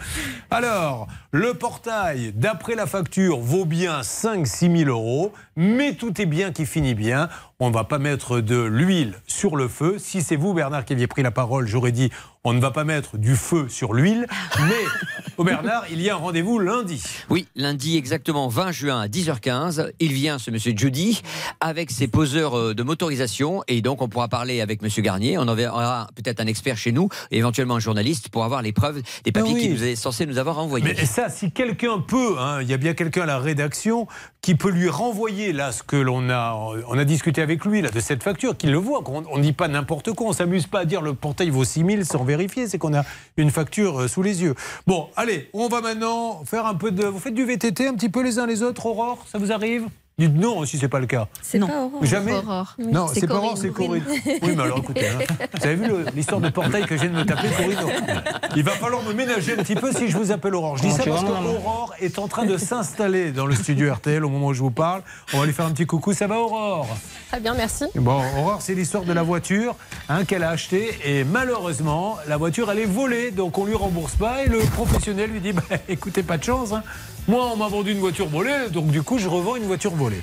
[0.50, 6.52] Alors, le portail, d'après la facture, vaut bien 5-6 000 euros, mais tout est bien
[6.52, 7.28] qui finit bien.
[7.60, 9.96] On ne va pas mettre de l'huile sur le feu.
[9.98, 12.10] Si c'est vous, Bernard, qui aviez pris la parole, j'aurais dit
[12.44, 14.26] on ne va pas mettre du feu sur l'huile.
[14.66, 14.74] Mais,
[15.38, 17.02] au Bernard, il y a un rendez-vous lundi.
[17.30, 21.22] Oui, lundi exactement 20 juin à 10h15, il vient ce monsieur Judy
[21.60, 25.48] avec ses poseurs euh, de motorisation et donc on pourra parler avec monsieur Garnier, on
[25.48, 29.50] enverra peut-être un expert chez nous éventuellement un journaliste pour avoir les preuves des papiers
[29.52, 29.60] Ah oui.
[29.62, 30.84] qu'il nous est censé nous avoir envoyés.
[30.84, 34.06] Mais ça, si quelqu'un peut, hein, il y a bien quelqu'un à la rédaction
[34.42, 36.54] qui peut lui renvoyer là ce que l'on a,
[36.88, 39.02] on a discuté avec lui là de cette facture, qu'il le voit.
[39.02, 41.64] qu'on- On ne dit pas n'importe quoi, on s'amuse pas à dire le portail vaut
[41.64, 42.24] 6 000 sans
[42.66, 43.04] c'est qu'on a
[43.36, 44.54] une facture euh, sous les yeux.
[44.86, 47.04] Bon, allez, on va maintenant faire un peu de.
[47.04, 49.88] Vous faites du VTT un petit peu les uns les autres, Aurore, ça vous arrive?
[50.16, 51.26] Dites non si c'est pas le cas.
[51.42, 52.04] C'est pas Aurore.
[52.04, 52.74] Jamais Aurore.
[52.78, 52.86] Oui.
[52.92, 53.34] Non, C'est c'est pas.
[53.34, 54.04] Aurore, c'est Corinne.
[54.42, 55.18] Oui, mais alors écoutez, hein,
[55.58, 57.78] vous avez vu le- l'histoire de portail que je viens de me taper, Corinne?
[57.82, 58.20] Non.
[58.54, 60.76] Il va falloir me ménager un petit peu si je vous appelle Aurore.
[60.76, 61.54] Je dis Non, ça parce non, non.
[61.54, 64.70] qu'Aurore est en train de s'installer dans le studio RTL au moment où je vous
[64.70, 65.02] parle.
[65.32, 66.12] On va lui faire un petit coucou.
[66.12, 66.86] Ça va, Aurore?
[67.32, 67.84] Très bien, merci.
[67.96, 69.74] Bon, Aurore, c'est l'histoire de la voiture
[70.08, 74.14] hein, qu'elle a achetée et malheureusement, la voiture, elle est volée, donc on lui rembourse
[74.14, 76.72] pas et le professionnel lui dit bah, écoutez, pas de chance.
[76.72, 76.84] hein.
[77.26, 80.20] Moi, on m'a vendu une voiture volée, donc du coup, je revends une voiture volée.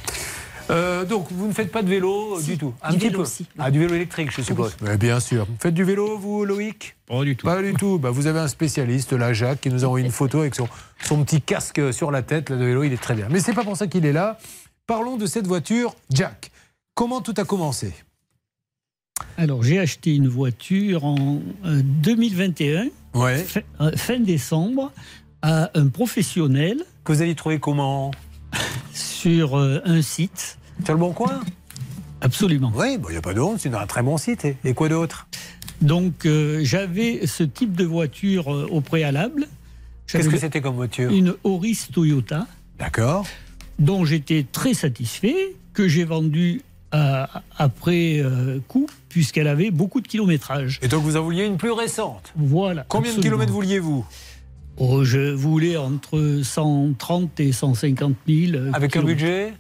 [0.70, 3.18] Euh, donc, vous ne faites pas de vélo euh, du tout Un du petit vélo
[3.18, 3.46] peu aussi.
[3.58, 4.78] Ah, du vélo électrique, je suppose.
[4.82, 5.46] Mais bien sûr.
[5.46, 6.96] Vous faites du vélo, vous, Loïc?
[7.08, 7.48] Pas du tout.
[7.48, 7.98] Pas du tout.
[7.98, 10.70] Bah, vous avez un spécialiste, là, Jacques, qui nous a envoyé une photo avec son,
[11.04, 12.52] son petit casque sur la tête.
[12.52, 13.28] Là, de vélo, il est très bien.
[13.32, 14.38] Mais c'est pas pour ça qu'il est là.
[14.86, 16.52] Parlons de cette voiture, Jack.
[16.94, 17.94] Comment tout a commencé?
[19.38, 24.92] Alors, j'ai acheté une voiture en euh, 2021, fin, euh, fin décembre,
[25.42, 26.86] à un professionnel.
[27.04, 28.12] Que vous allez trouver comment
[28.94, 30.58] Sur euh, un site.
[30.84, 31.42] Sur le Bon Coin
[32.22, 32.72] Absolument.
[32.76, 34.46] Oui, il n'y a pas de honte, c'est un très bon site.
[34.46, 35.28] Et, et quoi d'autre
[35.82, 39.48] Donc, euh, j'avais ce type de voiture euh, au préalable.
[40.06, 42.46] Qu'est-ce que c'était comme voiture Une Auris Toyota.
[42.78, 43.26] D'accord.
[43.80, 46.62] Dont j'étais très satisfait, que j'ai vendue
[47.58, 50.80] après euh, coup, puisqu'elle avait beaucoup de kilométrage.
[50.82, 52.86] Et donc vous en vouliez une plus récente Voilà.
[52.88, 54.06] Combien de kilomètres vouliez-vous
[54.84, 58.56] Oh, je voulais entre 130 et 150 000.
[58.56, 59.54] euh, Avec un budget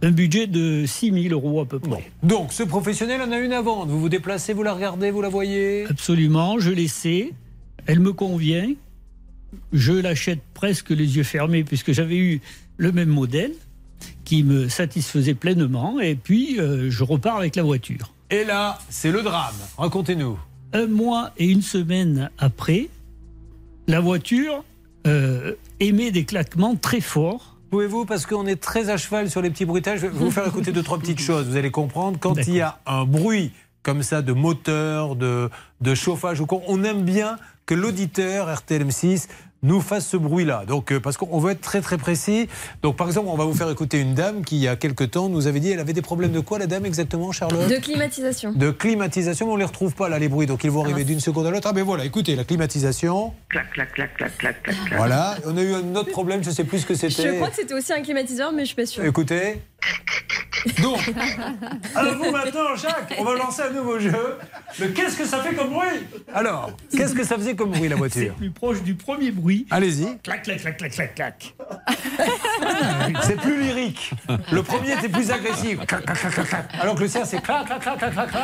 [0.00, 2.10] Un budget de 6 000 euros à peu près.
[2.22, 3.92] Donc ce professionnel en a une à vendre.
[3.92, 7.32] Vous vous déplacez, vous la regardez, vous la voyez Absolument, je l'essaie.
[7.84, 8.72] Elle me convient.
[9.74, 12.40] Je l'achète presque les yeux fermés puisque j'avais eu
[12.78, 13.52] le même modèle
[14.24, 16.00] qui me satisfaisait pleinement.
[16.00, 18.14] Et puis, euh, je repars avec la voiture.
[18.30, 19.54] Et là, c'est le drame.
[19.76, 20.38] Racontez-nous.
[20.72, 22.88] Un mois et une semaine après,
[23.92, 24.64] la voiture
[25.06, 27.58] euh, émet des claquements très forts.
[27.70, 30.46] Pouvez-vous, parce qu'on est très à cheval sur les petits bruitages, je vais vous faire
[30.46, 31.46] écouter deux, trois petites choses.
[31.46, 33.52] Vous allez comprendre, quand il y a un bruit
[33.82, 35.50] comme ça de moteur, de,
[35.82, 37.36] de chauffage, ou quoi, on aime bien
[37.66, 39.28] que l'auditeur RTLM6
[39.62, 40.64] nous fasse ce bruit-là.
[40.66, 42.48] Donc, euh, parce qu'on veut être très très précis.
[42.82, 45.04] Donc, par exemple, on va vous faire écouter une dame qui, il y a quelque
[45.04, 47.68] temps, nous avait dit, elle avait des problèmes de quoi, la dame exactement, Charlotte?
[47.68, 48.52] De climatisation.
[48.52, 50.46] De climatisation, mais on les retrouve pas là, les bruits.
[50.46, 51.68] Donc, ils vont arriver d'une seconde à l'autre.
[51.70, 53.32] Ah, ben voilà, écoutez, la climatisation.
[53.48, 54.98] Clac, clac, clac, clac, clac, clac, clac.
[54.98, 55.36] Voilà.
[55.46, 57.22] On a eu un autre problème, je sais plus ce que c'était.
[57.22, 59.04] Je crois que c'était aussi un climatiseur, mais je suis pas sûre.
[59.04, 59.62] Écoutez.
[60.80, 61.12] Donc,
[61.94, 64.38] alors vous maintenant, Jacques, on va lancer un nouveau jeu.
[64.78, 67.96] Le qu'est-ce que ça fait comme bruit Alors, qu'est-ce que ça faisait comme bruit la
[67.96, 69.66] C'est voiture plus proche du premier bruit.
[69.70, 70.18] Allez-y.
[70.22, 71.54] Clac, clac, clac, clac, clac, clac.
[73.22, 74.12] C'est plus lyrique.
[74.52, 75.78] Le premier était plus agressif.
[75.86, 76.68] Clac, clac, clac, clac, clac.
[76.80, 78.42] Alors que le sien, c'est clac, clac, clac, clac, clac, clac.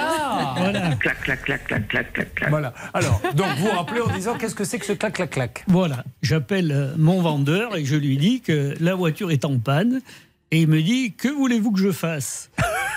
[0.56, 0.96] Voilà.
[0.96, 2.50] Clac, clac, clac, clac, clac, clac, clac.
[2.50, 2.74] Voilà.
[2.94, 6.04] Alors, donc vous rappelez en disant qu'est-ce que c'est que ce clac, clac, clac Voilà,
[6.22, 10.00] j'appelle euh, mon vendeur et je lui dis que la voiture est en panne.
[10.50, 12.50] Et il me dit Que voulez-vous que je fasse?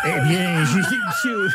[0.05, 1.49] Eh bien, je lui dis Monsieur.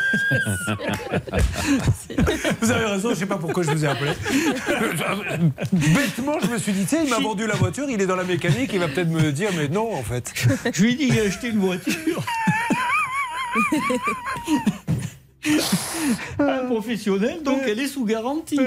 [2.61, 4.11] Vous avez raison, je ne sais pas pourquoi je vous ai appelé.
[5.73, 8.15] Bêtement, je me suis dit, tu sais, il m'a vendu la voiture, il est dans
[8.15, 10.31] la mécanique, il va peut-être me dire, mais non, en fait.
[10.71, 12.23] Je lui dis J'ai acheté une voiture.
[16.39, 18.59] Un professionnel, donc elle est sous garantie.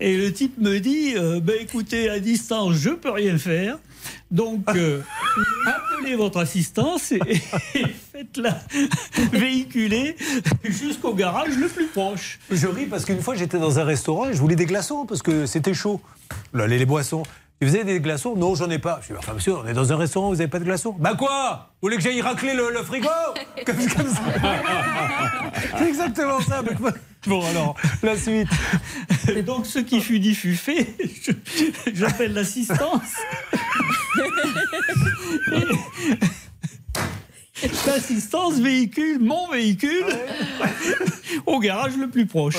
[0.00, 3.78] Et le type me dit euh, ben écoutez, à distance, je peux rien faire.
[4.30, 5.00] Donc, euh,
[5.66, 7.20] appelez votre assistance et,
[7.74, 8.58] et faites-la
[9.32, 10.16] véhiculer
[10.64, 12.38] jusqu'au garage le plus proche.
[12.50, 15.22] Je ris parce qu'une fois, j'étais dans un restaurant et je voulais des glaçons parce
[15.22, 16.00] que c'était chaud.
[16.52, 17.22] Là, les, les boissons.
[17.62, 18.36] Ils faisaient des glaçons?
[18.36, 19.00] Non, j'en ai pas.
[19.02, 21.14] Je dis, enfin, monsieur, on est dans un restaurant, vous n'avez pas de glaçons Bah
[21.14, 21.68] quoi?
[21.82, 23.08] Vous voulez que j'aille racler le, le frigo?
[23.66, 24.22] Comme, comme ça
[25.78, 26.62] C'est exactement ça.
[26.62, 26.92] mais quoi?
[27.26, 28.48] Bon, alors, la suite.
[29.28, 30.96] Et donc, ce qui fut dit fut fait.
[31.92, 33.12] J'appelle l'assistance.
[37.86, 40.06] L'assistance véhicule mon véhicule
[41.46, 42.56] au garage le plus proche.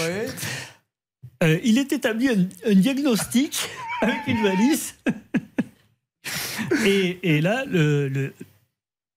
[1.44, 3.68] Euh, il est établi un, un diagnostic
[4.02, 4.94] avec une valise.
[6.86, 8.34] Et, et là, le, le,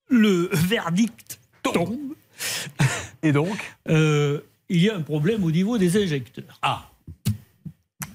[0.08, 2.14] le verdict tombe.
[3.22, 3.58] Et donc?
[3.90, 6.58] Euh, Il y a un problème au niveau des injecteurs.
[6.62, 6.90] Ah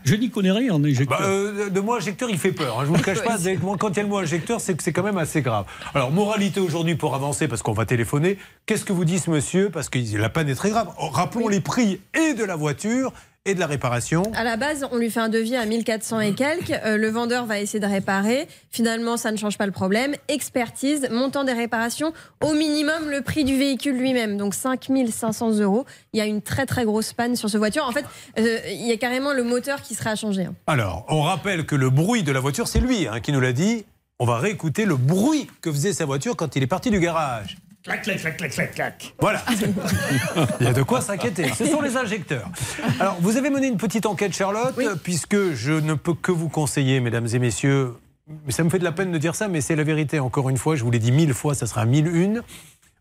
[0.04, 1.20] Je n'y connais rien en injecteur.
[1.20, 2.80] Bah, euh, de mot injecteur, il fait peur.
[2.80, 2.84] hein.
[2.84, 3.38] Je vous le cache pas.
[3.78, 5.66] Quand il y a le mot injecteur, c'est que c'est quand même assez grave.
[5.94, 8.38] Alors, moralité aujourd'hui pour avancer, parce qu'on va téléphoner.
[8.66, 9.70] Qu'est-ce que vous dit ce monsieur?
[9.70, 10.90] Parce que la panne est très grave.
[11.00, 13.14] Oh, Rappelons les prix et de la voiture
[13.50, 14.24] et de la réparation.
[14.36, 16.72] À la base, on lui fait un devis à 1400 et quelques.
[16.72, 18.48] Euh, le vendeur va essayer de réparer.
[18.70, 20.16] Finalement, ça ne change pas le problème.
[20.28, 22.14] Expertise, montant des réparations,
[22.44, 24.38] au minimum le prix du véhicule lui-même.
[24.38, 25.86] Donc 5500 euros.
[26.14, 27.86] Il y a une très très grosse panne sur ce voiture.
[27.86, 28.06] En fait,
[28.38, 30.46] euh, il y a carrément le moteur qui sera à changer.
[30.46, 30.54] hein.
[30.68, 33.54] Alors, on rappelle que le bruit de la voiture, c'est lui hein, qui nous l'a
[33.54, 33.86] dit.
[34.20, 37.58] On va réécouter le bruit que faisait sa voiture quand il est parti du garage.
[37.84, 39.14] Clac, clac, clac, clac, clac, clac.
[39.20, 39.42] Voilà.
[40.60, 41.50] Il y a de quoi s'inquiéter.
[41.54, 42.50] Ce sont les injecteurs.
[43.00, 47.00] Alors, vous avez mené une petite enquête, Charlotte, puisque je ne peux que vous conseiller,
[47.00, 47.94] mesdames et messieurs.
[48.46, 50.20] Mais ça me fait de la peine de dire ça, mais c'est la vérité.
[50.20, 52.44] Encore une fois, je vous l'ai dit mille fois, ça sera mille une.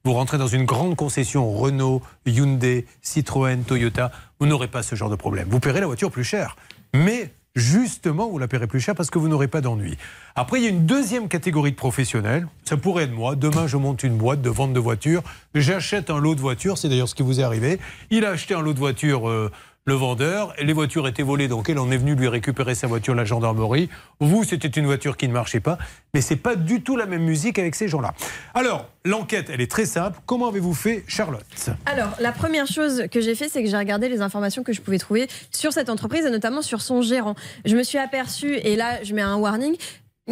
[0.05, 5.11] Vous rentrez dans une grande concession Renault, Hyundai, Citroën, Toyota, vous n'aurez pas ce genre
[5.11, 5.49] de problème.
[5.51, 6.57] Vous paierez la voiture plus cher.
[6.95, 9.99] Mais justement, vous la paierez plus cher parce que vous n'aurez pas d'ennui.
[10.35, 12.47] Après, il y a une deuxième catégorie de professionnels.
[12.65, 13.37] Ça pourrait être moi.
[13.37, 15.23] Demain, je monte une boîte de vente de voitures.
[15.55, 16.79] J'achète un lot de voitures.
[16.79, 17.79] C'est d'ailleurs ce qui vous est arrivé.
[18.11, 19.29] Il a acheté un lot de voitures.
[19.29, 19.51] euh,
[19.89, 23.15] le vendeur, les voitures étaient volées, donc elle en est venue lui récupérer sa voiture,
[23.15, 23.89] la gendarmerie.
[24.21, 25.79] Vous, c'était une voiture qui ne marchait pas,
[26.13, 28.13] mais c'est pas du tout la même musique avec ces gens-là.
[28.53, 30.21] Alors, l'enquête, elle est très simple.
[30.27, 31.47] Comment avez-vous fait, Charlotte?
[31.87, 34.83] Alors, la première chose que j'ai fait, c'est que j'ai regardé les informations que je
[34.83, 37.35] pouvais trouver sur cette entreprise et notamment sur son gérant.
[37.65, 39.75] Je me suis aperçue, et là, je mets un warning,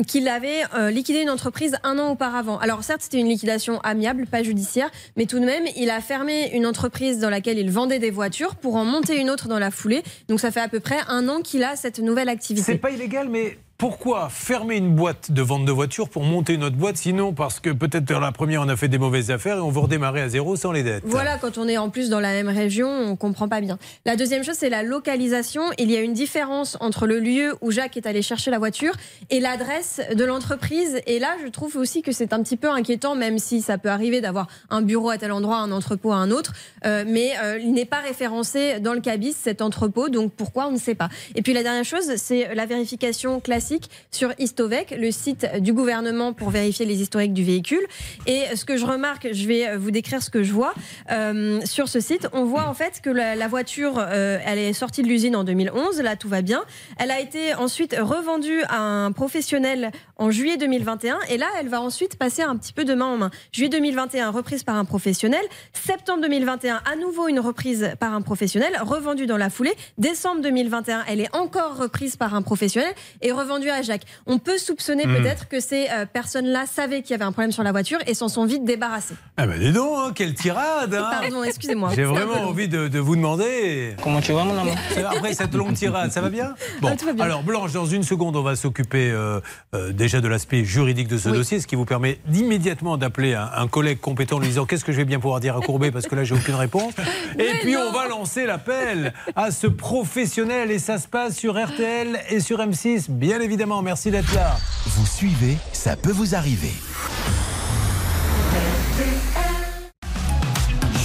[0.04, 2.58] qu'il avait euh, liquidé une entreprise un an auparavant.
[2.58, 6.50] Alors certes, c'était une liquidation amiable, pas judiciaire, mais tout de même, il a fermé
[6.54, 9.70] une entreprise dans laquelle il vendait des voitures pour en monter une autre dans la
[9.70, 10.02] foulée.
[10.28, 12.72] Donc ça fait à peu près un an qu'il a cette nouvelle activité.
[12.72, 16.64] C'est pas illégal, mais pourquoi fermer une boîte de vente de voitures pour monter une
[16.64, 19.60] autre boîte Sinon, parce que peut-être la première, on a fait des mauvaises affaires et
[19.60, 21.02] on veut redémarrer à zéro sans les dettes.
[21.04, 23.78] Voilà, quand on est en plus dans la même région, on comprend pas bien.
[24.06, 25.62] La deuxième chose, c'est la localisation.
[25.76, 28.94] Il y a une différence entre le lieu où Jacques est allé chercher la voiture
[29.28, 31.00] et l'adresse de l'entreprise.
[31.06, 33.90] Et là, je trouve aussi que c'est un petit peu inquiétant, même si ça peut
[33.90, 36.54] arriver d'avoir un bureau à tel endroit, un entrepôt à un autre.
[36.86, 40.08] Euh, mais euh, il n'est pas référencé dans le cabis, cet entrepôt.
[40.08, 41.10] Donc pourquoi, on ne sait pas.
[41.34, 43.65] Et puis la dernière chose, c'est la vérification classique
[44.10, 47.84] sur Istovec, le site du gouvernement pour vérifier les historiques du véhicule.
[48.26, 50.74] Et ce que je remarque, je vais vous décrire ce que je vois.
[51.10, 54.72] Euh, sur ce site, on voit en fait que la, la voiture, euh, elle est
[54.72, 56.64] sortie de l'usine en 2011, là tout va bien.
[56.98, 61.80] Elle a été ensuite revendue à un professionnel en juillet 2021 et là, elle va
[61.80, 63.30] ensuite passer un petit peu de main en main.
[63.52, 65.44] Juillet 2021, reprise par un professionnel.
[65.72, 69.74] Septembre 2021, à nouveau une reprise par un professionnel, revendue dans la foulée.
[69.98, 74.04] Décembre 2021, elle est encore reprise par un professionnel et revendue à Jacques.
[74.26, 75.16] On peut soupçonner Hmm.
[75.16, 78.14] peut-être que ces euh, personnes-là savaient qu'il y avait un problème sur la voiture et
[78.14, 79.14] s'en sont vite débarrassées.
[79.36, 81.08] Ah ben dis donc, hein, quelle tirade hein.
[81.10, 81.90] Pardon, excusez-moi.
[81.94, 83.94] J'ai vraiment envie de, de vous demander.
[84.02, 84.74] Comment tu vas, mon amour?
[85.10, 86.54] Après cette longue tirade, ça va bien?
[86.80, 87.24] Bon, Ah, tout va bien.
[87.24, 89.40] alors Blanche, dans une seconde, on va s'occuper euh,
[89.74, 91.36] euh, déjà de l'aspect juridique de ce Oui.
[91.36, 94.84] dossier, ce qui vous permet d'immédiatement d'appeler un, un collègue compétent en lui disant qu'est-ce
[94.84, 96.94] que je vais bien pouvoir dire à Courbet parce que là j'ai aucune réponse.
[97.38, 102.18] Et puis on va lancer l'appel à ce professionnel et ça se passe sur RTL
[102.30, 103.80] et sur M6, bien évidemment.
[103.80, 104.58] Merci d'être là.
[104.86, 106.74] Vous suivez, ça peut vous arriver.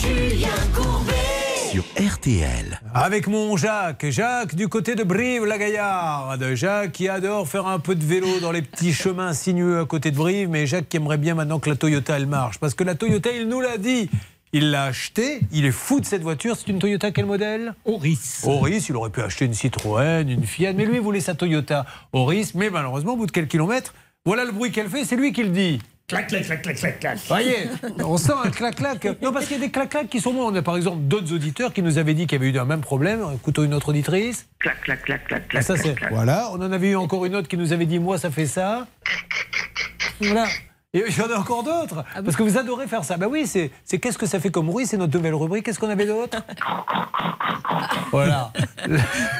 [0.01, 1.13] Julien Courbet.
[1.71, 2.81] Sur RTL.
[2.93, 6.55] Avec mon Jacques, Jacques du côté de Brive-la-Gaillarde.
[6.55, 10.11] Jacques qui adore faire un peu de vélo dans les petits chemins sinueux à côté
[10.11, 12.59] de Brive, mais Jacques qui aimerait bien maintenant que la Toyota elle marche.
[12.59, 14.09] Parce que la Toyota, il nous l'a dit.
[14.53, 16.57] Il l'a acheté, il est fou de cette voiture.
[16.57, 17.73] C'est une Toyota quel modèle?
[17.85, 18.19] Auris.
[18.43, 21.85] Auris, il aurait pu acheter une Citroën, une Fiat, mais lui il voulait sa Toyota
[22.11, 22.51] Auris.
[22.55, 23.93] Mais malheureusement, au bout de quelques kilomètres,
[24.25, 25.79] voilà le bruit qu'elle fait, c'est lui qui le dit.
[26.07, 27.17] Clac, clac, clac, clac, clac, clac.
[27.29, 27.69] Voyez,
[27.99, 29.07] on sent un clac-clac.
[29.21, 30.51] Non, parce qu'il y a des clac-clac qui sont bons.
[30.51, 32.65] On a par exemple d'autres auditeurs qui nous avaient dit qu'il y avait eu un
[32.65, 33.21] même problème.
[33.33, 34.45] Écoutons une autre auditrice.
[34.59, 35.63] Clac, clac, clac, clac, Ah, clac.
[35.63, 36.11] ça, clac, c'est- clac.
[36.11, 38.45] Voilà, on en avait eu encore une autre qui nous avait dit Moi, ça fait
[38.45, 38.87] ça.
[40.19, 40.47] Voilà.
[40.93, 42.03] Et il y en a encore d'autres.
[42.13, 43.15] parce que vous adorez faire ça.
[43.15, 45.65] Ben oui, c'est c'est qu'est-ce que ça fait comme bruit C'est notre nouvelle rubrique.
[45.65, 46.37] Qu'est-ce qu'on avait d'autre?
[48.11, 48.51] Voilà.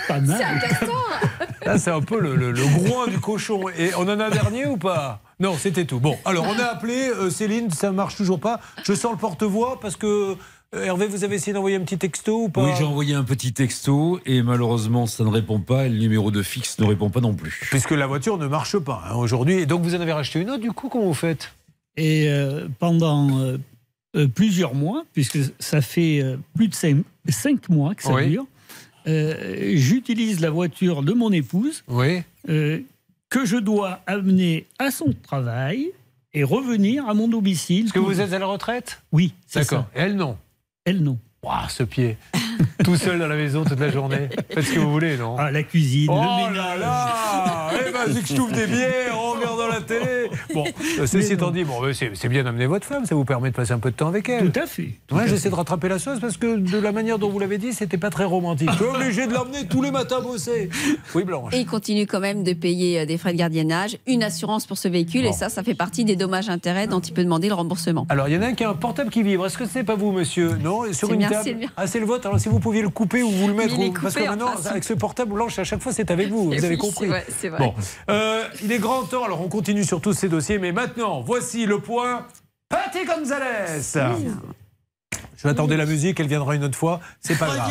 [0.08, 0.42] Pas mal.
[1.66, 3.68] Là, c'est un peu le, le- le groin du cochon.
[3.78, 5.20] Et on en a un dernier ou pas?
[5.42, 6.00] Non, c'était tout.
[6.00, 8.60] Bon, alors on a appelé euh, Céline, ça marche toujours pas.
[8.84, 10.38] Je sens le porte-voix parce que
[10.74, 13.52] Hervé, vous avez essayé d'envoyer un petit texto ou pas Oui, j'ai envoyé un petit
[13.52, 17.20] texto et malheureusement ça ne répond pas et le numéro de fixe ne répond pas
[17.20, 17.60] non plus.
[17.72, 19.56] Puisque la voiture ne marche pas hein, aujourd'hui.
[19.56, 21.52] Et donc vous en avez racheté une autre, du coup, comment vous faites?
[21.98, 23.58] Et euh, pendant euh,
[24.16, 28.30] euh, plusieurs mois, puisque ça fait euh, plus de cinq, cinq mois que ça Oui.
[28.30, 28.46] dure,
[29.08, 32.22] euh, j'utilise la voiture de mon épouse Oui.
[32.48, 32.80] euh,
[33.30, 35.92] que je dois amener à son travail
[36.34, 37.86] et revenir à mon domicile.
[37.88, 39.02] Est-ce que vous êtes à la retraite?
[39.12, 39.88] Oui, c'est D'accord.
[39.94, 40.00] ça.
[40.00, 40.38] Et elle, non?
[40.86, 41.20] Elle, non.
[41.44, 42.18] Waouh, ce pied.
[42.84, 44.30] Tout seul dans la maison toute la journée.
[44.52, 46.80] Faites ce que vous voulez, non Ah, la cuisine, Oh le là ménage.
[46.80, 50.30] là Eh ben, c'est que je trouve des bières en regardant la télé.
[50.54, 50.66] Bon,
[51.00, 53.72] euh, ceci étant dit, bon, c'est bien d'amener votre femme, ça vous permet de passer
[53.72, 54.52] un peu de temps avec elle.
[54.52, 54.90] Tout à fait.
[55.08, 57.58] tout à j'essaie de rattraper la sauce parce que de la manière dont vous l'avez
[57.58, 58.70] dit, c'était pas très romantique.
[58.72, 60.70] Je suis obligé de l'emmener tous les matins bosser.
[61.16, 61.54] Oui, Blanche.
[61.56, 64.78] Et il continue quand même de payer euh, des frais de gardiennage, une assurance pour
[64.78, 65.30] ce véhicule, Bon.
[65.32, 68.06] et ça, ça fait partie des dommages-intérêts dont il peut demander le remboursement.
[68.10, 69.46] Alors, il y en a un qui a un portable qui vibre.
[69.48, 70.52] Est-ce que c'est pas vous, monsieur?
[70.64, 71.24] Non Sur C'est une
[71.78, 72.28] Ah, c'est le vôtre.
[72.28, 73.74] Alors, si vous pouviez le couper ou vous le mettre.
[73.78, 76.30] Il est ou- Parce que maintenant, avec ce portable blanche, à chaque fois, c'est avec
[76.30, 76.52] vous.
[76.52, 77.06] Vous avez compris.
[77.06, 77.60] c'est vrai, c'est vrai.
[77.60, 77.74] Bon.
[78.10, 79.24] Euh, il est grand temps.
[79.24, 80.60] Alors, on continue sur tous ces dossiers.
[80.60, 82.26] Mais maintenant, voici le point.
[82.70, 83.82] Patty Gonzalez.
[85.38, 86.20] Je vais attendre la musique.
[86.20, 87.00] Elle viendra une autre fois.
[87.20, 87.68] C'est pas grave.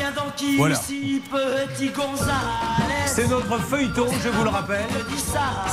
[0.59, 0.75] Voilà.
[0.77, 2.35] petit Gonzales.
[3.07, 4.85] C'est notre feuilleton, je vous le rappelle.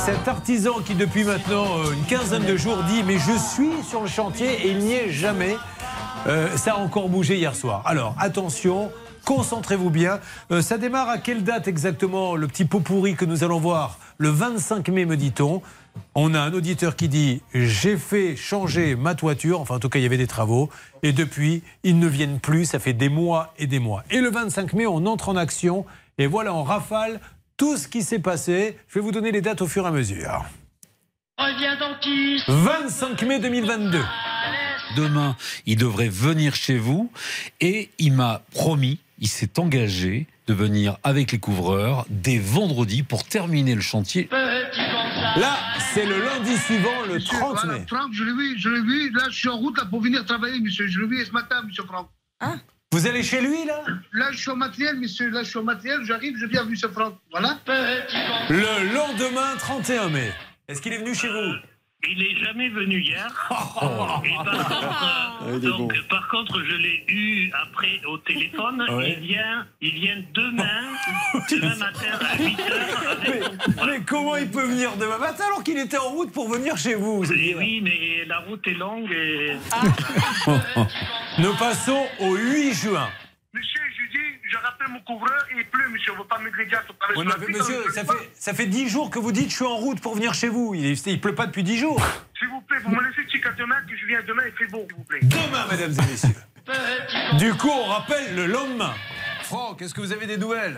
[0.04, 4.00] Cet artisan qui, depuis maintenant euh, une quinzaine de jours, dit Mais je suis sur
[4.02, 5.56] le chantier et il n'y est jamais.
[6.28, 7.82] Euh, ça a encore bougé hier soir.
[7.86, 8.90] Alors, attention.
[9.24, 10.20] Concentrez-vous bien.
[10.50, 13.98] Euh, ça démarre à quelle date exactement le petit pot pourri que nous allons voir
[14.18, 15.62] Le 25 mai, me dit-on?
[16.14, 19.60] On a un auditeur qui dit J'ai fait changer ma toiture.
[19.60, 20.70] Enfin, en tout cas, il y avait des travaux.
[21.02, 22.66] Et depuis, ils ne viennent plus.
[22.66, 24.04] Ça fait des mois et des mois.
[24.10, 25.84] Et le 25 mai, on entre en action.
[26.18, 27.20] Et voilà en rafale
[27.56, 28.78] tout ce qui s'est passé.
[28.88, 30.44] Je vais vous donner les dates au fur et à mesure.
[31.38, 32.44] Reviens donc ici.
[32.48, 33.98] 25 mai 2022.
[34.96, 35.36] Demain,
[35.66, 37.10] il devrait venir chez vous
[37.60, 43.24] et il m'a promis, il s'est engagé de venir avec les couvreurs dès vendredi pour
[43.24, 44.28] terminer le chantier.
[45.36, 45.58] Là,
[45.92, 47.84] c'est le lundi suivant, le 30 Voilà, mai.
[47.86, 49.10] Franck, je l'ai vu, je l'ai vu.
[49.10, 50.86] Là, je suis en route là, pour venir travailler, monsieur.
[50.88, 52.08] Je l'ai vu ce matin, monsieur Franck.
[52.92, 53.82] Vous allez chez lui, là?
[54.12, 55.28] Là, je suis au matériel, monsieur.
[55.28, 56.00] Là, je suis au matériel.
[56.04, 57.18] J'arrive, je viens, monsieur Franck.
[57.30, 57.58] Voilà.
[58.48, 60.32] Le lendemain, 31 mai.
[60.68, 61.52] Est-ce qu'il est venu chez vous?
[62.06, 63.26] Il n'est jamais venu hier.
[64.24, 68.84] Et par, contre, euh, il est donc, par contre, je l'ai eu après au téléphone.
[68.98, 69.16] Ouais.
[69.20, 70.82] Il, vient, il vient demain,
[71.50, 72.58] demain matin à 8
[73.22, 73.40] mais,
[73.86, 76.94] mais comment il peut venir demain matin alors qu'il était en route pour venir chez
[76.94, 79.56] vous Et oui, mais la route est longue et.
[81.38, 83.08] Nous passons au 8 juin.
[83.52, 83.80] Monsieur,
[84.48, 86.12] je rappelle mon couvreur et il pleut, monsieur.
[86.12, 88.88] On ne veut pas mettre les Oui, mais piste, monsieur, ça fait, ça fait 10
[88.88, 90.74] jours que vous dites je suis en route pour venir chez vous.
[90.74, 92.00] Il ne pleut pas depuis 10 jours.
[92.38, 94.84] S'il vous plaît, vous me laissez jusqu'à demain, que je viens demain, il fait beau,
[94.88, 95.20] s'il vous plaît.
[95.22, 97.38] Demain, mesdames et messieurs.
[97.38, 98.94] Du coup, on rappelle le lendemain.
[99.42, 100.76] Franck, est-ce que vous avez des nouvelles?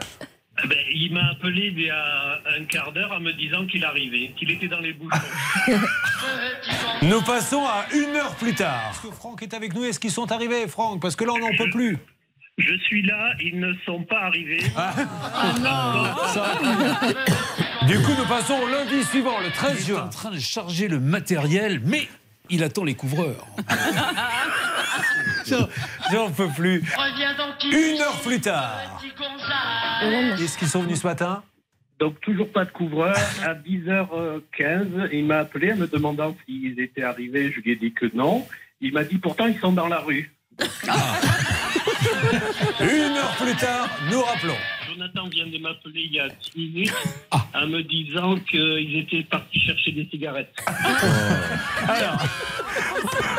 [0.63, 3.85] Eh ben, il m'a appelé il y a un quart d'heure en me disant qu'il
[3.85, 5.19] arrivait, qu'il était dans les bouchons.
[7.03, 8.91] Nous passons à une heure plus tard.
[8.91, 9.85] Est-ce que Franck est avec nous?
[9.85, 11.01] Est-ce qu'ils sont arrivés, Franck?
[11.01, 11.97] Parce que là, on n'en peut plus.
[12.61, 14.63] Je suis là, ils ne sont pas arrivés.
[14.77, 14.93] Ah.
[17.87, 20.05] Du coup, nous passons au lundi suivant, le 13 Il est juin.
[20.05, 22.09] en train de charger le matériel, mais
[22.51, 23.47] il attend les couvreurs.
[26.13, 26.83] J'en- peux plus.
[26.97, 29.01] Reviens donc ici, Une heure plus tard.
[30.39, 31.43] Est-ce qu'ils sont venus ce matin?
[31.99, 33.17] Donc toujours pas de couvreur.
[33.45, 37.53] À 10h15, il m'a appelé en me demandant s'ils étaient arrivés.
[37.55, 38.47] Je lui ai dit que non.
[38.81, 40.33] Il m'a dit pourtant ils sont dans la rue.
[42.81, 44.57] Une heure plus tard, nous rappelons.
[45.01, 46.93] Jonathan vient de m'appeler il y a 10 minutes
[47.55, 50.53] en me disant qu'ils étaient partis chercher des cigarettes.
[51.89, 52.23] Alors,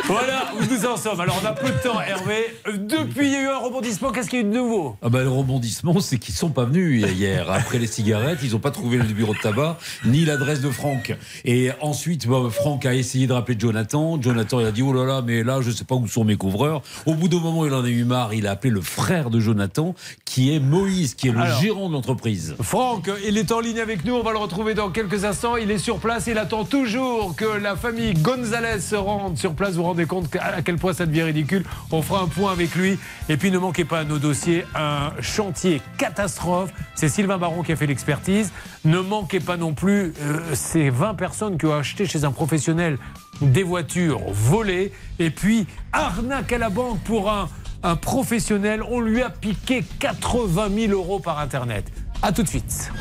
[0.05, 1.19] voilà où nous en sommes.
[1.19, 2.55] Alors, on a peu de temps, Hervé.
[2.65, 4.11] Depuis, il y a eu un rebondissement.
[4.11, 4.97] Qu'est-ce qu'il y a eu de nouveau?
[5.03, 7.51] Ah bah, le rebondissement, c'est qu'ils sont pas venus hier.
[7.51, 11.15] Après les cigarettes, ils n'ont pas trouvé le bureau de tabac ni l'adresse de Franck.
[11.45, 14.19] Et ensuite, bah, Franck a essayé de rappeler Jonathan.
[14.19, 16.37] Jonathan, il a dit oh là là, mais là, je sais pas où sont mes
[16.37, 16.81] couvreurs.
[17.05, 18.33] Au bout d'un moment, il en a eu marre.
[18.33, 19.93] Il a appelé le frère de Jonathan,
[20.25, 21.50] qui est Moïse, qui est le Alors.
[21.59, 22.55] Gérant de l'entreprise.
[22.61, 24.13] Franck, il est en ligne avec nous.
[24.13, 25.57] On va le retrouver dans quelques instants.
[25.57, 26.27] Il est sur place.
[26.27, 29.71] Il attend toujours que la famille Gonzalez se rende sur place.
[29.71, 31.63] Vous vous rendez compte à quel point ça devient ridicule.
[31.91, 32.97] On fera un point avec lui.
[33.29, 36.71] Et puis, ne manquez pas à nos dossiers un chantier catastrophe.
[36.95, 38.51] C'est Sylvain Baron qui a fait l'expertise.
[38.85, 42.97] Ne manquez pas non plus euh, ces 20 personnes qui ont acheté chez un professionnel
[43.41, 44.91] des voitures volées.
[45.19, 47.49] Et puis, arnaque à la banque pour un,
[47.83, 48.83] un professionnel.
[48.89, 51.85] On lui a piqué 80 000 euros par Internet.
[52.21, 52.91] A tout de suite.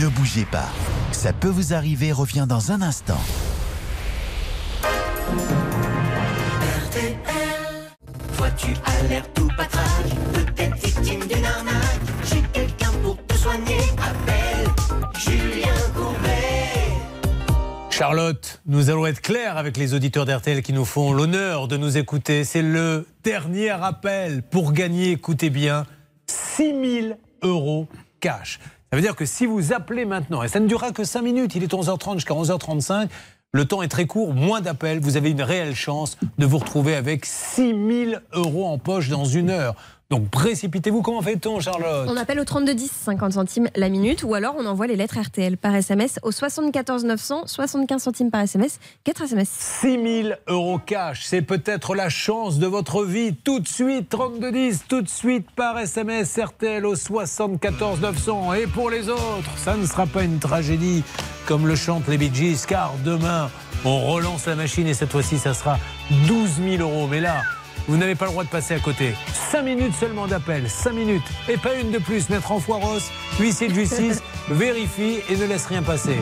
[0.00, 0.68] Ne bougez pas.
[1.10, 3.20] Ça peut vous arriver revient dans un instant.
[8.36, 12.00] Toi tu as l'air tout patraque, peut-être victime d'une arnaque.
[12.24, 13.78] J'ai quelqu'un pour te soigner.
[13.98, 14.68] Appelle
[15.18, 15.81] Julien.
[17.92, 21.98] Charlotte, nous allons être clairs avec les auditeurs d'RTL qui nous font l'honneur de nous
[21.98, 22.42] écouter.
[22.42, 25.84] C'est le dernier appel pour gagner, écoutez bien,
[26.26, 27.86] 6 000 euros
[28.20, 28.60] cash.
[28.90, 31.54] Ça veut dire que si vous appelez maintenant, et ça ne durera que 5 minutes,
[31.54, 33.08] il est 11h30 jusqu'à 11h35,
[33.52, 36.94] le temps est très court, moins d'appels, vous avez une réelle chance de vous retrouver
[36.94, 37.74] avec 6
[38.08, 39.76] 000 euros en poche dans une heure.
[40.12, 44.54] Donc précipitez-vous, comment fait-on Charlotte On appelle au 3210, 50 centimes la minute, ou alors
[44.58, 49.22] on envoie les lettres RTL par SMS au 74 900, 75 centimes par SMS, 4
[49.22, 49.48] SMS.
[49.80, 53.34] 6 000 euros cash, c'est peut-être la chance de votre vie.
[53.34, 58.52] Tout de suite, 3210, tout de suite par SMS RTL au 74 900.
[58.52, 61.04] Et pour les autres, ça ne sera pas une tragédie
[61.46, 63.48] comme le chantent les Bee Gees, car demain,
[63.86, 65.78] on relance la machine et cette fois-ci, ça sera
[66.28, 67.06] 12 000 euros.
[67.06, 67.40] Mais là,
[67.88, 69.14] vous n'avez pas le droit de passer à côté.
[69.50, 71.22] 5 minutes seulement d'appel, 5 minutes.
[71.48, 72.28] Et pas une de plus.
[72.28, 72.98] Maître Enfoiros,
[73.40, 76.16] huissier de justice, vérifie et ne laisse rien passer.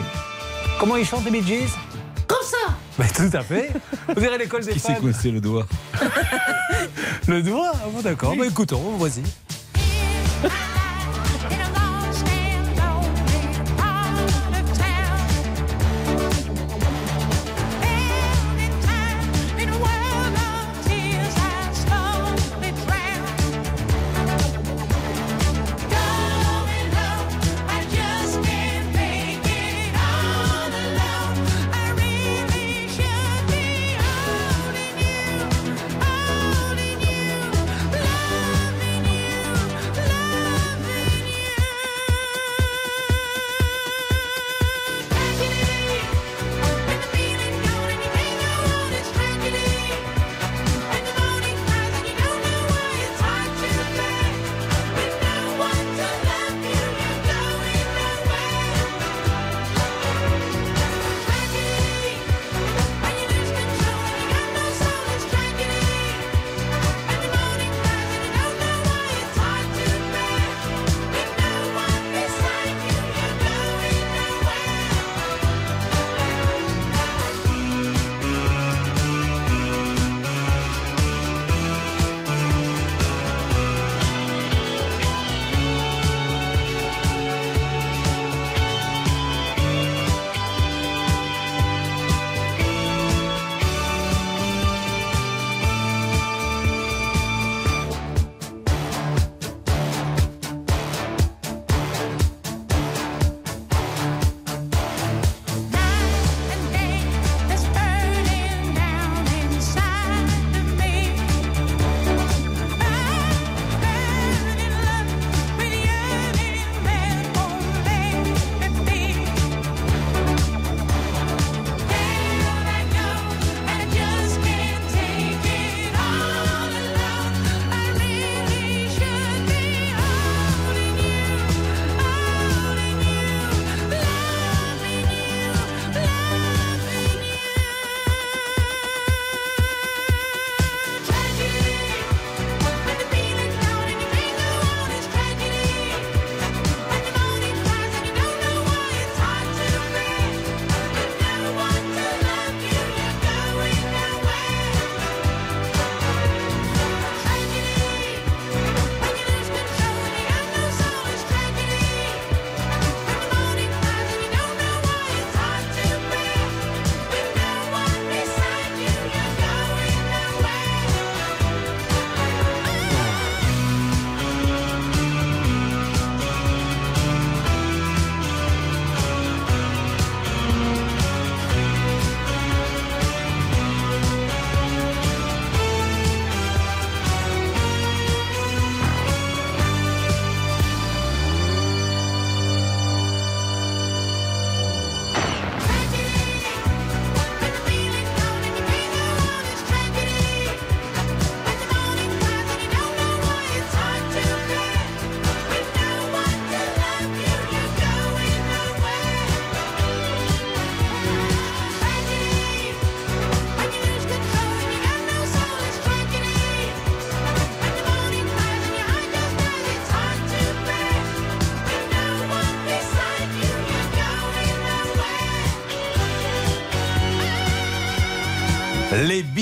[0.79, 1.69] Comment ils chantent les Bee Gees?
[2.27, 3.69] Comme ça Bah, Tout à fait.
[4.07, 5.67] Vous verrez l'école des Qui s'est coincé le doigt?
[7.27, 7.71] Le doigt?
[7.75, 9.21] Ah bon, D'accord, bah, écoutons, vas-y.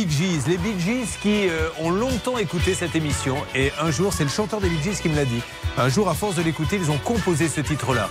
[0.09, 4.29] Les Bee Gees qui euh, ont longtemps écouté cette émission et un jour, c'est le
[4.29, 5.41] chanteur des Bee Gees qui me l'a dit.
[5.77, 8.09] Un jour, à force de l'écouter, ils ont composé ce titre-là.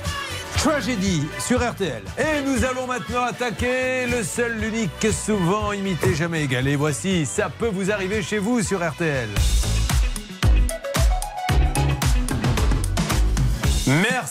[0.56, 2.02] Tragedy sur RTL.
[2.16, 6.76] Et nous allons maintenant attaquer le seul, l'unique, souvent imité, jamais égalé.
[6.76, 9.28] Voici, ça peut vous arriver chez vous sur RTL.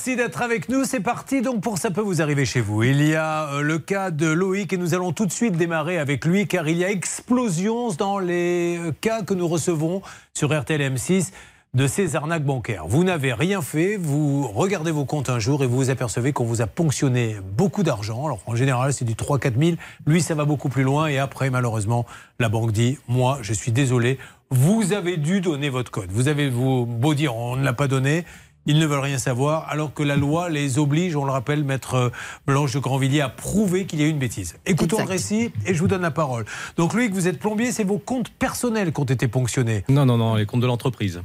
[0.08, 0.86] Merci d'être avec nous.
[0.86, 2.82] C'est parti donc pour ça peut vous arriver chez vous.
[2.82, 5.98] Il y a euh, le cas de Loïc et nous allons tout de suite démarrer
[5.98, 10.02] avec lui car il y a explosion dans les euh, cas que nous recevons
[10.34, 11.34] sur RTL M6
[11.74, 12.88] de ces arnaques bancaires.
[12.88, 16.46] Vous n'avez rien fait, vous regardez vos comptes un jour et vous vous apercevez qu'on
[16.46, 18.26] vous a ponctionné beaucoup d'argent.
[18.26, 19.78] Alors en général, c'est du 3-4 000.
[20.06, 22.06] Lui, ça va beaucoup plus loin et après, malheureusement,
[22.40, 24.20] la banque dit Moi, je suis désolé,
[24.52, 26.10] vous avez dû donner votre code.
[26.12, 28.24] Vous avez vous, beau dire On ne l'a pas donné.
[28.70, 32.12] Ils ne veulent rien savoir, alors que la loi les oblige, on le rappelle, maître
[32.46, 34.58] Blanche de Grandvilliers, à prouver qu'il y a eu une bêtise.
[34.66, 36.44] Écoutons le récit et je vous donne la parole.
[36.76, 39.86] Donc, Loïc, vous êtes plombier, c'est vos comptes personnels qui ont été ponctionnés.
[39.88, 41.22] Non, non, non, les comptes de l'entreprise.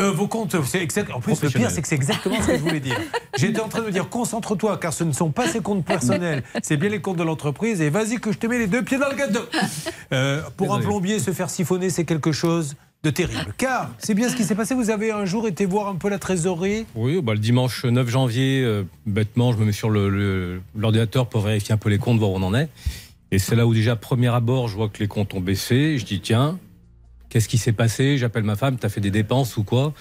[0.00, 1.12] Euh, vos comptes, c'est exact.
[1.12, 2.98] En plus, le pire, c'est que c'est exactement ce que je voulais dire.
[3.38, 6.42] J'étais en train de me dire, concentre-toi, car ce ne sont pas ces comptes personnels,
[6.62, 7.80] c'est bien les comptes de l'entreprise.
[7.80, 9.46] Et vas-y que je te mets les deux pieds dans le gâteau.
[10.12, 13.54] Euh, pour un plombier, se faire siphonner, c'est quelque chose de terrible.
[13.56, 14.74] Car c'est bien ce qui s'est passé.
[14.74, 16.84] Vous avez un jour été voir un peu la trésorerie.
[16.94, 21.26] Oui, bah, le dimanche 9 janvier, euh, bêtement, je me mets sur le- le- l'ordinateur
[21.28, 22.68] pour vérifier un peu les comptes, voir où on en est.
[23.32, 25.96] Et c'est là où déjà, premier abord, je vois que les comptes ont baissé.
[25.98, 26.58] Je dis, tiens,
[27.30, 28.18] qu'est-ce qui s'est passé?
[28.18, 29.94] J'appelle ma femme, t'as fait des dépenses ou quoi?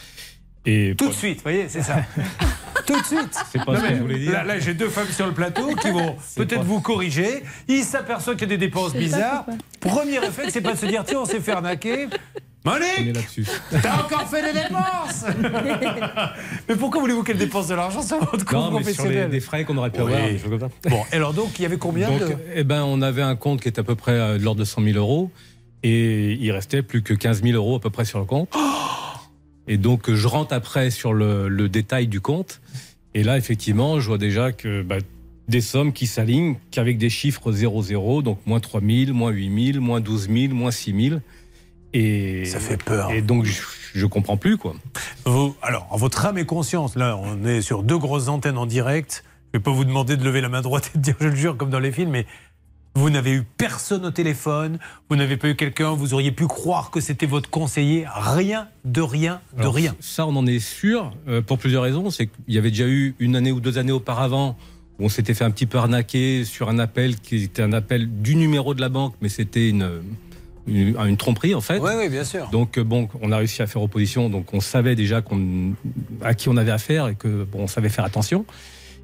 [0.65, 2.03] Et Tout de suite, vous voyez, c'est ça.
[2.85, 3.37] Tout de suite.
[3.51, 4.31] C'est pas Non, ce que je voulais dire.
[4.33, 7.43] Là, là, j'ai deux femmes sur le plateau qui vont peut-être pas- vous corriger.
[7.67, 9.45] Ils s'aperçoivent qu'il y a des dépenses bizarres.
[9.79, 12.07] Premier réflexe, c'est pas de se dire tiens, on s'est fait arnaquer.
[12.65, 13.17] Monique.
[13.81, 15.23] T'as encore fait des dépenses
[16.69, 19.29] Mais pourquoi voulez-vous qu'elle dépense de l'argent sur votre compte Non, mais sur les, professionnel
[19.29, 20.13] des frais qu'on aurait pu Oui.
[20.13, 20.69] avoir, des choses comme ça.
[20.89, 22.35] Bon, et alors donc, il y avait combien Donc, de...
[22.55, 24.65] eh ben, on avait un compte qui était à peu près euh, de l'ordre de
[24.65, 25.31] 100 000 euros
[25.83, 28.53] et il restait plus que 15 000 euros à peu près sur le compte.
[29.67, 32.59] Et donc, je rentre après sur le, le détail du compte.
[33.13, 34.97] Et là, effectivement, je vois déjà que bah,
[35.47, 39.83] des sommes qui s'alignent qu'avec des chiffres 0,0, donc moins 3 000, moins 8 000,
[39.83, 41.19] moins 12 000, moins 6 000.
[41.93, 43.11] Et, Ça fait peur.
[43.11, 43.61] Et donc, je,
[43.93, 44.75] je comprends plus, quoi.
[45.25, 48.65] Vous, alors, en votre âme et conscience, là, on est sur deux grosses antennes en
[48.65, 49.23] direct.
[49.53, 51.27] Je ne vais pas vous demander de lever la main droite et de dire je
[51.27, 52.25] le jure comme dans les films, mais
[52.95, 54.79] vous n'avez eu personne au téléphone,
[55.09, 58.05] vous n'avez pas eu quelqu'un, vous auriez pu croire que c'était votre conseiller.
[58.13, 59.95] Rien, de rien, de Alors, rien.
[59.99, 62.09] Ça, on en est sûr euh, pour plusieurs raisons.
[62.09, 64.57] C'est qu'il y avait déjà eu une année ou deux années auparavant
[64.99, 68.21] où on s'était fait un petit peu arnaquer sur un appel qui était un appel
[68.21, 70.01] du numéro de la banque, mais c'était une,
[70.69, 71.79] une, une tromperie en fait.
[71.79, 72.47] Oui, oui, bien sûr.
[72.51, 75.73] Donc euh, bon, on a réussi à faire opposition, donc on savait déjà qu'on,
[76.23, 78.45] à qui on avait affaire et que bon, on savait faire attention.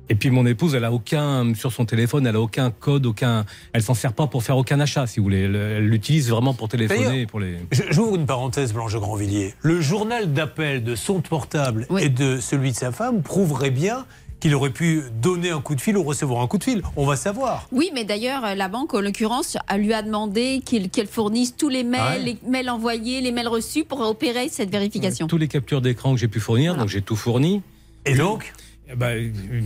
[0.07, 3.43] Et puis mon épouse, elle a aucun sur son téléphone, elle a aucun code, aucun,
[3.73, 5.39] elle s'en sert pas pour faire aucun achat, si vous voulez.
[5.45, 7.55] Elle elle l'utilise vraiment pour téléphoner, et pour les.
[7.71, 9.55] Je- J'ouvre une parenthèse, Blanche Grandvilliers.
[9.63, 14.05] Le journal d'appel de son portable et de celui de sa femme prouverait bien
[14.39, 16.81] qu'il aurait pu donner un coup de fil ou recevoir un coup de fil.
[16.95, 17.67] On va savoir.
[17.71, 21.55] Oui, mais d'ailleurs, euh, la banque, en l'occurrence, a- lui a demandé qu'il- qu'elle fournisse
[21.55, 22.23] tous les mails, Ah ouais.
[22.23, 25.27] les mails envoyés, les mails reçus pour opérer cette vérification.
[25.27, 27.61] tous les captures d'écran que j'ai pu fournir, donc j'ai tout fourni.
[28.05, 28.53] Et donc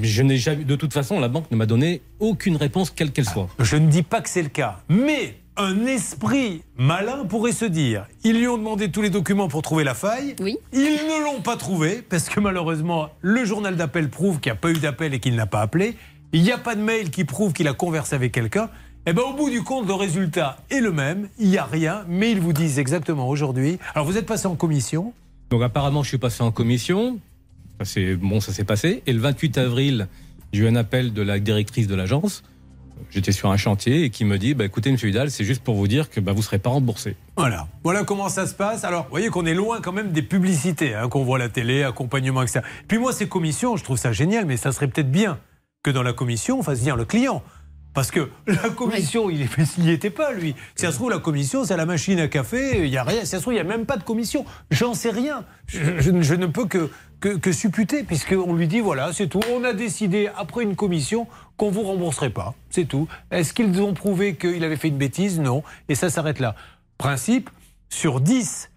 [0.01, 0.63] Je n'ai jamais.
[0.63, 3.49] De toute façon, la banque ne m'a donné aucune réponse, quelle qu'elle soit.
[3.59, 8.07] Je ne dis pas que c'est le cas, mais un esprit malin pourrait se dire
[8.23, 10.35] ils lui ont demandé tous les documents pour trouver la faille.
[10.39, 10.57] Oui.
[10.71, 14.61] Ils ne l'ont pas trouvé parce que malheureusement, le journal d'appel prouve qu'il n'y a
[14.61, 15.95] pas eu d'appel et qu'il n'a pas appelé.
[16.31, 18.69] Il n'y a pas de mail qui prouve qu'il a conversé avec quelqu'un.
[19.05, 21.27] Et ben au bout du compte, le résultat est le même.
[21.37, 23.79] Il n'y a rien, mais ils vous disent exactement aujourd'hui.
[23.95, 25.13] Alors vous êtes passé en commission.
[25.49, 27.19] Donc apparemment, je suis passé en commission.
[27.81, 29.03] Ça, bon, ça s'est passé.
[29.07, 30.07] Et le 28 avril,
[30.53, 32.43] j'ai eu un appel de la directrice de l'agence.
[33.11, 35.75] J'étais sur un chantier et qui me dit bah, écoutez, monsieur Vidal, c'est juste pour
[35.75, 37.15] vous dire que bah, vous ne serez pas remboursé.
[37.37, 37.67] Voilà.
[37.83, 38.83] Voilà comment ça se passe.
[38.83, 41.49] Alors, vous voyez qu'on est loin quand même des publicités hein, qu'on voit à la
[41.49, 42.61] télé, accompagnement, etc.
[42.87, 45.39] Puis moi, ces commissions, je trouve ça génial, mais ça serait peut-être bien
[45.83, 47.41] que dans la commission, on fasse venir le client.
[47.93, 49.47] Parce que la commission, il
[49.79, 50.55] n'y était pas, lui.
[50.75, 53.21] Si ça se trouve, la commission, c'est la machine à café, il n'y a rien.
[53.21, 54.45] Si ça se trouve, il n'y a même pas de commission.
[54.71, 55.43] J'en sais rien.
[55.67, 56.89] Je, je ne- je ne peux que,
[57.19, 59.41] que, que supputer, puisqu'on lui dit voilà, c'est tout.
[59.51, 62.53] On a décidé, après une commission, qu'on vous rembourserait pas.
[62.69, 63.07] C'est tout.
[63.31, 65.39] Est-ce qu'ils ont prouvé qu'il avait fait une bêtise?
[65.39, 65.63] Non.
[65.89, 66.55] Et ça s'arrête là.
[66.99, 67.49] Principe,
[67.89, 68.69] sur 10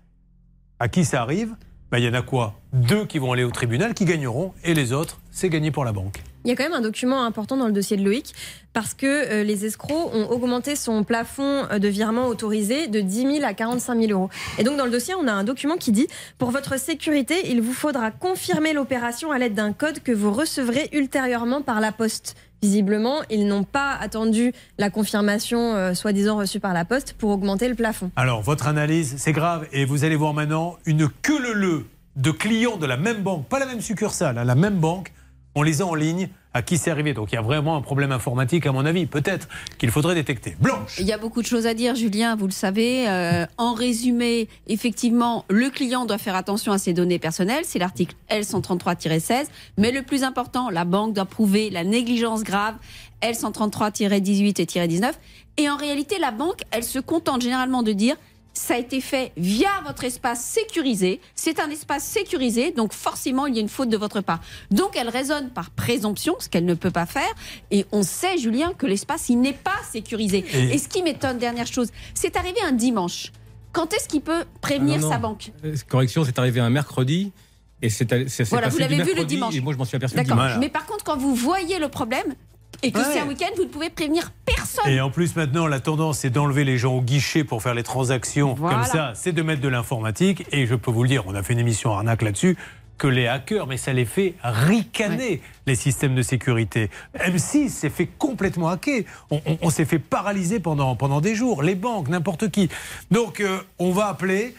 [0.81, 1.55] à qui ça arrive,
[1.91, 2.55] bah, il y en a quoi?
[2.73, 5.93] Deux qui vont aller au tribunal, qui gagneront, et les autres, c'est gagné pour la
[5.93, 6.23] banque.
[6.45, 8.35] Il y a quand même un document important dans le dossier de Loïc
[8.73, 13.35] parce que euh, les escrocs ont augmenté son plafond euh, de virement autorisé de 10
[13.41, 14.31] 000 à 45 000 euros.
[14.59, 16.07] Et donc dans le dossier, on a un document qui dit
[16.39, 20.89] pour votre sécurité, il vous faudra confirmer l'opération à l'aide d'un code que vous recevrez
[20.93, 22.35] ultérieurement par la poste.
[22.63, 27.69] Visiblement, ils n'ont pas attendu la confirmation euh, soi-disant reçue par la Poste pour augmenter
[27.69, 28.13] le plafond.
[28.15, 29.67] Alors, votre analyse, c'est grave.
[29.73, 33.59] Et vous allez voir maintenant une queue le de clients de la même banque, pas
[33.59, 35.13] la même succursale, hein, la même banque.
[35.55, 36.29] On les a en ligne.
[36.55, 37.15] À qui c'est arrivé?
[37.15, 39.49] Donc, il y a vraiment un problème informatique, à mon avis, peut-être
[39.79, 40.55] qu'il faudrait détecter.
[40.61, 43.09] Blanche Il y a beaucoup de choses à dire, Julien, vous le savez.
[43.09, 47.65] Euh, en résumé, effectivement, le client doit faire attention à ses données personnelles.
[47.65, 49.47] C'est l'article L133-16.
[49.79, 52.75] Mais le plus important, la banque doit prouver la négligence grave.
[53.23, 55.19] L133-18 et 19.
[55.57, 58.17] Et en réalité, la banque, elle se contente généralement de dire
[58.55, 61.21] ça a été fait via votre espace sécurisé.
[61.35, 64.41] C'est un espace sécurisé, donc forcément, il y a une faute de votre part.
[64.71, 67.33] Donc, elle raisonne par présomption, ce qu'elle ne peut pas faire.
[67.71, 70.45] Et on sait, Julien, que l'espace, il n'est pas sécurisé.
[70.55, 73.33] Et- Et, ce qui m'étonne, dernière chose, c'est arrivé un dimanche.
[73.73, 75.13] Quand est-ce qu'il peut prévenir Ah, non, non.
[75.13, 75.51] sa banque?
[75.65, 77.33] Euh, Correction, c'est arrivé un mercredi.
[77.81, 79.55] Et c'est c'est- c'est Voilà, vous l'avez vu le dimanche.
[79.57, 80.39] Et moi, je m'en suis aperçu D'accord.
[80.61, 82.35] Mais par contre, quand vous voyez le problème
[82.83, 83.05] et que Ouais.
[83.13, 84.89] c'est un week-end, vous ne pouvez prévenir personne.
[84.91, 87.83] Et en plus, maintenant, la tendance, c'est d'enlever les gens au guichet pour faire les
[87.83, 88.79] transactions Voilà.
[88.79, 89.13] comme ça.
[89.15, 90.45] C'est de mettre de l'informatique.
[90.53, 92.57] Et je peux vous le dire, on a fait une émission arnaque là-dessus,
[92.99, 96.89] que les hackers, mais ça les fait ricaner, les systèmes de sécurité.
[97.19, 99.03] M6 s'est fait complètement hacker.
[99.31, 101.63] On, on- on s'est fait paralyser pendant, pendant des jours.
[101.63, 102.69] Les banques, n'importe qui.
[103.11, 104.55] Donc, euh, on va appeler.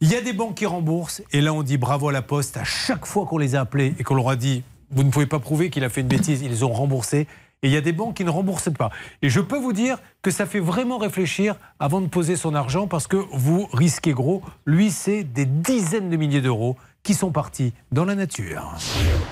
[0.00, 1.22] Il y a des banques qui remboursent.
[1.32, 2.56] Et là, on dit bravo à la Poste.
[2.56, 4.62] À chaque fois qu'on les a appelés et qu'on leur a dit
[4.94, 7.26] vous ne pouvez pas prouver qu'il a fait une bêtise, ils ont remboursé.
[7.64, 8.90] Et il y a des banques qui ne remboursent pas.
[9.22, 12.88] Et je peux vous dire que ça fait vraiment réfléchir avant de poser son argent
[12.88, 14.42] parce que vous risquez gros.
[14.66, 18.74] Lui, c'est des dizaines de milliers d'euros qui sont partis dans la nature.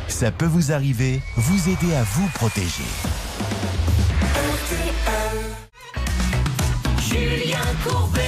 [0.07, 2.85] Ça peut vous arriver, vous aider à vous protéger.
[7.01, 8.21] Julien Courbet.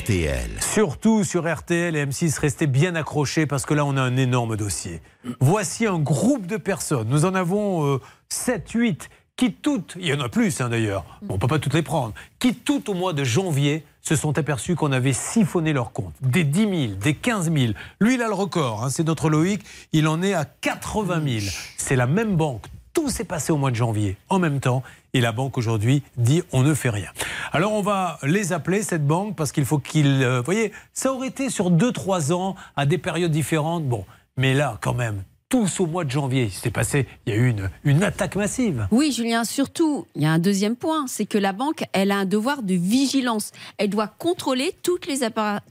[0.00, 0.50] RTL.
[0.60, 4.56] Surtout sur RTL et M6, restez bien accrochés parce que là, on a un énorme
[4.56, 5.02] dossier.
[5.40, 7.08] Voici un groupe de personnes.
[7.10, 8.00] Nous en avons
[8.30, 11.58] 7, 8, qui toutes, il y en a plus hein, d'ailleurs, on ne peut pas
[11.58, 15.72] toutes les prendre, qui toutes au mois de janvier se sont aperçus qu'on avait siphonné
[15.72, 16.12] leur compte.
[16.20, 17.72] Des 10 000, des 15 000.
[18.00, 19.62] Lui, il a le record, hein, c'est notre Loïc,
[19.92, 21.52] il en est à 80 000.
[21.76, 22.66] C'est la même banque.
[22.92, 24.84] Tout s'est passé au mois de janvier en même temps
[25.14, 27.10] et la banque aujourd'hui dit on ne fait rien.
[27.50, 30.22] Alors on va les appeler cette banque parce qu'il faut qu'ils...
[30.22, 33.84] euh, Vous voyez, ça aurait été sur 2-3 ans à des périodes différentes.
[33.84, 34.04] Bon,
[34.36, 35.24] mais là quand même,
[35.54, 38.34] tous au mois de janvier, il s'est passé, il y a eu une, une attaque
[38.34, 38.88] massive.
[38.90, 42.16] Oui, Julien, surtout, il y a un deuxième point, c'est que la banque, elle a
[42.16, 43.52] un devoir de vigilance.
[43.78, 45.20] Elle doit contrôler toutes les,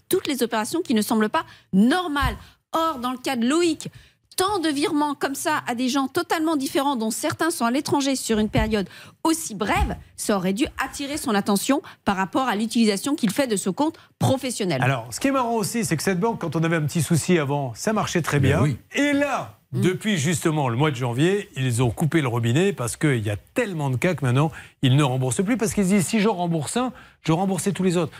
[0.07, 1.43] toutes les opérations qui ne semblent pas
[1.73, 2.37] normales.
[2.71, 3.89] Or, dans le cas de Loïc,
[4.37, 8.15] tant de virements comme ça à des gens totalement différents, dont certains sont à l'étranger
[8.15, 8.87] sur une période
[9.25, 13.57] aussi brève, ça aurait dû attirer son attention par rapport à l'utilisation qu'il fait de
[13.57, 14.81] ce compte professionnel.
[14.81, 17.01] Alors, ce qui est marrant aussi, c'est que cette banque, quand on avait un petit
[17.01, 18.63] souci avant, ça marchait très bien.
[18.95, 23.19] Et là, depuis justement le mois de janvier, ils ont coupé le robinet parce qu'il
[23.19, 24.51] y a tellement de cas que maintenant,
[24.83, 26.93] ils ne remboursent plus parce qu'ils se disent si je rembourse un,
[27.25, 28.13] je rembourse tous les autres.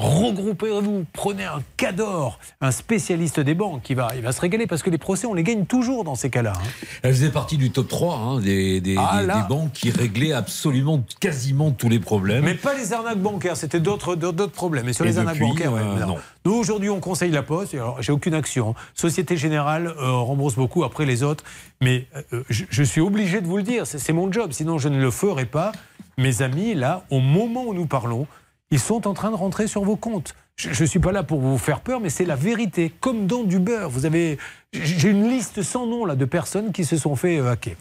[0.00, 4.82] Regroupez-vous, prenez un cador, un spécialiste des banques qui va, il va se régaler parce
[4.82, 6.54] que les procès, on les gagne toujours dans ces cas-là.
[6.56, 6.68] hein.
[7.02, 11.04] Elle faisait partie du top 3 hein, des, des- Ah, des- banques qui réglaient absolument,
[11.20, 12.44] quasiment tous les problèmes.
[12.44, 14.86] Mais pas les arnaques bancaires, c'était d'autres d'autres problèmes.
[14.86, 16.06] Mais sur Et les arnaques depuis, bancaires, ouais, euh, non.
[16.06, 16.16] non.
[16.46, 17.74] Nous, aujourd'hui, on conseille la Poste.
[17.74, 18.74] et Alors, j'ai aucune action.
[18.94, 21.44] Société Générale euh, rembourse beaucoup après les autres.
[21.82, 23.86] Mais euh, je, je suis obligé de vous le dire.
[23.86, 24.52] C'est c'est mon job.
[24.52, 25.72] Sinon, je ne le ferai pas.
[26.18, 28.26] Mes amis, là, au moment où nous parlons,
[28.70, 30.34] ils sont en train de rentrer sur vos comptes.
[30.56, 32.92] Je ne suis pas là pour vous faire peur, mais c'est la vérité.
[33.00, 33.88] Comme dans du beurre.
[33.88, 34.36] Vous avez,
[34.74, 37.76] j'ai une liste sans nom là de personnes qui se sont fait euh, hacker.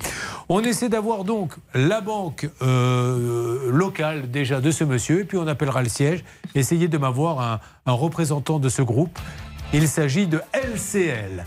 [0.48, 5.48] On essaie d'avoir donc la banque euh, locale déjà de ce monsieur, et puis on
[5.48, 6.24] appellera le siège.
[6.56, 9.20] Essayez de m'avoir un, représentant de ce groupe.
[9.74, 11.46] Il s'agit de LCL.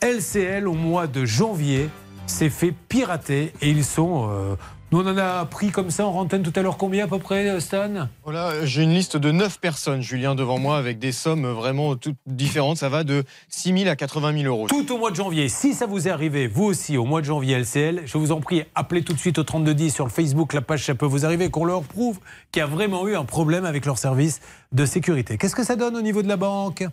[0.00, 1.88] LCL au mois de janvier
[2.26, 4.28] s'est fait pirater et ils sont.
[4.30, 4.54] euh,
[4.92, 7.18] nous on en a pris comme ça en antenne tout à l'heure combien à peu
[7.18, 8.08] près, Stan?
[8.24, 12.16] Voilà, j'ai une liste de 9 personnes, Julien, devant moi, avec des sommes vraiment toutes
[12.26, 12.76] différentes.
[12.76, 14.66] Ça va de 6 000 à 80 000 euros.
[14.68, 15.48] Tout au mois de janvier.
[15.48, 18.40] Si ça vous est arrivé, vous aussi, au mois de janvier LCL, je vous en
[18.40, 21.24] prie, appelez tout de suite au 3210 sur le Facebook, la page Ça peut vous
[21.24, 22.18] arriver, qu'on leur prouve
[22.52, 24.40] qu'il y a vraiment eu un problème avec leur service
[24.72, 25.38] de sécurité.
[25.38, 26.84] Qu'est-ce que ça donne au niveau de la banque?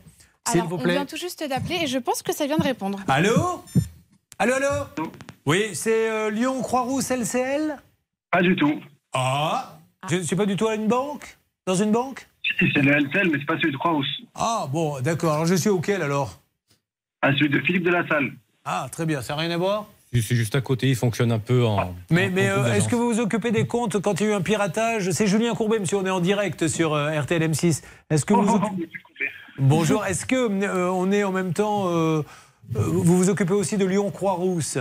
[0.47, 0.93] S'il Alors, vous on plaît.
[0.93, 2.99] vient tout juste d'appeler et je pense que ça vient de répondre.
[3.09, 3.61] Allô?
[4.39, 5.09] Allô, allô?
[5.45, 7.77] Oui, c'est euh, Lyon Croix-Rousse LCL
[8.31, 8.79] Pas du tout.
[9.13, 9.77] Ah
[10.09, 11.37] Je ne suis pas du tout à une banque?
[11.65, 12.27] Dans une banque?
[12.43, 14.21] Si, c'est le LCL, mais c'est pas celui de Croix-Rousse.
[14.35, 15.33] Ah bon, d'accord.
[15.33, 16.39] Alors je suis auquel alors?
[17.21, 18.31] Ah, celui de Philippe de la Salle.
[18.65, 19.21] Ah, très bien.
[19.21, 19.87] Ça n'a rien à voir?
[20.11, 21.93] C'est juste à côté, il fonctionne un peu en.
[22.09, 24.29] Mais, en- mais en euh, est-ce que vous vous occupez des comptes quand il y
[24.29, 25.11] a eu un piratage?
[25.11, 27.83] C'est Julien Courbet, monsieur, on est en direct sur euh, RTL M6.
[28.09, 28.89] Est-ce que vous vous occupez...
[29.59, 31.89] Bonjour, est-ce que euh, on est en même temps...
[31.89, 32.23] euh,
[32.75, 34.79] euh, vous vous occupez aussi de Lyon Croix-Rousse?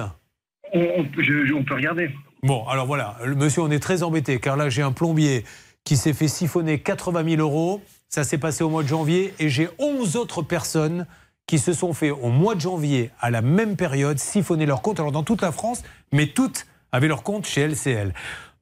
[0.73, 2.11] On, on peut- je- je- on peut regarder.
[2.43, 5.44] Bon, alors voilà, monsieur, on est très embêté, car là, j'ai un plombier
[5.85, 7.81] qui s'est fait siphonner 80 000 euros.
[8.09, 11.06] Ça s'est passé au mois de janvier, et j'ai 11 autres personnes
[11.47, 15.01] qui se sont fait au mois de janvier, à la même période, siphonner leur compte,
[15.01, 15.82] alors dans toute la France,
[16.12, 18.15] mais toutes avaient leur compte chez LCL.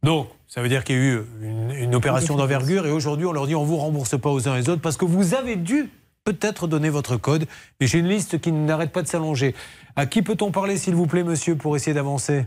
[0.03, 3.33] Donc, ça veut dire qu'il y a eu une, une opération d'envergure, et aujourd'hui, on
[3.33, 5.57] leur dit on vous rembourse pas aux uns et aux autres, parce que vous avez
[5.57, 5.91] dû
[6.25, 7.47] peut-être donner votre code.
[7.81, 9.55] Mais j'ai une liste qui n'arrête pas de s'allonger.
[9.95, 12.47] À qui peut-on parler, s'il vous plaît, monsieur, pour essayer d'avancer?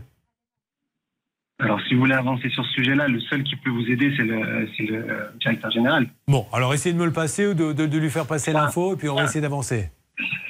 [1.60, 4.22] Alors, si vous voulez avancer sur ce sujet-là, le seul qui peut vous aider, c'est
[4.24, 6.06] le, euh, directeur général.
[6.26, 8.94] Bon, alors essayez de me le passer ou de, de- de lui faire passer l'info,
[8.94, 9.90] et puis on va essayer d'avancer.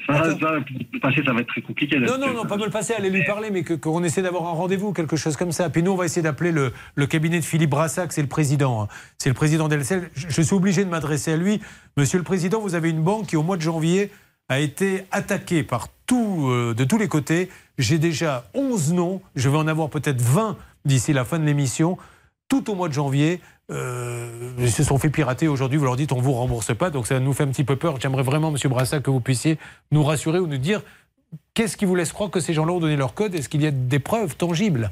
[0.06, 0.52] Ça, ça,
[1.00, 1.96] passer, ça va être très compliqué.
[2.00, 4.52] Non, non, non, pas me le passer, allez lui parler, mais qu'on essaie d'avoir un
[4.52, 5.70] rendez-vous, quelque chose comme ça.
[5.70, 8.82] Puis nous, on va essayer d'appeler le, le cabinet de Philippe Brassac, c'est le président.
[8.82, 8.88] hein.
[9.18, 9.68] C'est le président.
[9.70, 11.60] Je, je suis obligé de m'adresser à lui.
[11.96, 14.10] Monsieur le président, vous avez une banque qui, au mois de janvier,
[14.48, 17.48] a été attaquée par tout, euh, de tous les côtés.
[17.78, 21.98] J'ai déjà 11 noms, je vais en avoir peut-être 20 d'ici la fin de l'émission.
[22.48, 23.40] Tout au mois de janvier,
[23.70, 25.46] euh, ils se sont fait pirater.
[25.48, 27.76] Aujourd'hui, vous leur dites on vous rembourse pas, donc ça nous fait un petit peu
[27.76, 28.00] peur.
[28.00, 29.58] J'aimerais vraiment, Monsieur Brassac, que vous puissiez
[29.92, 30.82] nous rassurer ou nous dire
[31.54, 33.34] qu'est-ce qui vous laisse croire que ces gens-là ont donné leur code?
[33.34, 34.90] Est-ce qu'il y a des preuves tangibles?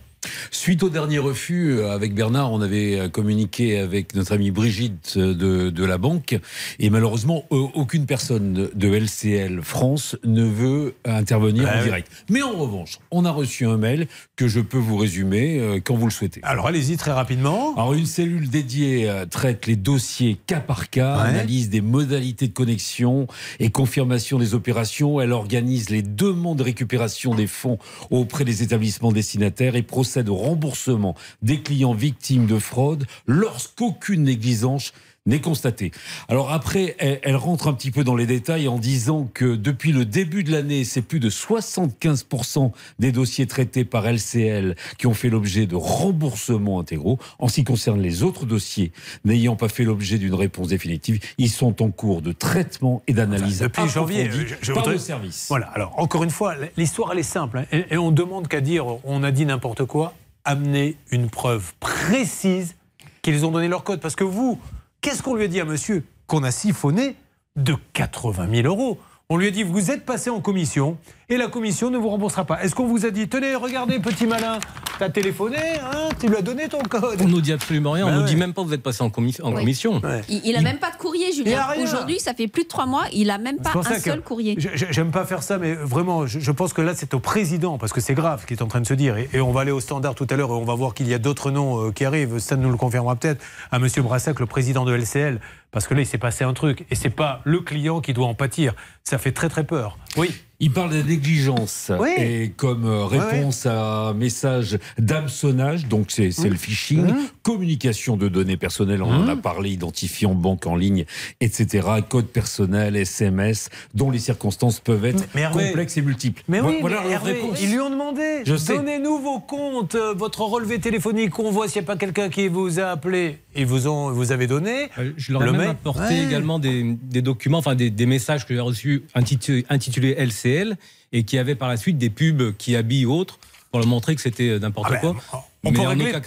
[0.51, 5.15] Suite au dernier refus, euh, avec Bernard, on avait euh, communiqué avec notre amie Brigitte
[5.17, 6.39] euh, de, de la banque.
[6.79, 12.11] Et malheureusement, aucune personne de- de LCL France ne veut intervenir Bah en direct.
[12.31, 16.07] Mais en revanche, on a reçu un mail que je peux vous résumer quand vous
[16.07, 16.41] le souhaitez.
[16.43, 17.75] Alors allez-y très rapidement.
[17.75, 21.29] Alors une cellule dédiée traite les dossiers cas par cas, Ouais.
[21.29, 23.27] analyse des modalités de connexion
[23.61, 25.21] et confirmation des opérations.
[25.21, 27.79] Elle organise les demandes de récupération des fonds
[28.11, 34.93] auprès des établissements destinataires et procède au remboursement des clients victimes de fraude lorsqu'aucune négligence
[35.29, 35.93] n'est constatée.
[36.29, 39.93] Alors après, elle, elle rentre un petit peu dans les détails en disant que depuis
[39.93, 45.15] le début de l'année, c'est plus de 75% des dossiers traités par LCL qui ont
[45.15, 47.19] fait l'objet de remboursements intégraux.
[47.39, 48.93] En ce qui concerne les autres dossiers
[49.25, 53.61] n'ayant pas fait l'objet d'une réponse définitive, ils sont en cours de traitement et d'analyse
[53.61, 55.47] Depuis janvier, je, je par voudrais- le service.
[55.49, 55.67] Voilà.
[55.69, 58.87] Alors encore une fois, l'histoire elle est simple hein, et, et on demande qu'à dire
[59.05, 60.15] on a dit n'importe quoi.
[60.45, 62.75] Amener une preuve précise
[63.21, 64.01] qu'ils ont donné leur code.
[64.01, 64.59] Parce que vous,
[65.01, 67.17] qu'est-ce qu'on lui a dit à monsieur qu'on a siphonné
[67.57, 68.99] de 80 000 euros?
[69.29, 70.99] On lui a dit vous êtes passé en commission
[71.31, 72.63] et la commission ne vous remboursera pas.
[72.63, 74.59] Est-ce qu'on vous a dit tenez regardez petit malin,
[74.99, 77.21] t'as téléphoné, hein, tu lui as donné ton code.
[77.21, 78.07] On nous dit absolument rien.
[78.07, 78.29] Bah on nous ouais.
[78.29, 79.59] dit même pas que vous êtes passé en, commis- en Oui.
[79.61, 80.01] commission.
[80.29, 81.61] Il, il a même pas de courrier, Julien.
[81.61, 81.85] a rien.
[81.85, 84.57] Aujourd'hui, ça fait plus de trois mois, il a même pas un seul courrier.
[84.59, 87.93] J'aime pas faire ça, mais vraiment, je, je pense que là, c'est au président, parce
[87.93, 89.17] que c'est grave ce qui est en train de se dire.
[89.19, 91.09] Et, et on va aller au standard tout à l'heure et on va voir qu'il
[91.09, 92.39] y a d'autres noms euh, qui arrivent.
[92.39, 95.41] Ça nous le confirmera peut-être à Monsieur Brassac, le président de LCL,
[95.73, 96.87] parce que là, il s'est passé un truc.
[96.91, 98.73] Et c'est pas le client qui doit en pâtir.
[99.05, 99.99] Ça fait très, très peur.
[100.17, 100.31] Oui.
[100.61, 102.11] Il parle de négligence Oui.
[102.19, 107.07] et comme euh, réponse à un message d'hameçonnage, donc c'est c'est le phishing,
[107.45, 111.05] communication de données personnelles, on en a parlé, identifiant banque en ligne,
[111.41, 116.43] etc., code personnel, SMS, dont les circonstances peuvent être Mais Hervé- complexes et multiples.
[116.49, 118.43] Mais oui, voilà mais Hervé, ils lui ont demandé.
[118.45, 118.75] Je sais.
[118.77, 122.49] Donnez-nous vos comptes, euh, votre relevé téléphonique, qu'on voit s'il n'y a pas quelqu'un qui
[122.49, 123.39] vous a appelé.
[123.59, 124.89] Ils vous, ont, vous avez donné.
[124.99, 126.25] Euh, Je leur ai Le même apporté Ouais.
[126.25, 130.77] également des, des documents, enfin des, des messages que j'ai reçus intitulés, intitulés LCL
[131.13, 133.39] et qui avaient par la suite des pubs qui habillent autres
[133.71, 135.45] pour leur montrer que c'était euh, n'importe Ah ben, quoi.
[135.65, 136.21] on peut régler- cas,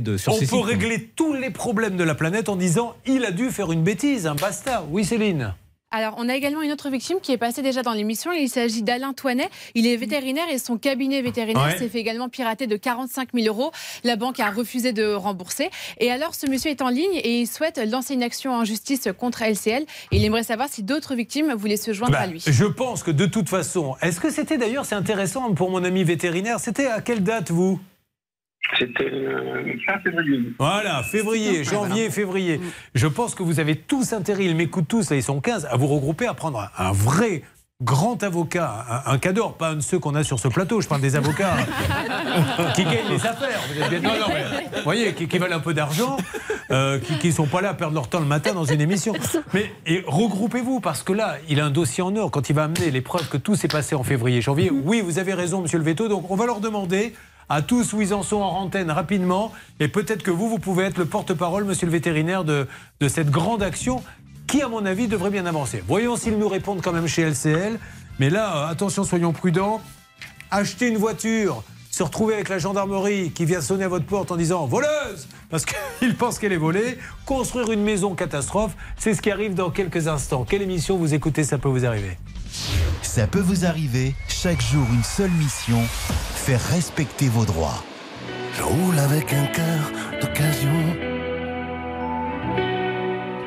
[0.00, 3.24] de- sur On ces peut régler tous les problèmes de la planète en disant il
[3.24, 4.84] a dû faire une bêtise, un basta.
[4.90, 5.54] Oui, Céline.
[5.90, 8.30] Alors, on a également une autre victime qui est passée déjà dans l'émission.
[8.30, 9.48] Il s'agit d'Alain Toinet.
[9.74, 11.78] Il est vétérinaire et son cabinet vétérinaire Ouais.
[11.78, 13.72] s'est fait également pirater de 45 000 euros.
[14.04, 15.70] La banque a refusé de rembourser.
[15.98, 19.08] Et alors, ce monsieur est en ligne et il souhaite lancer une action en justice
[19.18, 19.86] contre LCL.
[20.12, 22.44] Il aimerait savoir si d'autres victimes voulaient se joindre Bah, à lui.
[22.46, 26.04] je pense que de toute façon, est-ce que c'était d'ailleurs, c'est intéressant pour mon ami
[26.04, 27.80] vétérinaire, c'était à quelle date vous?
[28.78, 30.52] C'était euh, fin février.
[30.58, 32.60] Voilà, février, janvier, février.
[32.94, 35.76] Je pense que vous avez tous intérêt, ils m'écoutent tous, là ils sont 15, à
[35.76, 37.42] vous regrouper, à prendre un, vrai
[37.80, 40.88] grand avocat, un, un cador, pas un de ceux qu'on a sur ce plateau, je
[40.88, 41.56] parle des avocats
[42.74, 43.60] qui gagnent les affaires.
[43.72, 46.16] Vous êtes bien non, non, mais, vous voyez, qui, qui valent un peu d'argent,
[46.70, 49.14] euh, qui ne sont pas là à perdre leur temps le matin dans une émission.
[49.54, 52.30] Mais et regroupez-vous, parce que là, il a un dossier en or.
[52.30, 55.18] Quand il va amener les preuves que tout s'est passé en février, janvier, oui, vous
[55.18, 57.14] avez raison, monsieur le veto, donc on va leur demander
[57.48, 59.52] à tous où ils en sont en antenne rapidement.
[59.80, 62.66] Et peut-être que vous, vous pouvez être le porte-parole, monsieur le vétérinaire, de,
[63.00, 64.02] de cette grande action
[64.46, 65.82] qui, à mon avis, devrait bien avancer.
[65.86, 67.78] Voyons s'ils nous répondent quand même chez LCL.
[68.18, 69.80] Mais là, euh, attention, soyons prudents.
[70.50, 74.36] Acheter une voiture, se retrouver avec la gendarmerie qui vient sonner à votre porte en
[74.36, 79.30] disant voleuse parce qu'il pense qu'elle est volée, construire une maison catastrophe, c'est ce qui
[79.30, 80.46] arrive dans quelques instants.
[80.48, 82.16] Quelle émission vous écoutez, ça peut vous arriver
[83.02, 85.80] Ça peut vous arriver, chaque jour une seule mission,
[86.34, 87.82] faire respecter vos droits.
[88.56, 89.90] Je roule avec un cœur
[90.20, 90.82] d'occasion.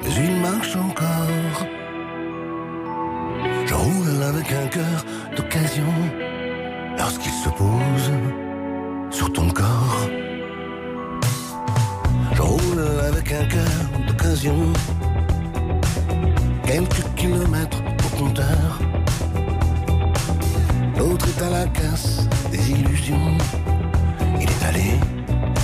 [0.04, 1.68] Mais il marche encore.
[3.66, 5.06] Je roule avec un cœur
[5.36, 5.94] d'occasion.
[6.98, 8.12] Lorsqu'il se pose
[9.10, 10.10] sur ton corps.
[12.34, 14.74] Je roule avec un cœur d'occasion.
[16.66, 18.80] Quelques kilomètres au compteur.
[21.02, 23.36] L'autre est à la casse des illusions.
[24.40, 25.00] Il est allé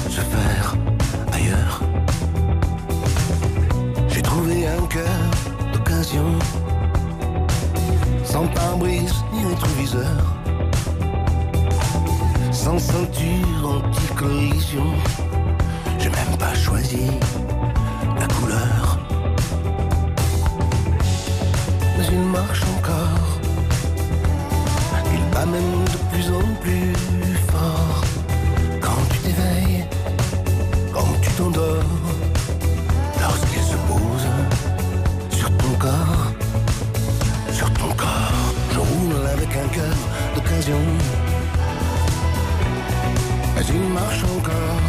[0.09, 0.75] se faire
[1.31, 1.83] ailleurs.
[4.07, 5.19] J'ai trouvé un cœur
[5.71, 6.25] d'occasion.
[8.23, 10.23] Sans pare-brise ni rétroviseur.
[12.51, 14.91] Sans ceinture anti-collision.
[15.99, 17.11] J'ai même pas choisi
[18.19, 18.97] la couleur.
[21.95, 22.76] Mais il marche.
[25.47, 26.93] De plus en plus
[27.47, 28.03] fort.
[28.81, 29.85] Quand tu t'éveilles,
[30.93, 31.83] quand tu t'endors,
[33.21, 34.27] lorsqu'il se pose
[35.29, 36.33] sur ton corps,
[37.53, 39.95] sur ton corps, je roule avec un cœur
[40.35, 40.81] d'occasion.
[43.55, 44.83] Mais il marche encore.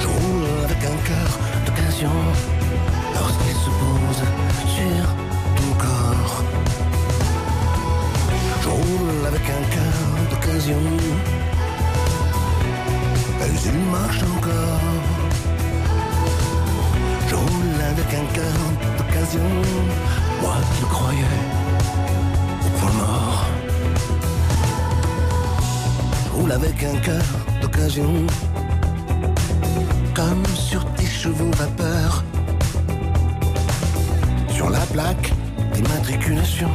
[0.00, 1.30] Je roule avec un cœur
[1.66, 2.16] d'occasion
[3.12, 4.22] lorsqu'il se pose
[4.74, 5.06] sur
[5.58, 6.42] ton corps.
[8.86, 9.98] Roule avec un cœur
[10.30, 10.80] d'occasion.
[13.40, 14.80] Mais il marche encore.
[17.28, 18.58] Je roule avec un cœur
[18.96, 19.48] d'occasion.
[20.40, 21.40] Moi qui le croyais
[22.80, 23.46] au mort.
[26.24, 27.24] Je roule avec un cœur
[27.60, 28.12] d'occasion.
[30.14, 32.22] Comme sur tes chevaux vapeur.
[34.48, 35.32] Sur la plaque
[35.72, 36.70] d'immatriculation,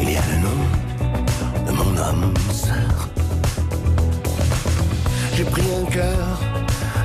[0.00, 0.93] il y a le nom
[5.36, 6.38] J'ai pris un cœur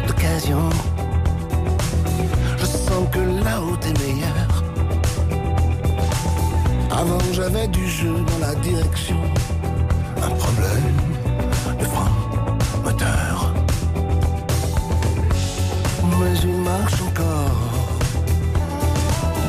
[0.07, 0.69] d'occasion.
[2.57, 4.63] Je sens que la route est meilleure.
[6.91, 9.17] Avant j'avais du jeu dans la direction.
[10.21, 10.97] Un problème
[11.79, 12.11] de frein
[12.83, 13.53] moteur.
[16.03, 17.61] Mais il marche encore.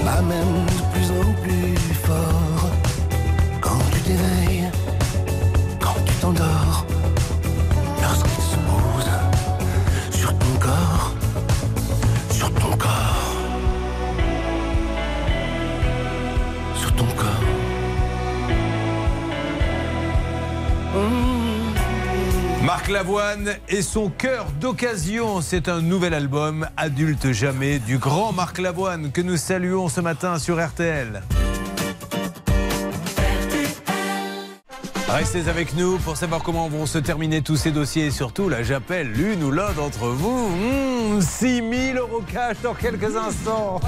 [0.05, 2.50] Là même de plus en plus fort.
[22.91, 25.41] Lavoine et son cœur d'occasion.
[25.41, 30.39] C'est un nouvel album, Adulte Jamais, du grand Marc Lavoine que nous saluons ce matin
[30.39, 31.23] sur RTL.
[35.09, 38.63] Restez avec nous pour savoir comment vont se terminer tous ces dossiers et surtout, là
[38.63, 41.21] j'appelle l'une ou l'autre d'entre vous.
[41.21, 41.63] 6
[41.95, 43.81] 000 euros cash dans quelques instants.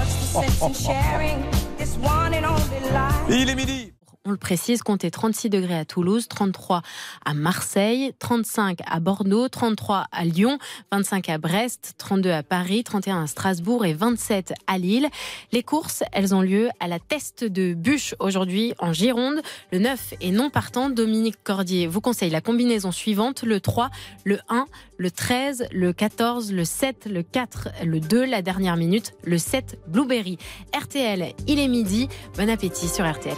[3.29, 3.92] Il est midi.
[4.25, 6.81] On le précise, comptez 36 degrés à Toulouse, 33
[7.25, 10.59] à Marseille, 35 à Bordeaux, 33 à Lyon,
[10.93, 15.09] 25 à Brest, 32 à Paris, 31 à Strasbourg et 27 à Lille.
[15.51, 19.41] Les courses, elles ont lieu à la Teste de Bûche aujourd'hui en Gironde.
[19.73, 20.89] Le 9 est non partant.
[20.89, 23.89] Dominique Cordier vous conseille la combinaison suivante le 3,
[24.23, 24.67] le 1,
[24.99, 29.79] le 13, le 14, le 7, le 4, le 2, la dernière minute, le 7
[29.87, 30.37] Blueberry.
[30.73, 32.07] RTL, il est midi.
[32.37, 33.35] Bon appétit sur RTL.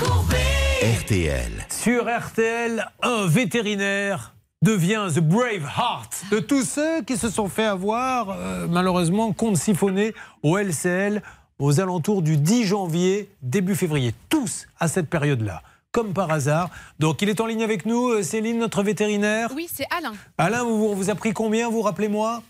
[0.00, 1.50] RTL.
[1.70, 7.64] Sur RTL, un vétérinaire devient The Brave Heart de tous ceux qui se sont fait
[7.64, 10.14] avoir, euh, malheureusement, compte siphonné
[10.44, 11.20] au LCL
[11.58, 14.14] aux alentours du 10 janvier, début février.
[14.28, 16.70] Tous à cette période-là, comme par hasard.
[17.00, 19.50] Donc il est en ligne avec nous, euh, Céline, notre vétérinaire.
[19.56, 20.12] Oui, c'est Alain.
[20.38, 22.44] Alain, vous, on vous a pris combien, vous rappelez-moi?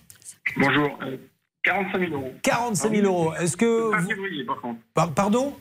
[0.59, 0.99] Bonjour.
[1.03, 1.17] euh,
[1.63, 2.33] 45 000 euros.
[2.43, 3.33] 45 000 euros.
[3.37, 3.97] Est-ce que.
[3.97, 4.81] Vous- février, par contre.
[4.93, 5.55] Par- pardon?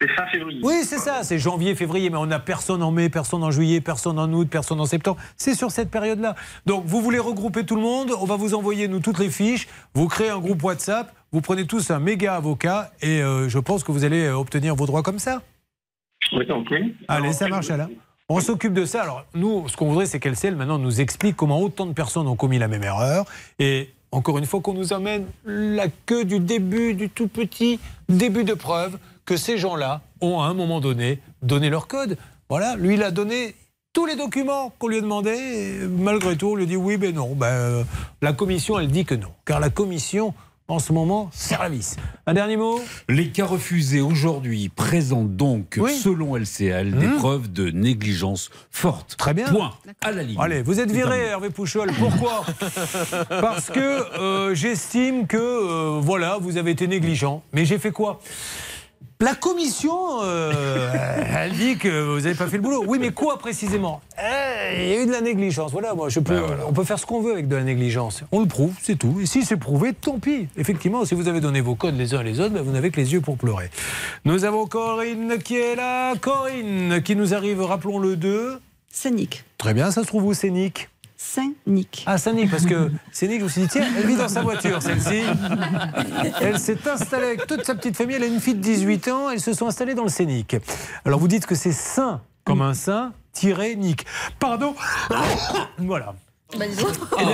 [0.00, 0.60] C'est fin février.
[0.62, 3.80] Oui, c'est ça, c'est janvier, février, mais on n'a personne en mai, personne en juillet,
[3.80, 5.18] personne en août, personne en septembre.
[5.36, 6.34] C'est sur cette période-là.
[6.66, 9.68] Donc, vous voulez regrouper tout le monde, on va vous envoyer, nous, toutes les fiches,
[9.94, 13.84] vous créez un groupe WhatsApp, vous prenez tous un méga avocat, et euh, je pense
[13.84, 15.42] que vous allez euh, obtenir vos droits comme ça.
[16.32, 16.74] Oui, ok.
[17.08, 17.88] Allez, ça marche, Alain.
[18.28, 19.02] On s'occupe de ça.
[19.02, 22.36] Alors, nous, ce qu'on voudrait, c'est qu'elle maintenant nous explique comment autant de personnes ont
[22.36, 23.26] commis la même erreur.
[23.58, 28.44] Et encore une fois, qu'on nous amène la queue du début, du tout petit début
[28.44, 32.16] de preuve que ces gens-là ont, à un moment donné, donné leur code.
[32.48, 33.54] Voilà, lui, il a donné
[33.92, 35.30] tous les documents qu'on lui a demandé.
[35.30, 37.34] Et malgré tout, on lui dit oui, mais non.
[37.34, 37.84] Ben, euh,
[38.22, 39.28] la commission, elle dit que non.
[39.44, 40.34] Car la commission
[40.66, 41.30] en ce moment
[41.70, 41.96] vis.
[42.26, 42.80] Un dernier mot?
[43.10, 45.94] Les cas refusés aujourd'hui présentent donc, Oui.
[45.94, 47.16] selon LCL, des Mmh.
[47.16, 49.16] preuves de négligence forte.
[49.18, 49.50] Très bien.
[49.50, 49.72] Point.
[50.00, 50.38] À la ligne.
[50.40, 51.26] Allez, vous êtes viré.
[51.26, 51.92] Hervé Pouchol.
[51.98, 52.44] Pourquoi?
[53.28, 53.78] Parce que
[54.18, 57.42] euh, j'estime que, euh, voilà, vous avez été négligent.
[57.52, 58.20] Mais j'ai fait quoi?
[59.20, 60.92] La commission, euh,
[61.36, 62.84] elle dit que vous n'avez pas fait le boulot.
[62.86, 65.72] Oui, mais quoi précisément Eh, Il y a eu de la négligence.
[65.72, 68.22] Voilà, moi, je peux, on peut faire ce qu'on veut avec de la négligence.
[68.32, 69.20] On le prouve, c'est tout.
[69.22, 70.48] Et si c'est prouvé, tant pis.
[70.56, 72.90] Effectivement, si vous avez donné vos codes les uns et les autres, ben, vous n'avez
[72.90, 73.70] que les yeux pour pleurer.
[74.24, 76.14] Nous avons Corinne qui est là.
[76.16, 78.60] Corinne qui nous arrive, rappelons-le, de.
[78.90, 79.44] Saint-Nic.
[79.58, 80.88] Très bien, ça se trouve où, Saint-Nic
[81.26, 82.04] Saint-Nic.
[82.06, 84.80] Ah, Saint-Nic, parce que Saint-Nic, je me suis dit, tiens, elle vit dans sa voiture,
[84.82, 85.22] celle-ci.
[86.40, 89.30] Elle s'est installée avec toute sa petite famille, elle a une fille de 18 ans,
[89.30, 90.56] elles se sont installées dans le Saint-Nic.
[91.04, 94.04] Alors vous dites que c'est saint comme un saint, tiré Nic.
[94.38, 94.74] Pardon
[95.78, 96.14] Voilà.
[96.58, 96.92] Bah, dis donc.
[97.18, 97.24] Eh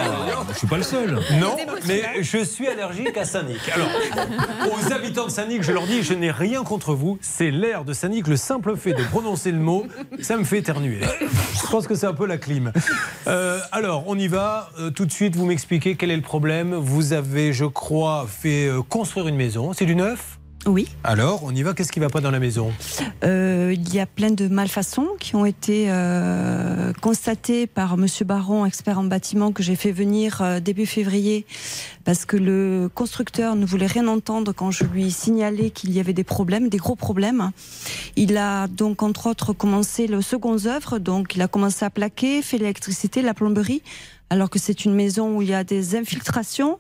[0.53, 1.21] Je suis pas le seul.
[1.41, 1.57] non,
[1.87, 3.61] mais je suis allergique à Saint-Nic.
[3.73, 3.89] Alors,
[4.73, 7.19] aux habitants de Saint-Nic, je leur dis, je n'ai rien contre vous.
[7.21, 9.87] C'est l'air de Saint-Nic, le simple fait de prononcer le mot,
[10.21, 11.01] ça me fait éternuer.
[11.55, 12.73] Je pense que c'est un peu la clim.
[13.27, 14.71] Euh, alors, on y va.
[14.79, 16.75] Euh, tout de suite, vous m'expliquez quel est le problème.
[16.75, 19.73] Vous avez, je crois, fait euh, construire une maison.
[19.73, 20.40] C'est du neuf?
[20.67, 20.89] Oui.
[21.05, 21.73] Alors, on y va.
[21.73, 22.71] Qu'est-ce qui ne va pas dans la maison?
[23.25, 28.67] Euh, il y a plein de malfaçons qui ont été euh, constatées par Monsieur Baron,
[28.67, 31.47] expert en bâtiment, que j'ai fait venir euh, début février,
[32.05, 36.13] parce que le constructeur ne voulait rien entendre quand je lui signalais qu'il y avait
[36.13, 37.53] des problèmes, des gros problèmes.
[38.17, 42.43] Il a donc entre autres commencé le second œuvre, donc il a commencé à plaquer,
[42.43, 43.83] fait l'électricité, la plomberie.
[44.31, 46.79] Alors que c'est une maison où il y a des infiltrations,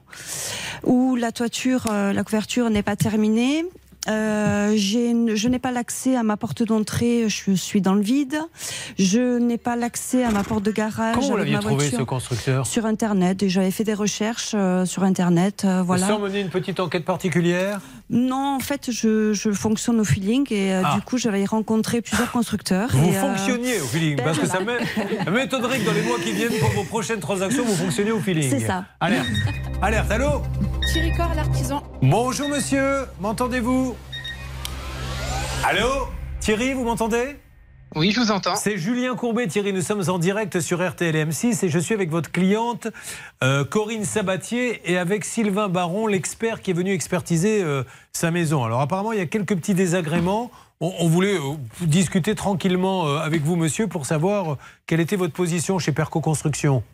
[0.84, 3.64] où la toiture, euh, la couverture n'est pas terminée,
[4.08, 8.38] euh, je n'ai pas l'accès à ma porte d'entrée, je suis dans le vide.
[8.98, 11.16] Je n'ai pas l'accès à ma porte de garage.
[11.16, 12.66] Comment vous trouvé, ce constructeur?
[12.66, 13.42] Sur Internet.
[13.42, 15.64] Et j'avais fait des recherches euh, sur Internet.
[15.64, 16.08] euh, voilà.
[16.08, 17.80] Sans mener une petite enquête particulière?
[18.12, 20.94] Non, en fait, je, je fonctionne au feeling et euh, Ah.
[20.96, 22.88] du coup, j'avais rencontré plusieurs constructeurs.
[22.92, 24.66] Vous et, euh, fonctionniez au feeling, ben parce que voilà.
[24.66, 27.76] ça m'é- ça m'étonnerait que dans les mois qui viennent, pour vos prochaines transactions, vous
[27.76, 28.50] fonctionniez au feeling.
[28.50, 28.84] C'est ça.
[28.98, 29.26] Alerte.
[29.80, 30.42] Alerte, allô
[30.92, 31.82] Thierry Cor, l'artisan.
[32.02, 33.94] Bonjour monsieur, m'entendez-vous
[35.64, 36.08] Allô
[36.40, 37.36] Thierry, vous m'entendez
[37.96, 38.54] Oui, je vous entends.
[38.54, 39.72] C'est Julien Courbet, Thierry.
[39.72, 42.86] Nous sommes en direct sur RTL et M6 et je suis avec votre cliente
[43.42, 48.64] euh, Corinne Sabatier et avec Sylvain Baron, l'expert qui est venu expertiser euh, sa maison.
[48.64, 50.52] Alors apparemment, il y a quelques petits désagréments.
[50.80, 54.56] On, on voulait euh, discuter tranquillement avec vous, monsieur, pour savoir
[54.86, 56.84] quelle était votre position chez Perco Construction.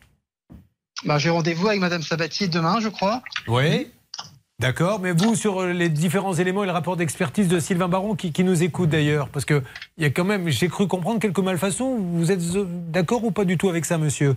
[1.05, 3.23] Bah, J'ai rendez-vous avec Madame Sabatier demain, je crois.
[3.49, 3.89] Oui.
[4.59, 8.15] D'accord, mais vous, sur euh, les différents éléments et le rapport d'expertise de Sylvain Baron,
[8.15, 9.63] qui, nous écoute d'ailleurs, parce qu'il
[9.99, 11.99] y a quand même, j'ai cru comprendre quelques malfaçons.
[11.99, 14.35] Vous êtes euh, d'accord ou pas du tout avec ça, monsieur?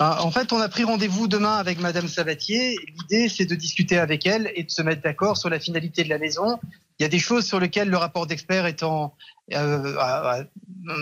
[0.00, 2.76] Ah, en fait, on a pris rendez-vous demain avec Madame Sabatier.
[2.98, 6.08] L'idée, c'est de discuter avec elle et de se mettre d'accord sur la finalité de
[6.08, 6.58] la maison.
[6.98, 9.14] Il y a des choses sur lesquelles le rapport d'expert étant...
[9.52, 10.42] euh, ah, ah,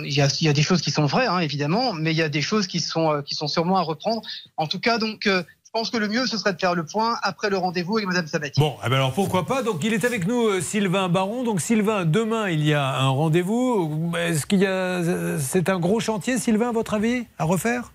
[0.05, 2.43] il, y a, des choses qui sont vraies, hein, évidemment, mais il y a des
[2.43, 4.23] choses qui sont, euh, qui sont sûrement à reprendre.
[4.57, 5.43] En tout cas, donc, euh,
[5.75, 8.29] pense que le mieux, ce serait de faire le point après le rendez-vous avec Madame
[8.29, 8.63] Sabatier.
[8.63, 9.65] Bon, eh ben alors pourquoi pas?
[9.65, 11.43] Donc il est avec nous, euh, Sylvain Baron.
[11.43, 14.13] Donc Sylvain, demain il y a un rendez-vous.
[14.17, 17.91] Est-ce qu'il y a, euh, c'est un gros chantier, Sylvain, à votre avis, à refaire?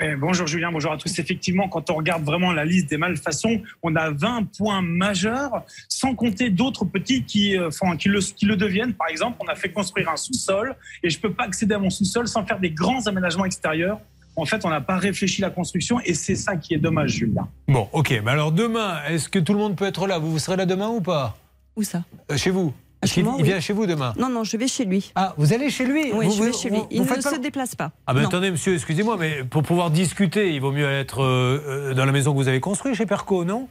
[0.00, 1.20] Eh, bonjour Julien, bonjour à tous.
[1.20, 6.16] Effectivement, quand on regarde vraiment la liste des malfaçons, on a 20 points majeurs, sans
[6.16, 8.94] compter d'autres petits qui, euh, qui, le, qui le deviennent.
[8.94, 10.74] Par exemple, on a fait construire un sous-sol
[11.04, 14.00] et je ne peux pas accéder à mon sous-sol sans faire des grands aménagements extérieurs.
[14.36, 17.48] En fait, on n'a pas réfléchi la construction et c'est ça qui est dommage, Julien.
[17.68, 18.20] Bon, ok.
[18.24, 20.18] Mais alors demain, est-ce que tout le monde peut être là?
[20.18, 21.36] Vous, vous serez là demain ou pas?
[21.76, 22.02] Où ça?
[22.30, 22.72] Euh, Chez vous
[23.18, 23.48] moi, il oui.
[23.48, 24.14] vient chez vous demain?
[24.18, 25.12] Non, non, je vais chez lui.
[25.14, 26.10] Ah, vous allez chez lui?
[26.14, 26.78] Oui, Vous- je vais vous- chez lui.
[26.78, 27.92] vous Il ne se déplace pas.
[28.06, 28.28] Ah ben Non.
[28.28, 32.12] attendez monsieur, excusez-moi, mais pour pouvoir discuter, il vaut mieux être euh, euh, dans la
[32.12, 33.68] maison que vous avez construite chez Perco, non?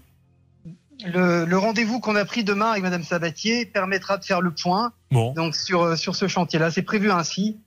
[1.06, 4.94] Le, le rendez-vous qu'on a pris demain avec Madame Sabatier permettra de faire le point.
[5.12, 5.34] Bon.
[5.34, 7.58] Donc sur, sur ce chantier-là, c'est prévu ainsi.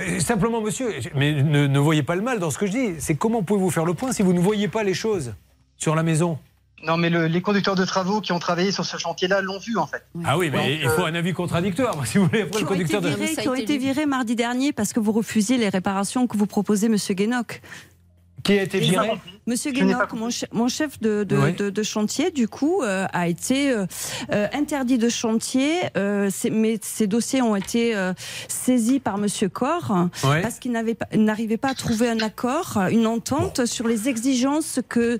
[0.00, 2.94] Euh, Simplement monsieur, mais ne, ne voyez pas le mal dans ce que je dis.
[2.98, 5.34] C'est comment pouvez-vous faire le point si vous ne voyez pas les choses
[5.76, 6.38] sur la maison?
[6.82, 9.78] Non, mais le- les conducteurs de travaux qui ont travaillé sur ce chantier-là l'ont vu
[9.78, 10.04] en fait.
[10.24, 12.04] Ah oui, mais Donc, il faut euh, un avis contradictoire.
[12.06, 13.08] Si vous voulez, après le Qui ont, été conducteur de...
[13.08, 16.46] virés, qui ont été virés mardi dernier parce que vous refusiez les réparations que vous
[16.46, 17.62] proposez, Monsieur Guénoc.
[18.44, 19.10] Qui a été viré
[19.46, 21.52] Monsieur pas mon, che- mon chef de, de, Oui.
[21.54, 23.84] de- de chantier, du coup, euh, a été euh,
[24.32, 25.72] euh, interdit de chantier.
[25.96, 28.12] Euh, mais ces dossiers ont été euh,
[28.48, 30.08] saisis par Monsieur Corr
[30.42, 34.80] parce qu'il n'avait pas- n'arrivait pas à trouver un accord, une entente sur les exigences
[34.88, 35.18] que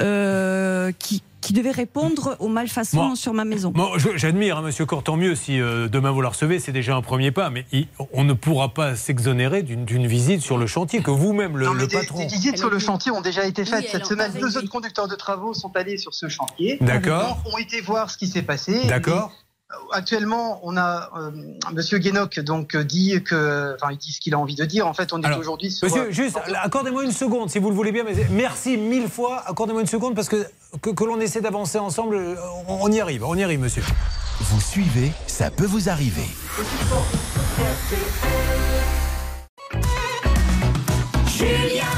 [0.00, 3.72] euh, qui qui devait répondre aux malfaçons Moi- sur ma maison.
[4.16, 7.02] J'admire, hein, monsieur Cor, tant mieux si euh, demain vous la recevez, c'est déjà un
[7.02, 11.12] premier pas, mais il- on ne pourra pas s'exonérer d'une visite sur le chantier que
[11.12, 12.18] vous-même, le, Non, mais le des, patron.
[12.18, 14.32] des visites sur le chantier ont déjà été faites Oui, cette semaine.
[14.40, 16.78] Deux autres conducteurs de travaux sont allés sur ce chantier.
[16.80, 17.38] D'accord.
[17.52, 18.80] Ont été voir ce qui s'est passé.
[18.86, 19.30] D'accord.
[19.72, 21.30] Euh, Actuellement, on a euh,
[21.72, 24.86] Monsieur Guénoc donc euh, dit que, enfin, il dit ce qu'il a envie de dire.
[24.86, 25.88] En fait, on est aujourd'hui sur.
[25.88, 28.04] Monsieur, juste, accordez-moi une seconde, si vous le voulez bien.
[28.04, 29.42] Mais merci mille fois.
[29.46, 30.46] Accordez-moi une seconde parce que
[30.80, 32.34] que, que l'on essaie d'avancer ensemble, euh,
[32.68, 33.82] on, on y arrive, on y arrive, monsieur.
[34.40, 36.26] Vous suivez, ça peut vous arriver.
[41.26, 41.95] Julien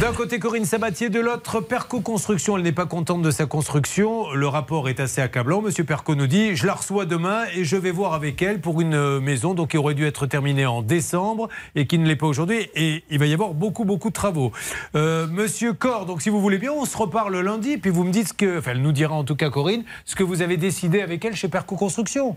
[0.00, 2.56] D'un côté, Corinne Sabatier, de l'autre, Perco Construction.
[2.56, 4.32] Elle n'est pas contente de sa construction.
[4.32, 5.62] Le rapport est assez accablant.
[5.62, 8.80] Monsieur Perco nous dit Je la reçois demain et je vais voir avec elle pour
[8.80, 12.16] une euh, maison donc, qui aurait dû être terminée en décembre et qui ne l'est
[12.16, 12.68] pas aujourd'hui.
[12.74, 14.52] Et il va y avoir beaucoup, beaucoup de travaux.
[14.94, 17.78] Euh, Monsieur Cor, donc si vous voulez bien, on se reparle lundi.
[17.78, 18.58] Puis vous me dites ce que.
[18.58, 21.36] Enfin, elle nous dira en tout cas, Corinne, ce que vous avez décidé avec elle
[21.36, 22.36] chez Perco Construction.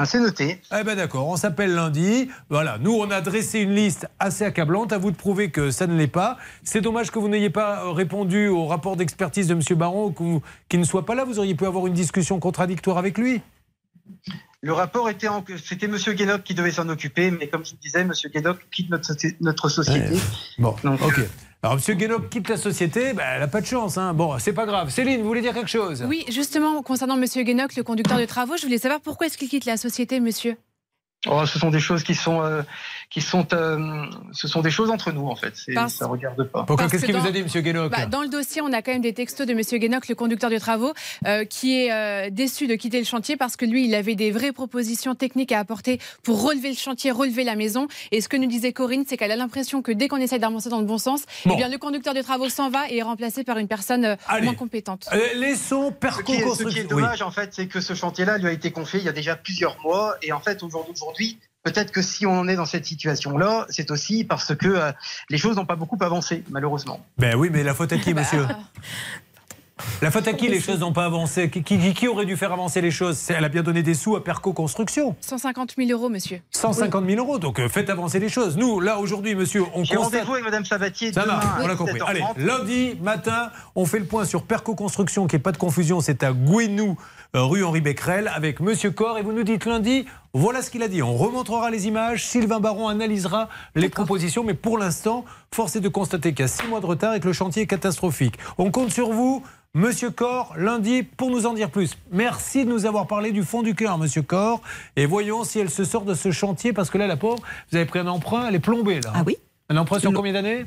[0.00, 0.60] Ah, C'est noté.
[0.78, 2.30] Eh ben d'accord, on s'appelle lundi.
[2.48, 4.92] Voilà, nous on a dressé une liste assez accablante.
[4.92, 6.38] À vous de prouver que ça ne l'est pas.
[6.62, 9.60] C'est dommage que vous n'ayez pas euh, répondu au rapport d'expertise de M.
[9.76, 10.14] Baron,
[10.68, 11.24] qu'il ne soit pas là.
[11.24, 13.42] Vous auriez pu avoir une discussion contradictoire avec lui.
[14.60, 15.44] Le rapport était en...
[15.64, 18.90] c'était Monsieur Guénoc qui devait s'en occuper, mais comme je le disais, Monsieur Guénoc quitte
[18.90, 20.16] notre, soci- notre société.
[20.58, 21.20] Bon, ok.
[21.62, 21.96] Alors M.
[21.96, 23.98] Guénoc quitte la société, ben, elle n'a pas de chance.
[23.98, 24.14] Hein.
[24.14, 24.90] Bon, c'est pas grave.
[24.90, 26.04] Céline, vous voulez dire quelque chose?
[26.06, 29.48] Oui, justement, concernant Monsieur Guénoc, le conducteur de travaux, je voulais savoir pourquoi est-ce qu'il
[29.48, 30.56] quitte la société, monsieur?
[31.26, 32.62] Oh, ce sont des choses qui sont, euh,
[33.10, 35.54] qui sont, euh, ce sont des choses entre nous en fait.
[35.74, 36.64] Parce- Ça regarde pas.
[36.64, 37.62] Pourquoi Qu'est-ce que qu'il vous dans- a dit, M.
[37.62, 40.14] Guénoc Bah, Dans le dossier, on a quand même des textos de Monsieur Guénoc, le
[40.14, 40.92] conducteur de travaux,
[41.26, 44.30] euh, qui est euh, déçu de quitter le chantier parce que lui, il avait des
[44.30, 47.88] vraies propositions techniques à apporter pour relever le chantier, relever la maison.
[48.12, 50.68] Et ce que nous disait Corinne, c'est qu'elle a l'impression que dès qu'on essaie d'avancer
[50.68, 51.54] dans le bon sens, Bon.
[51.54, 54.44] eh bien, le conducteur de travaux s'en va et est remplacé par une personne Allez.
[54.44, 55.08] moins compétente.
[55.34, 56.82] Laissons Perco est, ce qui Construction.
[56.82, 59.12] est dommage, en fait, c'est que ce chantier-là lui a été confié il y a
[59.12, 60.16] déjà plusieurs mois.
[60.22, 64.24] Et en fait, aujourd'hui, aujourd'hui, peut-être que si on est dans cette situation-là, c'est aussi
[64.24, 64.92] parce que euh,
[65.30, 67.00] les choses n'ont pas beaucoup avancé, malheureusement.
[67.18, 68.46] Ben oui, mais la faute à qui, monsieur?
[70.02, 71.50] La faute à qui les choses n'ont pas avancé?
[71.50, 73.30] Qui, qui- qui aurait dû faire avancer les choses?
[73.30, 75.14] Elle a bien donné des sous à Perco Construction.
[75.20, 76.40] 150 000 euros, monsieur.
[76.50, 78.56] 150 000 euros, donc euh, faites avancer les choses.
[78.56, 79.98] Nous, là, aujourd'hui, monsieur, on constate...
[79.98, 82.00] rendez-vous avec Madame Sabatier Ça demain marche, on l'a compris.
[82.00, 82.04] 17h30.
[82.08, 86.00] Allez, lundi matin, on fait le point sur Perco Construction, qui n'est pas de confusion,
[86.00, 86.98] c'est à Gouenou,
[87.34, 89.18] rue Henri Becquerel, avec Monsieur Cor.
[89.18, 91.02] Et vous nous dites lundi, voilà ce qu'il a dit.
[91.02, 95.24] On remontrera les images, Sylvain Baron analysera les propositions, mais pour l'instant,
[95.54, 97.62] force est de constater qu'il y a six mois de retard et que le chantier
[97.62, 98.38] est catastrophique.
[98.56, 99.42] On compte sur vous.
[99.74, 101.98] Monsieur Cor, lundi, pour nous en dire plus.
[102.10, 104.62] Merci de nous avoir parlé du fond du cœur, Monsieur Cor.
[104.96, 107.76] Et voyons si elle se sort de ce chantier, parce que là, la pauvre, vous
[107.76, 109.12] avez pris un emprunt, elle est plombée, là.
[109.14, 109.36] Ah oui
[109.68, 110.64] Un emprunt sur combien d'années?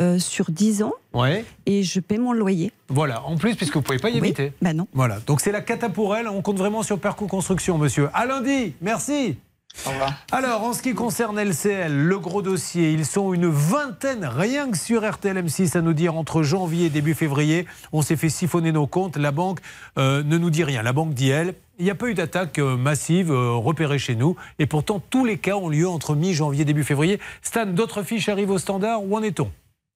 [0.00, 1.44] Euh, sur 10 ans Ouais.
[1.66, 2.72] et je paie mon loyer.
[2.88, 4.18] Voilà, en plus, puisque vous ne pouvez pas y Oui.
[4.18, 4.52] habiter.
[4.60, 4.88] Bah non.
[4.92, 6.26] Voilà, donc c'est la cata pour elle.
[6.26, 8.08] On compte vraiment sur Perco Construction, monsieur.
[8.12, 9.36] À lundi, merci.
[9.86, 10.12] Au revoir.
[10.32, 14.76] Alors, en ce qui concerne LCL, le gros dossier, ils sont une vingtaine, rien que
[14.78, 17.66] sur RTL M6, à nous dire entre janvier et début février.
[17.92, 19.16] On s'est fait siphonner nos comptes.
[19.16, 19.58] La banque
[19.98, 20.82] euh, ne nous dit rien.
[20.82, 24.14] La banque dit, elle, il n'y a pas eu d'attaque euh, massive euh, repérée chez
[24.14, 24.36] nous.
[24.60, 27.18] Et pourtant, tous les cas ont lieu entre mi-janvier et début février.
[27.42, 29.02] Stan, d'autres fiches arrivent au standard.
[29.04, 29.50] Où en est-on?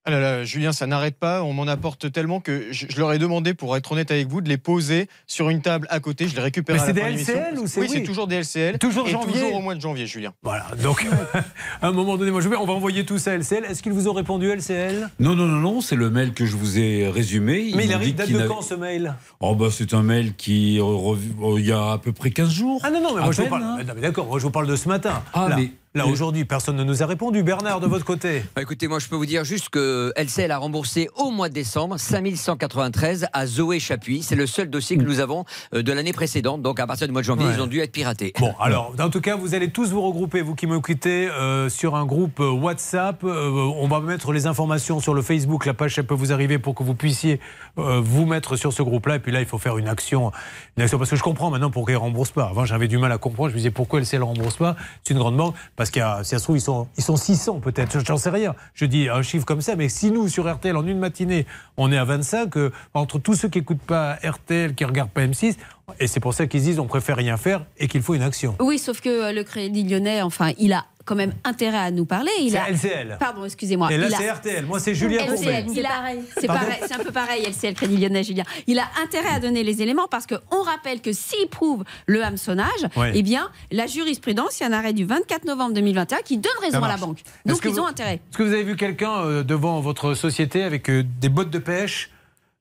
[0.08, 1.42] Ah là là, Julien, ça n'arrête pas.
[1.42, 4.40] On m'en apporte tellement que je, je leur ai demandé, pour être honnête avec vous,
[4.40, 6.26] de les poser sur une table à côté.
[6.28, 7.32] Je les récupère Mais à la c'est des.
[7.34, 7.96] LCL ou c'est- Oui, oui.
[7.98, 8.78] c'est toujours des LCL.
[8.78, 10.32] Toujours et janvier toujours au mois de janvier, Julien.
[10.42, 11.06] Voilà, donc
[11.82, 13.66] à un moment donné, moi je vais, on va envoyer tout ça à LCL.
[13.66, 16.56] Est-ce qu'ils vous ont répondu LCL Non, non, non, non, c'est le mail que je
[16.56, 17.72] vous ai résumé.
[17.74, 19.14] Mais il arrive dit date de quand ce mail?
[19.40, 22.50] Oh bah c'est un mail qui euh, rev- il y a à peu près 15
[22.50, 22.80] jours.
[22.82, 23.62] Ah non, non, mais moi je vous parle.
[23.62, 23.76] hein.
[23.86, 25.22] Non, mais d'accord, moi je vous parle de ce matin.
[25.34, 27.42] Ah, là, mais- là aujourd'hui, personne ne nous a répondu.
[27.42, 30.58] Bernard, de votre côté Bah, écoutez, moi je peux vous dire juste que LCL a
[30.58, 34.22] remboursé au mois de décembre 5193 à Zoé Chapuis.
[34.22, 35.44] C'est le seul dossier que nous avons
[35.74, 36.62] euh, de l'année précédente.
[36.62, 37.54] Donc à partir du mois de janvier, Ouais.
[37.56, 38.32] ils ont dû être piratés.
[38.38, 41.94] Bon, alors, en tout cas, vous allez tous vous regrouper, vous qui m'écoutez, euh, sur
[41.96, 43.22] un groupe euh, WhatsApp.
[43.24, 45.66] Euh, on va mettre les informations sur le Facebook.
[45.66, 47.40] La page, ça peut vous arriver pour que vous puissiez
[47.78, 49.16] euh, vous mettre sur ce groupe-là.
[49.16, 50.32] Et puis là, il faut faire une action,
[50.76, 50.98] une action.
[50.98, 52.46] Parce que je comprends maintenant pourquoi ils ne remboursent pas.
[52.48, 53.48] Avant, j'avais du mal à comprendre.
[53.50, 54.76] Je me disais pourquoi LCL ne rembourse pas?
[55.04, 55.54] C'est une grande banque.
[55.76, 58.04] Parce qu'il y a, si ça se trouve, ils sont, ils sont 600 peut-être.
[58.04, 58.54] J'en sais rien.
[58.74, 59.76] Je dis un chiffre comme ça.
[59.76, 61.46] Mais si nous, sur RTL, en une matinée,
[61.76, 65.10] on est à 25, euh, entre tous ceux qui n'écoutent pas RTL, qui ne regardent
[65.10, 65.56] pas M6,
[66.00, 68.54] et c'est pour ça qu'ils disent on préfère rien faire et qu'il faut une action.
[68.60, 72.04] Oui, sauf que euh, le Crédit Lyonnais, enfin, il a quand même intérêt à nous
[72.04, 72.30] parler.
[72.40, 72.68] Il C'est a...
[72.70, 73.16] LCL.
[73.18, 73.90] Pardon, excusez-moi.
[73.90, 74.66] Et là, Il a- c'est RTL.
[74.66, 75.64] Moi, c'est Julien LCL, Courbet.
[75.80, 75.90] il a-
[76.38, 78.44] C'est pareil, c'est un peu pareil, LCL, Crédit Lyonnais, Julien.
[78.66, 82.68] Il a intérêt à donner les éléments parce qu'on rappelle que s'il prouve le hameçonnage,
[82.96, 83.12] Ouais.
[83.14, 86.52] eh bien, la jurisprudence, il y a un arrêt du 24 novembre 2021 qui donne
[86.60, 87.18] raison à la banque.
[87.46, 88.14] Donc, ils vous- ont intérêt.
[88.30, 91.58] Est-ce que vous avez vu quelqu'un euh, devant votre société avec euh, des bottes de
[91.58, 92.10] pêche,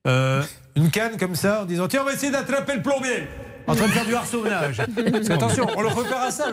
[0.06, 0.42] euh,
[0.76, 3.24] une canne comme ça, en disant Tiens, on va essayer d'attraper le plombier?
[3.68, 4.44] En train de faire du harcèlement.
[5.12, 6.46] Parce qu'attention, on le repère à ça,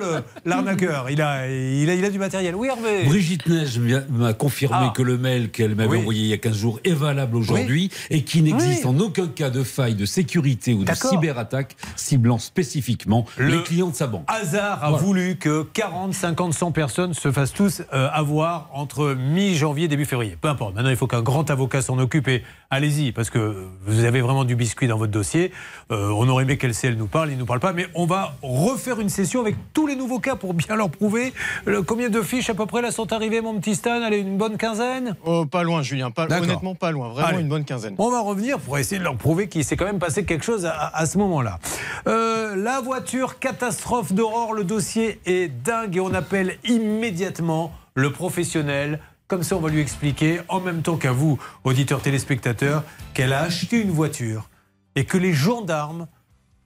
[0.45, 1.09] l'arnaqueur.
[1.09, 2.55] Il a, il, a, il a du matériel.
[2.55, 3.79] Oui, Hervé Brigitte Neige
[4.09, 4.93] m'a confirmé Ah.
[4.95, 5.97] que le mail qu'elle m'avait Oui.
[5.99, 8.89] envoyé il y a 15 jours est valable aujourd'hui et qu'il n'existe Oui.
[8.91, 13.89] en aucun cas de faille de sécurité ou de cyberattaque ciblant spécifiquement Le les clients
[13.89, 14.25] de sa banque.
[14.27, 15.03] hasard a Voilà.
[15.05, 20.05] voulu que 40, 50, 100 personnes se fassent tous euh, avoir entre mi-janvier et début
[20.05, 20.37] février.
[20.39, 20.75] Peu importe.
[20.75, 24.43] Maintenant, il faut qu'un grand avocat s'en occupe et allez-y, parce que vous avez vraiment
[24.43, 25.51] du biscuit dans votre dossier.
[25.91, 28.35] Euh, on aurait aimé qu'LCL nous parle, il ne nous parle pas, mais on va
[28.41, 31.33] refaire une session avec tous les nouveaux cas pour bien leur prouver.
[31.67, 34.01] Euh, combien de fiches à peu près là sont arrivées, mon petit Stan?
[34.01, 35.15] Allez, une bonne quinzaine?
[35.25, 36.11] Oh, pas loin, Julien.
[36.11, 37.09] Pas, honnêtement, pas loin.
[37.09, 37.41] Vraiment Allez.
[37.41, 37.95] une bonne quinzaine.
[37.97, 40.65] On va revenir pour essayer de leur prouver qu'il s'est quand même passé quelque chose
[40.65, 41.59] à, à ce moment-là.
[42.07, 48.99] Euh, la voiture catastrophe d'Aurore, le dossier est dingue et on appelle immédiatement le professionnel.
[49.27, 52.83] Comme ça, on va lui expliquer, en même temps qu'à vous, auditeurs téléspectateurs,
[53.15, 54.49] qu'elle a acheté une voiture
[54.95, 56.05] et que les gendarmes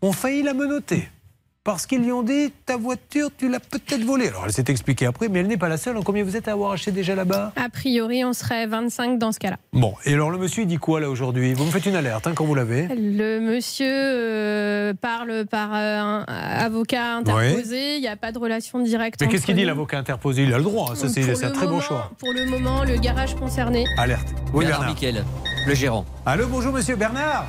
[0.02, 1.10] ont failli la menotter.
[1.66, 4.30] Parce qu'ils lui ont dit ta voiture, tu l'as peut-être volée.
[4.30, 5.98] Alors elle s'est expliquée après, mais elle n'est pas la seule.
[5.98, 7.52] En combien vous êtes à avoir acheté déjà là-bas?
[7.58, 9.58] A priori, on serait 25 dans ce cas-là.
[9.74, 11.54] Bon, et alors le monsieur, il dit quoi là aujourd'hui?
[11.54, 12.88] Vous me faites une alerte hein, quand vous l'avez.
[12.88, 17.98] Le monsieur euh, parle par euh, un avocat interposé.
[17.98, 19.20] Il n'y a pas de relation directe.
[19.22, 20.44] Mais qu'est-ce qu'il dit l'avocat interposé?
[20.44, 22.12] Il a le droit, hein, ça c'est un très bon moment- choix.
[22.20, 23.86] Pour le moment, le garage concerné.
[23.98, 24.30] Alerte.
[24.54, 24.96] Oui, Bernard Bernard.
[24.96, 25.26] Miquel,
[25.68, 26.06] le gérant.
[26.26, 27.46] Allô, bonjour monsieur Bernard.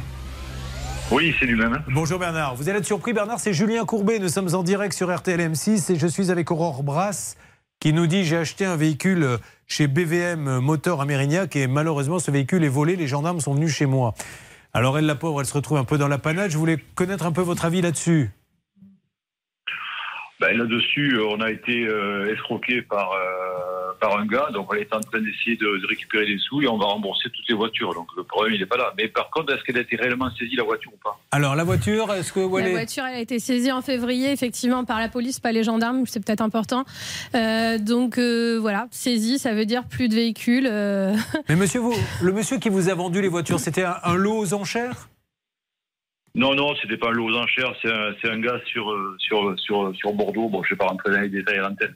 [1.11, 1.83] Oui, c'est lui-même.
[1.89, 2.55] Bonjour Bernard.
[2.55, 4.21] Vous allez être surpris, Bernard, c'est Julien Courbet.
[4.21, 7.37] Nous sommes en direct sur RTL M6 et je suis avec Aurore Brasse
[7.81, 9.27] qui nous dit j'ai acheté un véhicule
[9.67, 12.95] chez BVM Motor à Mérignac et malheureusement ce véhicule est volé.
[12.95, 14.15] Les gendarmes sont venus chez moi.
[14.73, 16.53] Alors elle, la pauvre, elle se retrouve un peu dans la panade.
[16.53, 18.31] Je voulais connaître un peu votre avis là-dessus.
[20.41, 24.77] Ben, Là-dessus, euh, on a été euh, escroqué par, euh, par un gars, donc on
[24.77, 27.55] est en train d'essayer de, de récupérer les sous et on va rembourser toutes les
[27.55, 27.93] voitures.
[27.93, 28.93] Donc le problème, il n'est pas là.
[28.97, 31.19] Mais par contre, est-ce qu'elle a été réellement saisie, la voiture ou pas?
[31.31, 32.73] Alors la voiture, est-ce que où elle La est?
[32.73, 36.25] voiture, elle a été saisie en février, effectivement, par la police, pas les gendarmes, c'est
[36.25, 36.85] peut-être important.
[37.35, 40.67] Euh, donc euh, voilà, saisie, ça veut dire plus de véhicules.
[40.71, 41.15] euh.
[41.51, 44.39] Mais monsieur, vous, le monsieur qui vous a vendu les voitures, c'était un, un lot
[44.39, 45.09] aux enchères?
[46.35, 49.59] Non, non, c'était pas un lot aux enchères, c'est un, un gars sur, euh, sur,
[49.59, 50.49] sur, sur Bordeaux.
[50.49, 51.95] Bon, je vais pas rentrer dans les détails à l'antenne.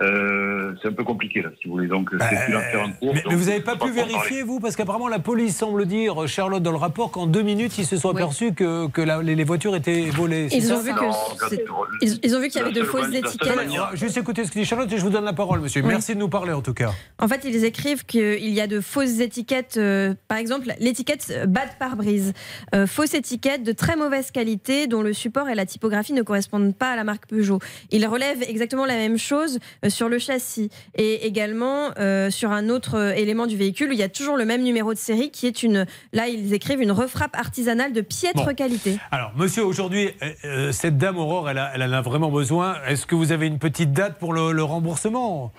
[0.00, 1.86] Euh, c'est un peu compliqué, là, si vous voulez.
[1.88, 3.14] Donc, c'est plus l'affaire en cours.
[3.14, 6.26] Mais, donc mais vous n'avez pas pu vérifier, vous Parce qu'apparemment, la police semble dire,
[6.26, 9.34] Charlotte, dans le rapport, qu'en deux minutes, ils se sont aperçus que, que la- les,
[9.34, 10.48] les voitures étaient volées.
[10.52, 11.04] Ils ont vu que
[11.50, 11.64] c'est-
[12.02, 13.58] ils, ils ont vu qu'il y avait de fausses étiquettes.
[13.58, 15.82] Alors, Juste écoutez ce que dit Charlotte et je vous donne la parole, monsieur.
[15.82, 15.88] Oui.
[15.88, 16.92] Merci de nous parler, en tout cas.
[17.18, 19.76] En fait, ils écrivent qu'il y a de fausses étiquettes.
[19.76, 22.32] euh, par exemple, l'étiquette euh, bas de pare-brise.
[22.74, 26.74] Euh, fausse étiquette de très mauvaise qualité dont le support et la typographie ne correspondent
[26.74, 27.58] pas à la marque Peugeot.
[27.90, 32.68] Ils relèvent exactement la même chose euh, sur le châssis et également euh, sur un
[32.68, 35.30] autre euh, élément du véhicule où il y a toujours le même numéro de série
[35.30, 35.86] qui est une.
[36.12, 38.54] Là, ils écrivent une refrappe artisanale de piètre Bon.
[38.54, 38.96] qualité.
[39.10, 40.10] Alors, monsieur, aujourd'hui,
[40.44, 42.76] euh, cette dame Aurore, elle, a- elle en a vraiment besoin.
[42.86, 45.52] Est-ce que vous avez une petite date pour le, le remboursement?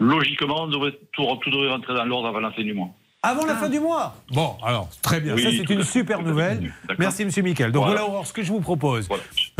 [0.00, 2.88] Logiquement, on devrait, tout, tout devrait rentrer dans l'ordre avant la fin du mois.
[3.24, 5.34] Avant la fin du mois Bon, alors, très bien.
[5.36, 6.72] Oui, ça, c'est une super nouvelle.
[6.98, 7.70] Merci, monsieur Michael.
[7.70, 8.00] Donc, Voilà.
[8.00, 9.08] voilà, Aurore, ce que je vous propose.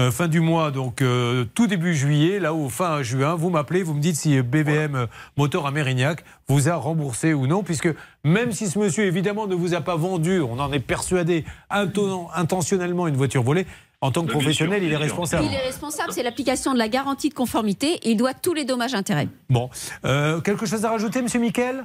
[0.01, 3.85] Euh, fin du mois, donc euh, tout début juillet, là où fin juin, vous m'appelez,
[3.85, 5.07] vous me dites si BVM euh,
[5.37, 7.89] Moteur à Mérignac vous a remboursé ou non, puisque
[8.25, 12.27] même si ce monsieur, évidemment, ne vous a pas vendu, on en est persuadé, inten-
[12.35, 13.67] intentionnellement une voiture volée,
[14.01, 15.45] en tant que professionnel, il est responsable.
[15.45, 18.65] Il est responsable, c'est l'application de la garantie de conformité et il doit tous les
[18.65, 19.29] dommages intérêts.
[19.49, 19.71] Bon,
[20.05, 21.85] Euh, quelque chose à rajouter, monsieur Michael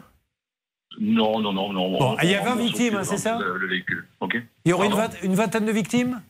[1.00, 1.92] Non, non, non, non.
[1.92, 4.08] Bon, On- il y a on 20 rembourse victimes, hein, c'est ça le, le véhicule.
[4.20, 4.42] Ok.
[4.66, 6.22] Il y aurait une, une vingtaine de victimes?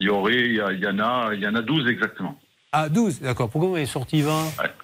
[0.00, 1.88] Il y aurait, il y, a- il y en a, il y en a 12
[1.88, 2.38] exactement.
[2.72, 3.48] Ah, 12, d'accord.
[3.48, 4.32] Pourquoi vous avez sorti 20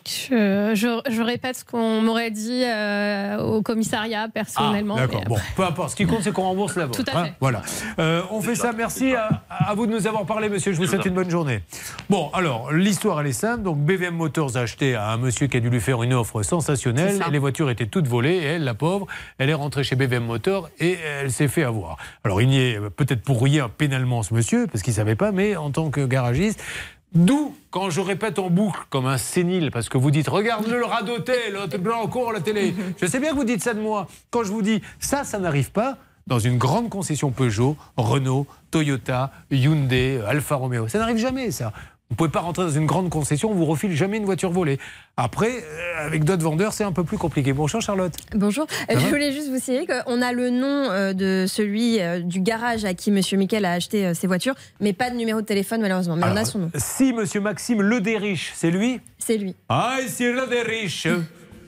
[0.06, 4.94] Je, je- je répète ce qu'on m'aurait dit euh, au commissariat personnellement.
[4.96, 5.24] Ah, d'accord.
[5.26, 5.90] Bon, peu importe.
[5.90, 7.04] Ce qui compte, c'est qu'on rembourse la vôtre.
[7.04, 7.34] Tout à fait.
[7.40, 7.60] Voilà.
[7.98, 8.72] Euh, on fait ça.
[8.72, 10.72] Merci à, à vous de nous avoir parlé, monsieur.
[10.72, 11.62] Je vous souhaite une bonne journée.
[12.09, 13.62] Bon, alors, l'histoire, elle est simple.
[13.64, 16.42] Donc, BVM Motors a acheté à un monsieur qui a dû lui faire une offre
[16.42, 17.20] sensationnelle.
[17.30, 18.36] Les voitures étaient toutes volées.
[18.36, 19.06] Et elle, la pauvre,
[19.38, 21.98] elle est rentrée chez BVM Motors et elle s'est fait avoir.
[22.24, 25.32] Alors, il n'y est peut-être pour rien pénalement, ce monsieur, parce qu'il ne savait pas,
[25.32, 26.62] mais en tant que garagiste,
[27.14, 30.84] D'où, quand je répète en boucle comme un sénile, parce que vous dites regarde-le le
[30.86, 32.74] radoté, l'autre blanc court la télé.
[33.01, 34.09] Je sais bien que vous dites ça de moi.
[34.30, 39.32] Quand je vous dis ça, ça n'arrive pas dans une grande concession Peugeot, Renault, Toyota,
[39.51, 40.89] Hyundai, Alfa Romeo.
[40.89, 41.72] Ça n'arrive jamais, ça.
[42.12, 44.78] Vous pouvez pas rentrer dans une grande concession, on vous refile jamais une voiture volée.
[45.16, 47.55] Après, euh, avec d'autres vendeurs, c'est un peu plus compliqué.
[47.55, 48.12] Bonjour Charlotte.
[48.34, 48.66] Bonjour.
[48.68, 52.40] Ça Euh, Je voulais juste vous signaler qu'on a le nom euh, de celui du
[52.40, 55.80] garage à qui Monsieur Miquel a acheté ses voitures, mais pas de numéro de téléphone
[55.80, 56.16] malheureusement.
[56.16, 56.70] Mais on a son nom.
[56.74, 59.56] Si Monsieur Maxime Ledériche, c'est lui C'est lui.
[59.70, 60.34] Ah, c'est.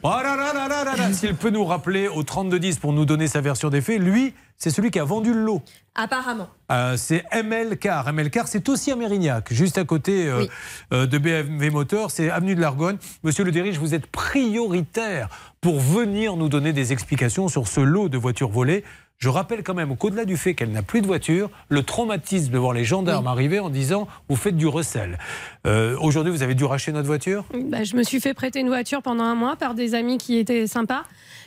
[0.06, 1.12] Ah là là là.
[1.14, 4.70] S'il peut nous rappeler au 3210 pour nous donner sa version des faits, lui, c'est
[4.70, 5.62] celui qui a vendu le lot.
[5.94, 6.48] Apparemment.
[6.72, 8.08] Euh, c'est ML Car.
[8.08, 10.46] ML Car, c'est aussi à Mérignac, juste à côté euh,
[10.92, 12.98] euh, de BMW Motor, c'est avenue de l'Argonne.
[13.22, 15.28] Monsieur Le Dirige, vous êtes prioritaire
[15.60, 18.84] pour venir nous donner des explications sur ce lot de voitures volées.
[19.18, 22.58] Je rappelle quand même qu'au-delà du fait qu'elle n'a plus de voiture, le traumatisme de
[22.58, 25.18] voir les gendarmes arriver en disant vous faites du recel.
[25.66, 27.44] Euh, Aujourd'hui, vous avez dû racheter notre voiture?
[27.54, 30.36] Bah, je me suis fait prêter une voiture pendant un mois par des amis qui
[30.36, 31.04] étaient sympas.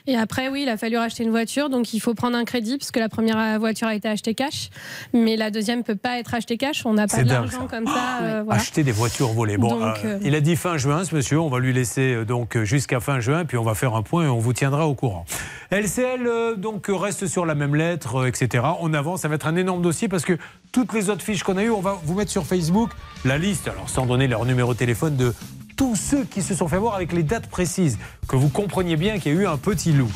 [0.08, 1.70] Et après, oui, il a fallu racheter une voiture.
[1.70, 4.70] Donc, il faut prendre un crédit parce que la première voiture a été achetée cash.
[5.14, 6.86] Mais la deuxième peut pas être achetée cash.
[6.86, 7.44] On n'a pas ça.
[7.70, 8.20] comme ça.
[8.24, 8.62] euh, voilà.
[8.62, 9.58] Acheter des voitures volées.
[9.58, 11.40] Bon, Donc, euh, euh, il a dit fin juin, ce monsieur.
[11.40, 14.02] On va lui laisser euh, donc euh, jusqu'à fin juin, puis on va faire un
[14.02, 15.26] point et on vous tiendra au courant.
[15.72, 18.64] LCL euh, donc euh, reste sur la même lettre, euh, etc.
[18.80, 19.22] On avance.
[19.22, 20.38] Ça va être un énorme dossier parce que
[20.72, 22.92] toutes les autres fiches qu'on a eues, on va vous mettre sur Facebook
[23.26, 23.68] la liste.
[23.68, 25.34] Alors sans donner leur numéro de téléphone de
[25.78, 27.98] tous ceux qui se sont fait voir avec les dates précises,
[28.28, 30.12] que vous compreniez bien qu'il y a eu un petit loup.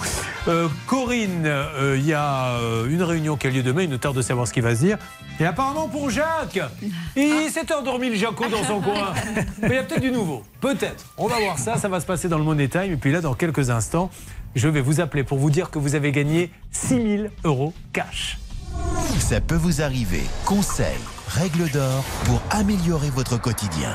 [0.48, 4.00] Euh, Corinne, euh, il y a euh, une réunion qui a lieu demain, il nous
[4.00, 4.98] tarde de savoir ce qui va se dire.
[5.40, 6.60] Et apparemment pour Jacques,
[7.16, 9.14] il s'est endormi le Jaco dans son coin.
[9.62, 10.44] Mais il y a peut-être du nouveau.
[10.60, 11.06] Peut-être.
[11.18, 12.92] On va voir ça, ça va se passer dans le Money Time.
[12.92, 14.10] Et puis là, dans quelques instants,
[14.56, 18.40] je vais vous appeler pour vous dire que vous avez gagné 6 000 euros cash.
[19.20, 20.24] Ça peut vous arriver.
[20.46, 20.88] Conseils,
[21.28, 23.94] règles d'or pour améliorer votre quotidien.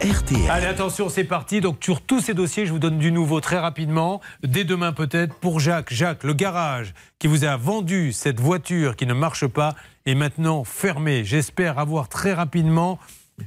[0.00, 0.50] RTL.
[0.50, 1.60] Allez, attention, c'est parti.
[1.60, 4.20] Donc, sur tous ces dossiers, je vous donne du nouveau très rapidement.
[4.42, 5.92] Dès demain, peut-être, pour Jacques.
[5.92, 9.74] Jacques, le garage qui vous a vendu cette voiture qui ne marche pas
[10.06, 11.24] est maintenant fermé.
[11.24, 12.98] J'espère avoir très rapidement.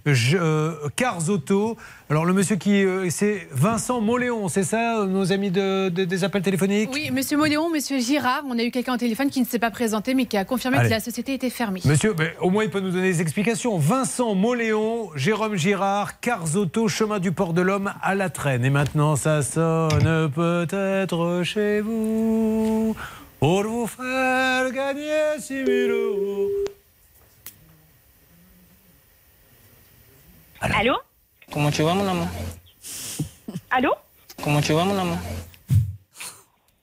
[0.06, 1.78] Je, euh, Cars Auto.
[2.10, 2.84] Alors, le monsieur qui.
[2.84, 6.90] euh, c'est Vincent Moléon, c'est ça, euh, nos amis de, de- des appels téléphoniques?
[6.94, 9.70] Oui, monsieur Moléon, monsieur Girard, on a eu quelqu'un au téléphone qui ne s'est pas
[9.72, 10.88] présenté mais qui a confirmé Allez.
[10.90, 11.82] que la société était fermée.
[11.86, 13.78] Monsieur, ben, au moins il peut nous donner des explications.
[13.78, 18.66] Vincent Moléon, Jérôme Girard, Cars Auto, chemin du port de l'Homme à la traîne.
[18.66, 22.96] Et maintenant ça sonne peut-être chez vous
[23.40, 26.48] pour vous faire gagner 6 000 euros.
[30.62, 30.96] Allô
[31.52, 32.28] Comment tu vas, mon amour
[33.72, 33.94] Allô
[34.44, 35.18] Comment tu vas, mon amour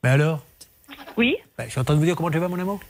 [0.03, 0.41] Mais alors
[1.17, 2.81] Oui Ben, Je suis en train de vous dire comment tu vas mon amour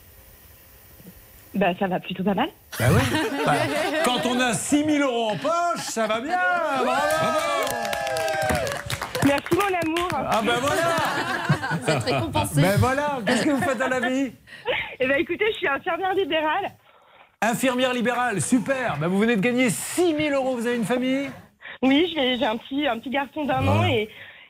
[1.53, 2.49] Bah ça va plutôt pas mal.
[2.79, 3.01] Ben oui.
[3.45, 3.55] Ben,
[4.03, 6.37] quand on a 6 000 euros en poche, ça va bien.
[6.83, 6.89] Bravo
[9.25, 10.09] Merci mon amour.
[10.13, 12.61] Ah ben voilà Vous êtes récompensé.
[12.61, 14.31] Ben voilà, qu'est-ce que vous faites dans la vie?
[14.99, 16.71] Eh ben écoutez, je suis infirmière libérale.
[17.41, 18.97] Infirmière libérale, super.
[18.97, 20.57] Ben, vous venez de gagner 6 000 euros.
[20.57, 21.29] Vous avez une famille?
[21.81, 24.09] Oui, j'ai j'ai un petit, un petit garçon d'un an et,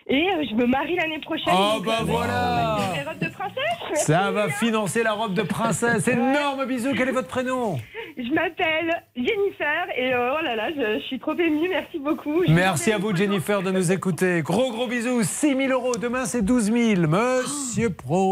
[0.10, 1.54] et euh, je me marie l'année prochaine.
[1.56, 2.78] Oh, bah euh, voilà.
[2.96, 6.08] Les robes de princesse Ça va financer la robe de princesse.
[6.08, 6.90] Énorme bisou.
[6.98, 7.80] Quel est votre prénom
[8.18, 11.70] Je m'appelle Jennifer et euh, oh là là, je, je suis trop émue.
[11.70, 12.44] Merci beaucoup.
[12.48, 14.42] Je Merci à vous, Jennifer, de nous écouter.
[14.42, 15.22] Gros, gros bisous.
[15.24, 15.96] 6 000 euros.
[15.96, 17.02] Demain, c'est 12 000.
[17.08, 18.32] Monsieur Pro,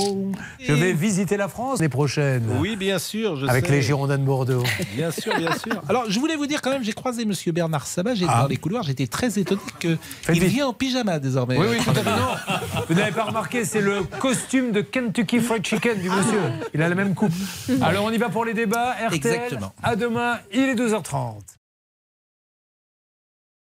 [0.59, 2.43] je vais visiter la France les prochaines.
[2.59, 3.35] Oui, bien sûr.
[3.35, 3.71] Je Avec sais.
[3.73, 4.63] les Girondins de Bordeaux.
[4.95, 5.81] Bien sûr, bien sûr.
[5.89, 8.41] Alors, je voulais vous dire quand même, j'ai croisé Monsieur Bernard Sabat j'ai- Ah.
[8.41, 8.83] dans les couloirs.
[8.83, 9.97] J'étais très étonné qu'il
[10.43, 11.57] vient en pyjama désormais.
[11.69, 12.09] Oui, oui, tout à fait.
[12.09, 12.55] Non,
[12.87, 16.39] vous n'avez pas remarqué, c'est le costume de Kentucky Fried Chicken du monsieur.
[16.73, 17.31] Il a la même coupe.
[17.81, 18.93] Alors, on y va pour les débats.
[18.93, 19.73] RTL, Exactement.
[19.83, 21.39] À demain, il est 12h30.